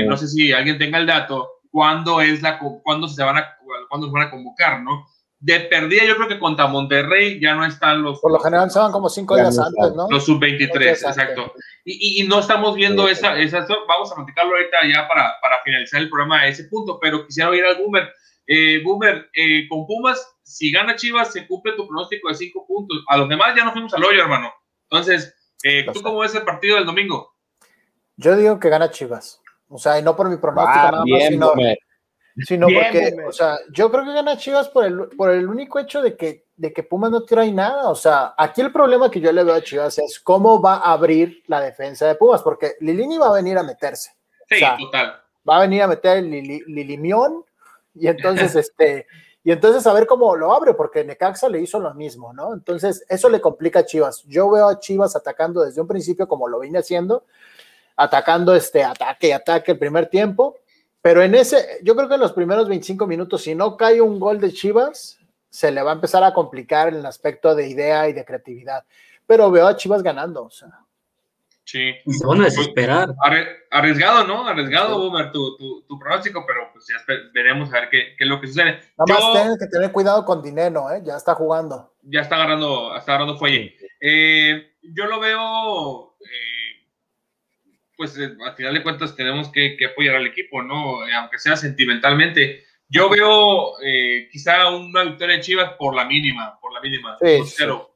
no 0.07 0.17
sé 0.17 0.29
si 0.29 0.53
alguien 0.53 0.79
tenga 0.79 0.99
el 0.99 1.07
dato 1.07 1.58
cuándo 1.79 2.21
es 2.21 2.43
la 2.43 2.59
cuándo 2.59 3.07
se 3.07 3.23
van 3.23 3.37
a 3.37 3.57
cuándo 3.89 4.09
se 4.09 4.13
van 4.13 4.27
a 4.27 4.31
convocar, 4.33 4.83
¿no? 4.83 5.07
De 5.39 5.61
perdida, 5.61 6.05
yo 6.05 6.17
creo 6.17 6.27
que 6.27 6.41
contra 6.41 6.67
Monterrey 6.67 7.39
ya 7.41 7.55
no 7.55 7.65
están 7.65 8.03
los. 8.03 8.19
Por 8.19 8.33
lo 8.33 8.41
general 8.41 8.69
se 8.69 8.81
van 8.81 8.91
como 8.91 9.09
cinco 9.09 9.37
días 9.37 9.57
antes, 9.57 9.95
¿no? 9.95 10.09
Los 10.11 10.25
sub-23, 10.25 10.89
exacto. 10.89 11.53
Y, 11.85 12.21
y, 12.21 12.27
no 12.27 12.41
estamos 12.41 12.75
viendo 12.75 13.09
esa, 13.09 13.39
esa. 13.39 13.65
Vamos 13.87 14.11
a 14.11 14.17
platicarlo 14.17 14.57
ahorita 14.57 14.79
ya 14.93 15.07
para, 15.07 15.35
para 15.41 15.63
finalizar 15.63 16.01
el 16.01 16.11
programa 16.11 16.41
a 16.41 16.49
ese 16.49 16.65
punto, 16.65 16.99
pero 17.01 17.25
quisiera 17.25 17.51
oír 17.51 17.65
al 17.65 17.77
Boomer. 17.77 18.09
Eh, 18.49 18.83
Boomer, 18.83 19.31
eh, 19.33 19.69
con 19.69 19.87
Pumas, 19.87 20.21
si 20.43 20.73
gana 20.73 20.97
Chivas, 20.97 21.33
se 21.33 21.47
cumple 21.47 21.75
tu 21.75 21.87
pronóstico 21.87 22.29
de 22.29 22.35
cinco 22.35 22.67
puntos. 22.67 23.05
A 23.07 23.17
los 23.17 23.29
demás 23.29 23.55
ya 23.57 23.63
nos 23.63 23.75
fuimos 23.75 23.95
al 23.95 24.03
hoyo, 24.03 24.21
hermano. 24.21 24.53
Entonces, 24.91 25.33
eh, 25.63 25.87
¿tú 25.93 26.03
cómo 26.03 26.19
ves 26.19 26.35
el 26.35 26.43
partido 26.43 26.75
del 26.75 26.87
domingo? 26.87 27.37
Yo 28.17 28.37
digo 28.37 28.59
que 28.59 28.69
gana 28.69 28.91
Chivas. 28.91 29.41
O 29.69 29.79
sea, 29.79 29.99
y 29.99 30.03
no 30.03 30.17
por 30.17 30.29
mi 30.29 30.37
pronóstico 30.37 30.79
ah, 30.79 30.91
nada 30.91 31.05
más, 31.07 31.79
sino, 32.47 32.69
porque, 32.69 33.17
o 33.27 33.33
sea, 33.33 33.59
yo 33.73 33.91
creo 33.91 34.05
que 34.05 34.13
gana 34.13 34.37
Chivas 34.37 34.69
por 34.69 34.85
el, 34.85 35.09
por 35.17 35.31
el 35.31 35.49
único 35.49 35.81
hecho 35.81 36.01
de 36.01 36.17
que, 36.17 36.47
de 36.57 36.73
que 36.73 36.85
Pumas 36.85 37.11
no 37.11 37.25
trae 37.25 37.51
nada. 37.51 37.89
O 37.89 37.97
sea, 37.97 38.35
aquí 38.37 38.61
el 38.61 38.73
problema 38.73 39.11
que 39.11 39.21
yo 39.21 39.33
le 39.33 39.43
veo 39.43 39.55
a 39.55 39.63
Chivas 39.63 39.99
es 39.99 40.21
cómo 40.21 40.61
va 40.61 40.77
a 40.77 40.93
abrir 40.93 41.43
la 41.49 41.61
defensa 41.61 42.07
de 42.07 42.15
Pumas, 42.15 42.43
porque 42.43 42.75
Lilini 42.81 43.19
va 43.19 43.29
a 43.29 43.33
venir 43.33 43.59
a 43.59 43.65
meterse. 43.65 44.13
Sí, 44.49 44.65
total. 44.79 45.21
Va 45.49 45.57
a 45.57 45.61
venir 45.61 45.83
a 45.83 45.89
meter 45.89 46.19
el 46.19 46.31
Lilimión 46.31 47.45
y 47.95 48.07
entonces, 48.07 48.55
este, 48.57 49.07
y 49.43 49.51
entonces 49.51 49.87
a 49.87 49.93
ver 49.93 50.07
cómo 50.07 50.37
lo 50.37 50.53
abre, 50.53 50.75
porque 50.75 51.05
Necaxa 51.05 51.49
le 51.49 51.61
hizo 51.61 51.81
lo 51.81 51.93
mismo, 51.95 52.33
¿no? 52.33 52.55
Entonces, 52.55 53.05
eso 53.09 53.29
le 53.29 53.41
complica 53.41 53.81
a 53.81 53.85
Chivas. 53.85 54.23
Yo 54.29 54.49
veo 54.51 54.69
a 54.69 54.79
Chivas 54.79 55.17
atacando 55.17 55.63
desde 55.63 55.81
un 55.81 55.89
principio 55.89 56.29
como 56.29 56.47
lo 56.47 56.61
vine 56.61 56.79
haciendo 56.79 57.25
atacando 57.99 58.55
este 58.55 58.85
ataque 58.85 59.29
y 59.29 59.33
ataque 59.33 59.73
el 59.73 59.79
primer 59.79 60.07
tiempo. 60.07 60.57
Pero 61.03 61.23
en 61.23 61.35
ese, 61.35 61.81
yo 61.83 61.95
creo 61.97 62.09
que 62.09 62.15
en 62.15 62.21
los 62.21 62.33
primeros 62.33 62.69
25 62.69 63.07
minutos, 63.07 63.43
si 63.43 63.55
no 63.55 63.77
cae 63.77 64.01
un 64.01 64.19
gol 64.19 64.41
de 64.41 64.53
Chivas, 64.53 65.19
se 65.51 65.71
le 65.71 65.83
va 65.83 65.91
a 65.91 65.95
empezar 65.95 66.23
a 66.23 66.33
complicar 66.33 66.89
en 66.89 66.97
el 66.97 67.07
aspecto 67.07 67.55
de 67.55 67.69
idea 67.69 68.09
y 68.09 68.13
de 68.13 68.25
creatividad. 68.25 68.85
Pero 69.27 69.51
veo 69.51 69.67
a 69.67 69.77
Chivas 69.77 70.03
ganando, 70.03 70.45
o 70.45 70.51
sea. 70.51 70.71
Sí. 71.65 71.93
Se 72.07 72.27
van 72.27 72.41
a 72.41 72.45
desesperar. 72.45 73.15
Arriesgado, 73.71 74.27
¿no? 74.27 74.47
Arriesgado, 74.49 74.99
Boomer, 74.99 75.31
tu, 75.33 75.57
tu, 75.87 75.99
pronóstico, 75.99 76.45
pero 76.47 76.71
pues 76.73 76.87
ya 76.87 77.15
veremos 77.35 77.69
a 77.71 77.81
ver 77.81 77.91
qué, 77.91 78.17
qué 78.17 78.25
es 78.25 78.31
lo 78.31 78.41
que 78.41 78.47
sucede. 78.47 78.81
Nada 78.97 79.21
más 79.21 79.33
tienes 79.33 79.59
que 79.59 79.67
tener 79.67 79.93
cuidado 79.93 80.25
con 80.25 80.41
Dinero, 80.41 80.91
¿eh? 80.91 81.03
Ya 81.05 81.17
está 81.17 81.35
jugando. 81.35 81.93
Ya 82.03 82.23
está 82.23 82.37
agarrando, 82.37 82.97
está 82.97 83.13
agarrando 83.13 83.39
fuelle. 83.39 83.77
Eh, 84.01 84.73
yo 84.83 85.07
lo 85.07 85.21
veo 85.21 86.17
pues 87.99 88.17
eh, 88.17 88.31
al 88.47 88.55
final 88.55 88.75
de 88.75 88.83
cuentas 88.85 89.17
tenemos 89.17 89.51
que, 89.51 89.77
apoyar 89.85 90.15
al 90.15 90.27
equipo, 90.29 90.63
¿no? 90.63 91.07
Eh, 91.07 91.13
aunque 91.13 91.39
sea 91.39 91.57
sentimentalmente. 91.57 92.65
Yo 92.89 93.11
veo 93.11 93.73
eh, 93.83 94.29
quizá 94.31 94.71
una 94.71 95.03
victoria 95.03 95.37
de 95.37 95.43
Chivas 95.43 95.73
por 95.73 95.95
la 95.95 96.07
mínima, 96.07 96.59
por 96.61 96.73
la 96.73 96.81
mínima, 96.81 97.19
2-0, 97.19 97.89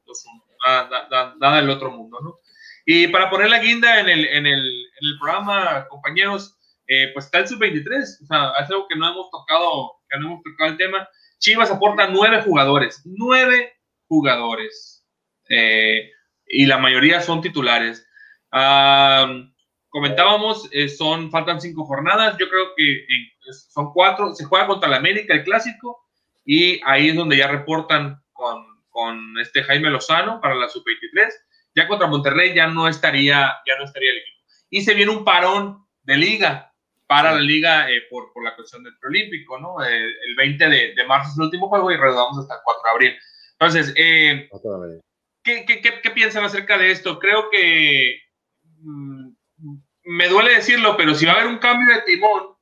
nada, 1.39 1.55
del 1.55 1.69
otro 1.69 1.89
mundo, 1.89 2.19
¿no? 2.21 2.39
Y 2.85 3.07
para 3.07 3.29
poner 3.29 3.49
la 3.49 3.59
guinda 3.59 4.01
en 4.01 4.09
el, 4.09 4.25
en 4.25 4.45
el, 4.45 4.87
programa, 5.19 5.87
compañeros, 5.87 6.57
pues 7.13 7.25
está 7.25 7.39
el 7.39 7.47
sub-23, 7.47 8.23
o 8.23 8.25
sea, 8.25 8.51
es 8.61 8.69
algo 8.69 8.87
que 8.87 8.97
no 8.97 9.09
hemos 9.09 9.31
tocado, 9.31 9.93
que 10.09 10.19
no 10.19 10.27
hemos 10.27 10.43
tocado 10.43 10.71
el 10.71 10.77
tema. 10.77 11.07
Chivas 11.39 11.71
aporta 11.71 12.07
nueve 12.07 12.41
jugadores, 12.43 13.01
nueve 13.05 13.73
jugadores, 14.07 15.07
y 15.49 16.65
la 16.65 16.77
mayoría 16.77 17.21
son 17.21 17.41
titulares. 17.41 18.05
Ah 18.51 19.27
comentábamos, 19.93 20.67
eh, 20.71 20.89
son, 20.89 21.29
faltan 21.29 21.61
cinco 21.61 21.85
jornadas, 21.85 22.35
yo 22.39 22.49
creo 22.49 22.73
que 22.75 22.93
eh, 22.93 23.31
son 23.69 23.93
cuatro, 23.93 24.33
se 24.33 24.43
juega 24.43 24.65
contra 24.65 24.89
la 24.89 24.97
América, 24.97 25.35
el 25.35 25.43
clásico, 25.43 26.07
y 26.43 26.81
ahí 26.83 27.09
es 27.09 27.15
donde 27.15 27.37
ya 27.37 27.47
reportan 27.47 28.19
con, 28.31 28.65
con 28.89 29.39
este 29.39 29.61
Jaime 29.61 29.91
Lozano 29.91 30.41
para 30.41 30.55
la 30.55 30.67
sub-23, 30.67 31.29
ya 31.75 31.87
contra 31.87 32.07
Monterrey 32.07 32.55
ya 32.55 32.65
no 32.65 32.87
estaría, 32.87 33.55
ya 33.67 33.77
no 33.77 33.85
estaría 33.85 34.09
el 34.09 34.17
equipo. 34.17 34.39
Y 34.71 34.81
se 34.81 34.95
viene 34.95 35.11
un 35.11 35.23
parón 35.23 35.85
de 36.01 36.17
liga 36.17 36.73
para 37.05 37.31
la 37.31 37.41
liga 37.41 37.87
eh, 37.91 38.01
por, 38.09 38.33
por, 38.33 38.43
la 38.43 38.55
cuestión 38.55 38.83
del 38.83 38.97
preolímpico, 38.97 39.59
¿no? 39.59 39.79
el 39.83 40.35
20 40.35 40.69
de, 40.69 40.95
de, 40.95 41.05
marzo 41.05 41.29
es 41.29 41.37
el 41.37 41.43
último 41.43 41.69
juego 41.69 41.91
y 41.91 41.97
redondamos 41.97 42.39
hasta 42.39 42.55
el 42.55 42.61
4 42.63 42.81
de 42.83 42.89
abril. 42.89 43.19
Entonces, 43.59 43.93
¿qué, 43.93 44.49
qué, 45.67 45.81
qué, 45.81 46.01
qué 46.01 46.09
piensan 46.09 46.45
acerca 46.45 46.79
de 46.79 46.89
esto? 46.89 47.19
Creo 47.19 47.51
que... 47.51 48.23
Me 50.05 50.27
duele 50.27 50.55
decirlo, 50.55 50.97
pero 50.97 51.15
si 51.15 51.25
va 51.25 51.33
a 51.33 51.35
haber 51.35 51.47
un 51.47 51.59
cambio 51.59 51.93
de 51.93 52.01
timón, 52.01 52.55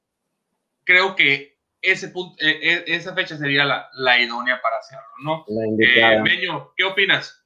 creo 0.83 1.15
que 1.15 1.57
ese 1.81 2.09
punto, 2.09 2.35
e, 2.39 2.49
e, 2.49 2.83
esa 2.95 3.13
fecha 3.13 3.37
sería 3.37 3.65
la, 3.65 4.19
idónea 4.19 4.61
para 4.61 4.77
hacerlo, 4.77 5.07
¿no? 5.23 5.45
Eh, 5.79 6.21
Meño, 6.21 6.71
¿qué 6.77 6.83
opinas? 6.83 7.41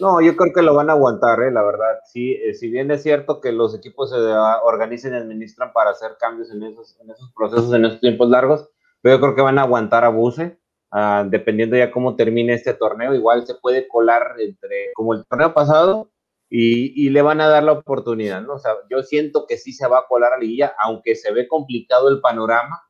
No, 0.00 0.20
yo 0.20 0.36
creo 0.36 0.52
que 0.52 0.62
lo 0.62 0.74
van 0.74 0.90
a 0.90 0.94
aguantar, 0.94 1.40
¿eh? 1.42 1.52
la 1.52 1.62
verdad. 1.62 2.00
Sí, 2.04 2.32
eh, 2.32 2.54
si 2.54 2.68
bien 2.68 2.90
es 2.90 3.02
cierto 3.02 3.40
que 3.40 3.52
los 3.52 3.76
equipos 3.76 4.10
se 4.10 4.16
organizan 4.16 5.12
y 5.12 5.16
administran 5.16 5.72
para 5.72 5.90
hacer 5.90 6.16
cambios 6.18 6.50
en 6.50 6.64
esos, 6.64 6.98
en 7.00 7.10
esos 7.10 7.32
procesos, 7.32 7.72
en 7.72 7.84
esos 7.84 8.00
tiempos 8.00 8.28
largos, 8.28 8.68
pero 9.00 9.16
yo 9.16 9.20
creo 9.20 9.34
que 9.36 9.42
van 9.42 9.58
a 9.58 9.62
aguantar 9.62 10.04
a 10.04 10.08
Buse, 10.08 10.58
ah, 10.90 11.24
dependiendo 11.28 11.76
ya 11.76 11.92
cómo 11.92 12.16
termine 12.16 12.54
este 12.54 12.74
torneo. 12.74 13.14
Igual 13.14 13.46
se 13.46 13.54
puede 13.54 13.86
colar 13.86 14.34
entre, 14.38 14.92
como 14.94 15.14
el 15.14 15.24
torneo 15.26 15.54
pasado, 15.54 16.10
y, 16.56 17.10
le 17.10 17.20
van 17.20 17.40
a 17.40 17.48
dar 17.48 17.64
la 17.64 17.72
oportunidad, 17.72 18.40
¿no? 18.42 18.54
O 18.54 18.58
sea, 18.60 18.74
yo 18.88 19.02
siento 19.02 19.44
que 19.48 19.56
sí 19.56 19.72
se 19.72 19.88
va 19.88 19.98
a 19.98 20.06
colar 20.06 20.32
a 20.32 20.38
Liguilla, 20.38 20.72
aunque 20.78 21.16
se 21.16 21.32
ve 21.32 21.48
complicado 21.48 22.08
el 22.08 22.20
panorama. 22.20 22.80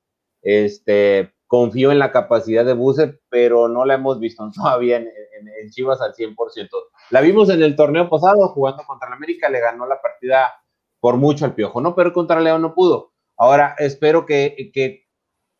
Este, 0.42 1.32
confío 1.46 1.90
en 1.90 1.98
la 1.98 2.12
capacidad 2.12 2.66
de 2.66 2.74
Buse, 2.74 3.20
pero 3.30 3.68
no 3.68 3.86
la 3.86 3.94
hemos 3.94 4.20
visto 4.20 4.46
todavía 4.54 4.98
en, 4.98 5.08
en, 5.08 5.70
Chivas 5.70 6.02
al 6.02 6.12
100%. 6.12 6.36
La 7.08 7.22
vimos 7.22 7.48
en 7.48 7.62
el 7.62 7.74
torneo 7.74 8.10
pasado 8.10 8.48
jugando 8.48 8.82
contra 8.86 9.08
el 9.08 9.14
América, 9.14 9.48
le 9.48 9.60
ganó 9.60 9.86
la 9.86 9.98
partida 10.02 10.52
por 11.00 11.16
mucho 11.16 11.46
al 11.46 11.54
Piojo, 11.54 11.80
¿no? 11.80 11.94
Pero 11.94 12.12
contra 12.12 12.40
León 12.40 12.60
no 12.60 12.74
pudo. 12.74 13.14
Ahora 13.38 13.76
espero 13.78 14.26
que, 14.26 14.70
que 14.74 15.06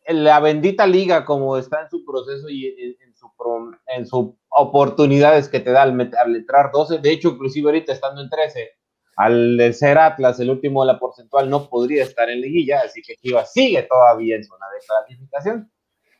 la 0.07 0.39
bendita 0.39 0.85
liga, 0.85 1.25
como 1.25 1.57
está 1.57 1.81
en 1.81 1.89
su 1.89 2.05
proceso 2.05 2.49
y 2.49 2.67
en, 2.67 3.14
su, 3.37 3.75
en 3.87 4.05
su 4.05 4.37
oportunidades 4.49 5.49
que 5.49 5.59
te 5.59 5.71
da 5.71 5.83
al, 5.83 6.35
entrar 6.35 6.71
12, 6.71 6.99
de 6.99 7.11
hecho, 7.11 7.29
inclusive 7.29 7.67
ahorita 7.69 7.93
estando 7.93 8.21
en 8.21 8.29
13, 8.29 8.69
al 9.17 9.73
ser 9.73 9.97
Atlas 9.97 10.39
el 10.39 10.49
último 10.49 10.81
de 10.83 10.93
la 10.93 10.99
porcentual 10.99 11.49
no 11.49 11.69
podría 11.69 12.03
estar 12.03 12.29
en 12.29 12.41
liguilla, 12.41 12.81
así 12.85 13.01
que 13.01 13.15
Chivas 13.15 13.51
sigue 13.53 13.83
todavía 13.83 14.35
en 14.35 14.43
zona 14.43 14.65
de 14.73 14.85
clasificación. 14.85 15.71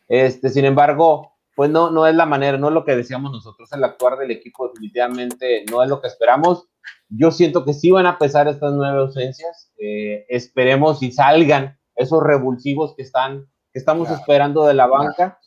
Este, 0.08 0.49
sin 0.49 0.66
embargo, 0.66 1.34
pues 1.56 1.70
no, 1.70 1.89
no 1.89 2.06
es 2.06 2.16
la 2.16 2.26
manera, 2.26 2.58
no 2.58 2.68
es 2.68 2.74
lo 2.74 2.86
que 2.86 2.95
decíamos 2.95 3.32
nosotros, 3.32 3.72
el 3.72 3.84
actuar 3.84 4.18
del 4.18 4.32
equipo 4.32 4.68
definitivamente 4.68 5.66
no 5.72 5.82
es 5.82 5.89
lo 5.89 6.01
que 6.01 6.08
esperamos. 6.08 6.68
Yo 7.10 7.32
siento 7.32 7.66
que 7.66 7.74
sí 7.74 7.91
van 7.91 8.06
a 8.06 8.18
pesar 8.18 8.47
estas 8.47 8.74
nueve 8.74 8.99
ausencias, 8.99 9.72
eh, 9.80 10.26
esperemos 10.30 11.01
y 11.01 11.12
salgan 11.12 11.80
esos 11.95 12.22
revulsivos 12.22 12.93
que 12.95 13.03
están, 13.03 13.45
que 13.72 13.80
estamos 13.80 14.10
esperando 14.12 14.66
de 14.66 14.74
la 14.74 14.88
banca, 14.88 15.39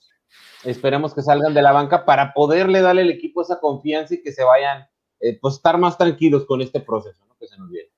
esperemos 0.65 1.15
que 1.15 1.23
salgan 1.23 1.55
de 1.55 1.63
la 1.63 1.73
banca 1.73 2.05
para 2.05 2.33
poderle 2.33 2.81
darle 2.81 3.03
al 3.03 3.11
equipo 3.11 3.43
esa 3.43 3.61
confianza 3.61 4.15
y 4.15 4.23
que 4.23 4.33
se 4.33 4.45
vayan, 4.45 4.87
eh, 5.21 5.39
pues 5.41 5.55
estar 5.55 5.79
más 5.79 5.97
tranquilos 5.97 6.45
con 6.47 6.61
este 6.63 6.81
proceso 6.81 7.25
que 7.39 7.47
se 7.47 7.57
nos 7.57 7.71
viene. 7.71 7.89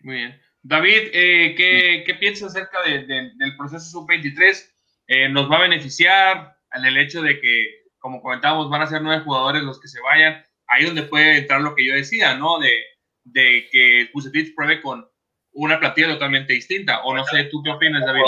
Muy 0.00 0.16
bien. 0.16 0.40
David, 0.62 1.10
eh, 1.12 1.54
¿qué, 1.56 2.02
¿qué, 2.06 2.14
piensas 2.14 2.50
acerca 2.50 2.82
de, 2.82 3.06
de, 3.06 3.30
del 3.36 3.56
proceso 3.56 3.84
sub-23? 3.90 4.70
Eh, 5.06 5.28
¿Nos 5.28 5.50
va 5.50 5.56
a 5.56 5.62
beneficiar 5.62 6.56
en 6.72 6.84
el 6.84 6.96
hecho 6.98 7.22
de 7.22 7.40
que, 7.40 7.84
como 7.98 8.22
comentábamos, 8.22 8.70
van 8.70 8.82
a 8.82 8.86
ser 8.86 9.02
nueve 9.02 9.22
jugadores 9.24 9.62
los 9.62 9.80
que 9.80 9.88
se 9.88 10.00
vayan? 10.00 10.44
Ahí 10.66 10.84
donde 10.84 11.02
puede 11.02 11.38
entrar 11.38 11.60
lo 11.62 11.74
que 11.74 11.86
yo 11.86 11.94
decía, 11.94 12.36
¿no? 12.36 12.58
De, 12.58 12.72
de 13.24 13.68
que 13.70 14.08
Bucetich 14.12 14.54
pruebe 14.54 14.80
con 14.80 15.08
una 15.52 15.80
plantilla 15.80 16.08
totalmente 16.08 16.52
distinta. 16.52 17.02
O 17.04 17.14
no 17.14 17.24
sé, 17.24 17.44
¿tú 17.44 17.62
qué 17.62 17.70
opinas, 17.70 18.04
David? 18.04 18.22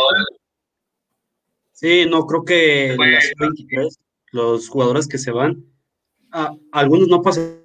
Sí, 1.72 2.06
no, 2.08 2.26
creo 2.26 2.44
que 2.44 2.94
Pues, 2.96 3.32
23, 3.38 3.98
los 4.32 4.68
jugadores 4.68 5.08
que 5.08 5.18
se 5.18 5.30
van, 5.30 5.64
a, 6.30 6.54
algunos 6.70 7.08
no 7.08 7.22
pasan 7.22 7.62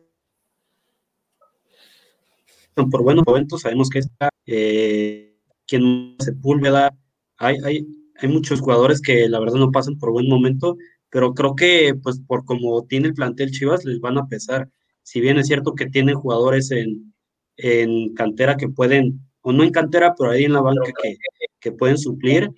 por 2.74 3.04
buenos 3.04 3.26
momentos, 3.26 3.62
sabemos 3.62 3.90
que 3.90 4.00
está 4.00 4.30
eh, 4.46 5.36
quien 5.66 6.16
Sepúlveda, 6.20 6.96
hay, 7.38 7.58
hay, 7.64 7.88
hay 8.20 8.30
muchos 8.30 8.62
jugadores 8.62 9.02
que 9.02 9.28
la 9.28 9.40
verdad 9.40 9.56
no 9.56 9.72
pasan 9.72 9.98
por 9.98 10.12
buen 10.12 10.28
momento, 10.28 10.78
pero 11.10 11.34
creo 11.34 11.56
que 11.56 11.96
pues 12.02 12.20
por 12.26 12.46
como 12.46 12.86
tiene 12.86 13.08
el 13.08 13.14
plantel 13.14 13.52
Chivas 13.52 13.86
les 13.86 14.00
van 14.00 14.18
a 14.18 14.28
pesar. 14.28 14.70
Si 15.04 15.22
bien 15.22 15.38
es 15.38 15.48
cierto 15.48 15.74
que 15.74 15.88
tienen 15.88 16.16
jugadores 16.16 16.72
en, 16.72 17.14
en 17.58 18.14
cantera 18.14 18.58
que 18.58 18.70
pueden, 18.70 19.22
o 19.42 19.54
no 19.54 19.64
en 19.64 19.72
cantera, 19.72 20.14
pero 20.18 20.32
ahí 20.32 20.44
en 20.46 20.54
la 20.54 20.62
banca 20.62 20.92
que, 21.02 21.18
que 21.60 21.72
pueden 21.72 21.98
suplir, 21.98 22.50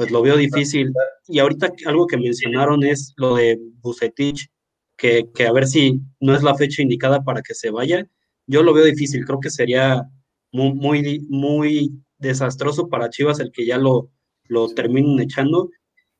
pues 0.00 0.10
lo 0.10 0.22
veo 0.22 0.38
difícil. 0.38 0.94
Y 1.28 1.40
ahorita 1.40 1.74
algo 1.84 2.06
que 2.06 2.16
mencionaron 2.16 2.82
es 2.84 3.12
lo 3.18 3.34
de 3.34 3.60
Bucetich, 3.82 4.48
que, 4.96 5.26
que 5.34 5.46
a 5.46 5.52
ver 5.52 5.66
si 5.66 6.00
no 6.20 6.34
es 6.34 6.42
la 6.42 6.54
fecha 6.54 6.80
indicada 6.80 7.22
para 7.22 7.42
que 7.42 7.52
se 7.52 7.70
vaya. 7.70 8.08
Yo 8.46 8.62
lo 8.62 8.72
veo 8.72 8.86
difícil, 8.86 9.26
creo 9.26 9.40
que 9.40 9.50
sería 9.50 10.08
muy, 10.52 10.72
muy, 10.72 11.26
muy 11.28 12.02
desastroso 12.16 12.88
para 12.88 13.10
Chivas 13.10 13.40
el 13.40 13.52
que 13.52 13.66
ya 13.66 13.76
lo, 13.76 14.10
lo 14.44 14.70
terminen 14.70 15.20
echando. 15.20 15.68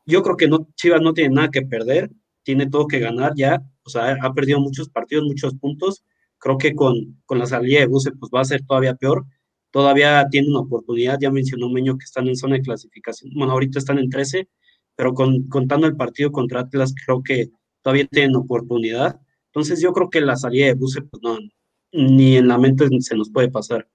Yo 0.05 0.23
creo 0.23 0.37
que 0.37 0.47
no, 0.47 0.69
Chivas 0.77 1.01
no 1.01 1.15
tiene 1.15 1.35
nada 1.35 1.49
que 1.49 1.63
perder, 1.63 2.11
tiene 2.43 2.69
todo 2.69 2.87
que 2.87 2.99
ganar 2.99 3.33
ya, 3.35 3.63
o 3.83 3.89
sea, 3.89 4.15
ha 4.21 4.35
perdido 4.35 4.61
muchos 4.61 4.91
partidos, 4.91 5.25
muchos 5.25 5.55
puntos. 5.55 6.05
Creo 6.37 6.59
que 6.59 6.75
con, 6.75 7.19
con 7.25 7.39
la 7.39 7.47
salida 7.47 7.81
de 7.81 7.87
Buse 7.87 8.13
pues 8.13 8.31
va 8.31 8.43
a 8.43 8.45
ser 8.45 8.61
todavía 8.67 8.95
peor. 8.95 9.25
Todavía 9.71 10.27
tiene 10.31 10.49
una 10.49 10.61
oportunidad, 10.61 11.19
ya 11.21 11.31
mencionó 11.31 11.69
Meño 11.69 11.97
que 11.97 12.05
están 12.05 12.27
en 12.29 12.37
zona 12.37 12.57
de 12.57 12.63
clasificación, 12.63 13.33
bueno, 13.35 13.53
ahorita 13.53 13.79
están 13.79 13.99
en 13.99 14.11
13, 14.11 14.49
pero 14.97 15.15
con, 15.15 15.49
contando 15.49 15.87
el 15.87 15.97
partido 15.97 16.33
contra 16.33 16.61
Atlas, 16.61 16.95
creo 17.05 17.23
que 17.23 17.51
todavía 17.83 18.07
tienen 18.07 18.37
oportunidad. 18.37 19.21
Entonces 19.47 19.81
yo 19.81 19.93
creo 19.93 20.11
que 20.11 20.21
la 20.21 20.37
salida 20.37 20.67
de 20.67 20.75
Buse, 20.75 21.03
pues 21.03 21.23
no, 21.23 21.39
ni 21.93 22.37
en 22.37 22.49
la 22.49 22.59
mente 22.59 22.89
se 23.01 23.17
nos 23.17 23.31
puede 23.31 23.51
pasar. 23.51 23.89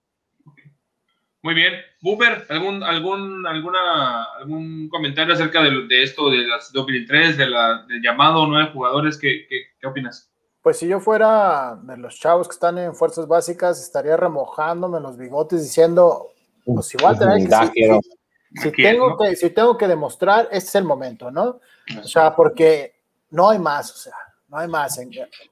Muy 1.42 1.54
bien. 1.54 1.74
Buber, 2.02 2.46
¿algún, 2.50 2.82
algún, 2.82 3.46
alguna, 3.46 4.24
algún 4.40 4.90
comentario 4.90 5.36
acerca 5.36 5.62
de, 5.62 5.86
de 5.88 6.02
esto, 6.02 6.32
de 6.32 6.40
las 6.48 6.72
2003, 6.74 7.38
de 7.38 7.48
la, 7.48 7.86
del 7.88 8.02
llamado 8.02 8.48
nueve 8.48 8.72
jugadores? 8.74 9.20
¿Qué, 9.20 9.46
qué, 9.48 9.58
qué 9.80 9.88
opinas? 9.88 10.35
Pues 10.66 10.80
si 10.80 10.88
yo 10.88 11.00
fuera 11.00 11.78
de 11.84 11.96
los 11.96 12.16
chavos 12.16 12.48
que 12.48 12.54
están 12.54 12.80
en 12.80 12.96
fuerzas 12.96 13.28
básicas, 13.28 13.80
estaría 13.80 14.18
remojándome 14.18 15.00
los 15.00 15.16
bigotes 15.16 15.62
diciendo, 15.62 16.32
pues 16.66 16.92
igual 16.96 17.20
tener 17.20 17.38
que, 17.38 17.56
si, 17.56 18.64
si, 18.64 18.72
si, 18.72 18.72
tengo 18.72 19.16
que, 19.16 19.36
si 19.36 19.52
tengo 19.52 19.78
que 19.78 19.88
demostrar, 19.88 20.48
este 20.52 20.70
es 20.70 20.74
el 20.74 20.84
momento, 20.84 21.30
¿no? 21.30 21.60
O 22.04 22.08
sea, 22.08 22.36
porque 22.36 22.96
no 23.30 23.52
hay 23.52 23.60
más, 23.60 23.92
o 23.94 23.96
sea, 23.96 24.16
no 24.48 24.58
hay 24.58 24.68
más. 24.68 25.00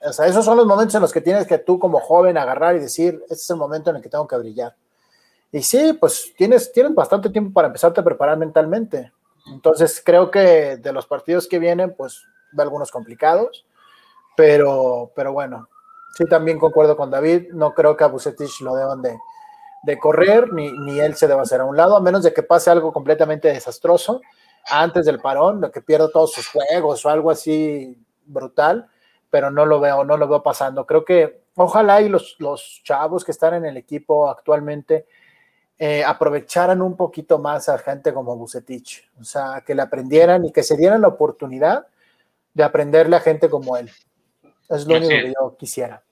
O 0.01 0.13
sea, 0.13 0.25
esos 0.25 0.43
son 0.43 0.57
los 0.57 0.65
momentos 0.65 0.95
en 0.95 1.01
los 1.01 1.13
que 1.13 1.21
tienes 1.21 1.45
que 1.45 1.59
tú 1.59 1.77
como 1.77 1.99
joven 1.99 2.35
agarrar 2.35 2.75
y 2.75 2.79
decir, 2.79 3.21
este 3.25 3.35
es 3.35 3.49
el 3.51 3.57
momento 3.57 3.91
en 3.91 3.97
el 3.97 4.01
que 4.01 4.09
tengo 4.09 4.27
que 4.27 4.37
brillar. 4.37 4.75
Y 5.51 5.61
sí, 5.61 5.93
pues 5.93 6.33
tienes, 6.35 6.71
tienes 6.71 6.95
bastante 6.95 7.29
tiempo 7.29 7.53
para 7.53 7.67
empezarte 7.67 8.01
a 8.01 8.03
preparar 8.03 8.39
mentalmente. 8.39 9.11
Entonces 9.45 10.01
creo 10.03 10.31
que 10.31 10.77
de 10.77 10.91
los 10.91 11.05
partidos 11.05 11.47
que 11.47 11.59
vienen, 11.59 11.93
pues 11.95 12.23
ve 12.51 12.63
algunos 12.63 12.89
complicados, 12.89 13.63
pero, 14.35 15.11
pero 15.15 15.33
bueno, 15.33 15.67
sí 16.15 16.25
también 16.25 16.59
concuerdo 16.59 16.95
con 16.95 17.11
David, 17.11 17.51
no 17.53 17.73
creo 17.73 17.97
que 17.97 18.03
a 18.03 18.07
Bucetich 18.07 18.61
lo 18.61 18.75
deban 18.75 19.01
de, 19.01 19.17
de 19.83 19.99
correr, 19.99 20.51
ni, 20.53 20.71
ni 20.71 20.99
él 20.99 21.15
se 21.15 21.27
deba 21.27 21.41
hacer 21.41 21.61
a 21.61 21.65
un 21.65 21.77
lado, 21.77 21.95
a 21.95 22.01
menos 22.01 22.23
de 22.23 22.33
que 22.33 22.43
pase 22.43 22.69
algo 22.69 22.93
completamente 22.93 23.49
desastroso 23.49 24.21
antes 24.69 25.05
del 25.05 25.19
parón, 25.19 25.61
de 25.61 25.71
que 25.71 25.81
pierda 25.81 26.09
todos 26.09 26.31
sus 26.31 26.47
juegos 26.47 27.05
o 27.05 27.09
algo 27.09 27.29
así 27.31 27.97
brutal, 28.25 28.89
pero 29.29 29.51
no 29.51 29.65
lo 29.65 29.79
veo, 29.79 30.03
no 30.03 30.17
lo 30.17 30.27
veo 30.27 30.41
pasando. 30.43 30.85
Creo 30.85 31.03
que 31.03 31.43
ojalá 31.55 32.01
y 32.01 32.09
los, 32.09 32.35
los 32.39 32.81
chavos 32.83 33.25
que 33.25 33.31
están 33.31 33.55
en 33.55 33.65
el 33.65 33.77
equipo 33.77 34.29
actualmente 34.29 35.05
eh, 35.77 36.03
aprovecharan 36.03 36.81
un 36.81 36.95
poquito 36.95 37.39
más 37.39 37.67
a 37.67 37.77
gente 37.77 38.13
como 38.13 38.37
Bucetich, 38.37 39.09
o 39.19 39.23
sea, 39.23 39.63
que 39.65 39.75
le 39.75 39.81
aprendieran 39.81 40.45
y 40.45 40.51
que 40.51 40.63
se 40.63 40.77
dieran 40.77 41.01
la 41.01 41.07
oportunidad 41.09 41.87
de 42.53 42.63
aprenderle 42.63 43.15
a 43.15 43.19
gente 43.19 43.49
como 43.49 43.75
él. 43.75 43.91
Es 44.69 44.85
lo 44.85 44.97
único 44.97 45.09
que 45.09 45.33
yo 45.39 45.57
quisiera. 45.57 46.03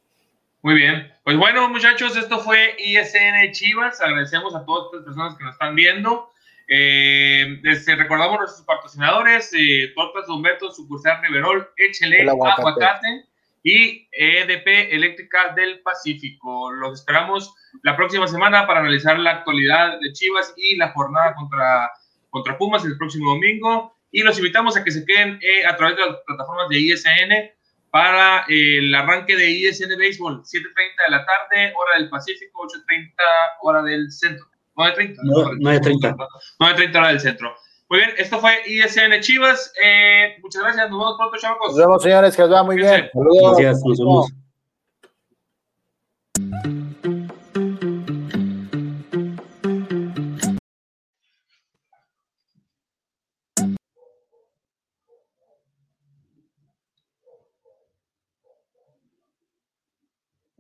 Muy 0.61 0.75
bien. 0.75 1.11
Pues 1.23 1.37
bueno, 1.37 1.67
muchachos, 1.69 2.15
esto 2.15 2.39
fue 2.39 2.75
ISN 2.77 3.51
Chivas. 3.51 3.99
Agradecemos 3.99 4.55
a 4.55 4.63
todas 4.63 4.93
las 4.93 5.03
personas 5.03 5.37
que 5.37 5.43
nos 5.43 5.53
están 5.53 5.75
viendo. 5.75 6.29
Eh, 6.67 7.59
este, 7.63 7.95
recordamos 7.95 8.39
nuestros 8.39 8.65
patrocinadores, 8.65 9.51
eh, 9.53 9.91
Tortas 9.95 10.29
Humberto, 10.29 10.71
sucursal 10.71 11.21
Riverol, 11.21 11.69
Échele, 11.75 12.29
aguacate. 12.29 12.61
aguacate 12.61 13.25
y 13.63 14.07
EDP 14.11 14.93
Eléctrica 14.93 15.53
del 15.55 15.81
Pacífico. 15.81 16.71
Los 16.71 16.99
esperamos 16.99 17.53
la 17.83 17.95
próxima 17.95 18.27
semana 18.27 18.65
para 18.65 18.79
analizar 18.79 19.19
la 19.19 19.31
actualidad 19.31 19.99
de 19.99 20.13
Chivas 20.13 20.53
y 20.55 20.75
la 20.77 20.91
jornada 20.91 21.33
contra, 21.35 21.91
contra 22.29 22.57
Pumas 22.57 22.85
el 22.85 22.97
próximo 22.97 23.31
domingo. 23.31 23.95
Y 24.11 24.21
los 24.21 24.37
invitamos 24.37 24.77
a 24.77 24.83
que 24.83 24.91
se 24.91 25.05
queden 25.05 25.39
eh, 25.41 25.65
a 25.65 25.75
través 25.75 25.97
de 25.97 26.05
las 26.05 26.17
plataformas 26.25 26.69
de 26.69 26.79
ISN 26.79 27.51
para 27.91 28.45
el 28.47 28.93
arranque 28.95 29.35
de 29.35 29.51
ISN 29.51 29.97
Béisbol, 29.97 30.41
7.30 30.43 30.45
de 30.45 31.11
la 31.11 31.25
tarde, 31.25 31.73
hora 31.75 31.99
del 31.99 32.09
Pacífico, 32.09 32.63
8.30 32.63 33.13
hora 33.61 33.83
del 33.83 34.09
centro. 34.11 34.45
9.30. 34.75 35.15
9.30. 35.59 36.15
9.30 36.59 36.97
hora 36.97 37.07
del 37.09 37.19
centro. 37.19 37.53
Muy 37.89 37.99
bien, 37.99 38.11
esto 38.17 38.39
fue 38.39 38.61
ISN 38.65 39.19
Chivas. 39.19 39.73
Eh, 39.83 40.37
muchas 40.41 40.63
gracias, 40.63 40.89
nos 40.89 40.97
vemos 40.97 41.17
pronto, 41.17 41.37
chavos. 41.37 41.67
Nos 41.67 41.77
vemos, 41.77 42.01
señores, 42.01 42.35
que 42.35 42.41
les 42.43 42.51
va 42.51 42.63
muy 42.63 42.77
bien. 42.77 43.09
Saludos. 43.11 43.57
Gracias, 43.57 43.83
nos 43.85 43.99
vemos. 43.99 44.31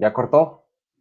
¿Ya 0.01 0.11
cortó? 0.13 0.65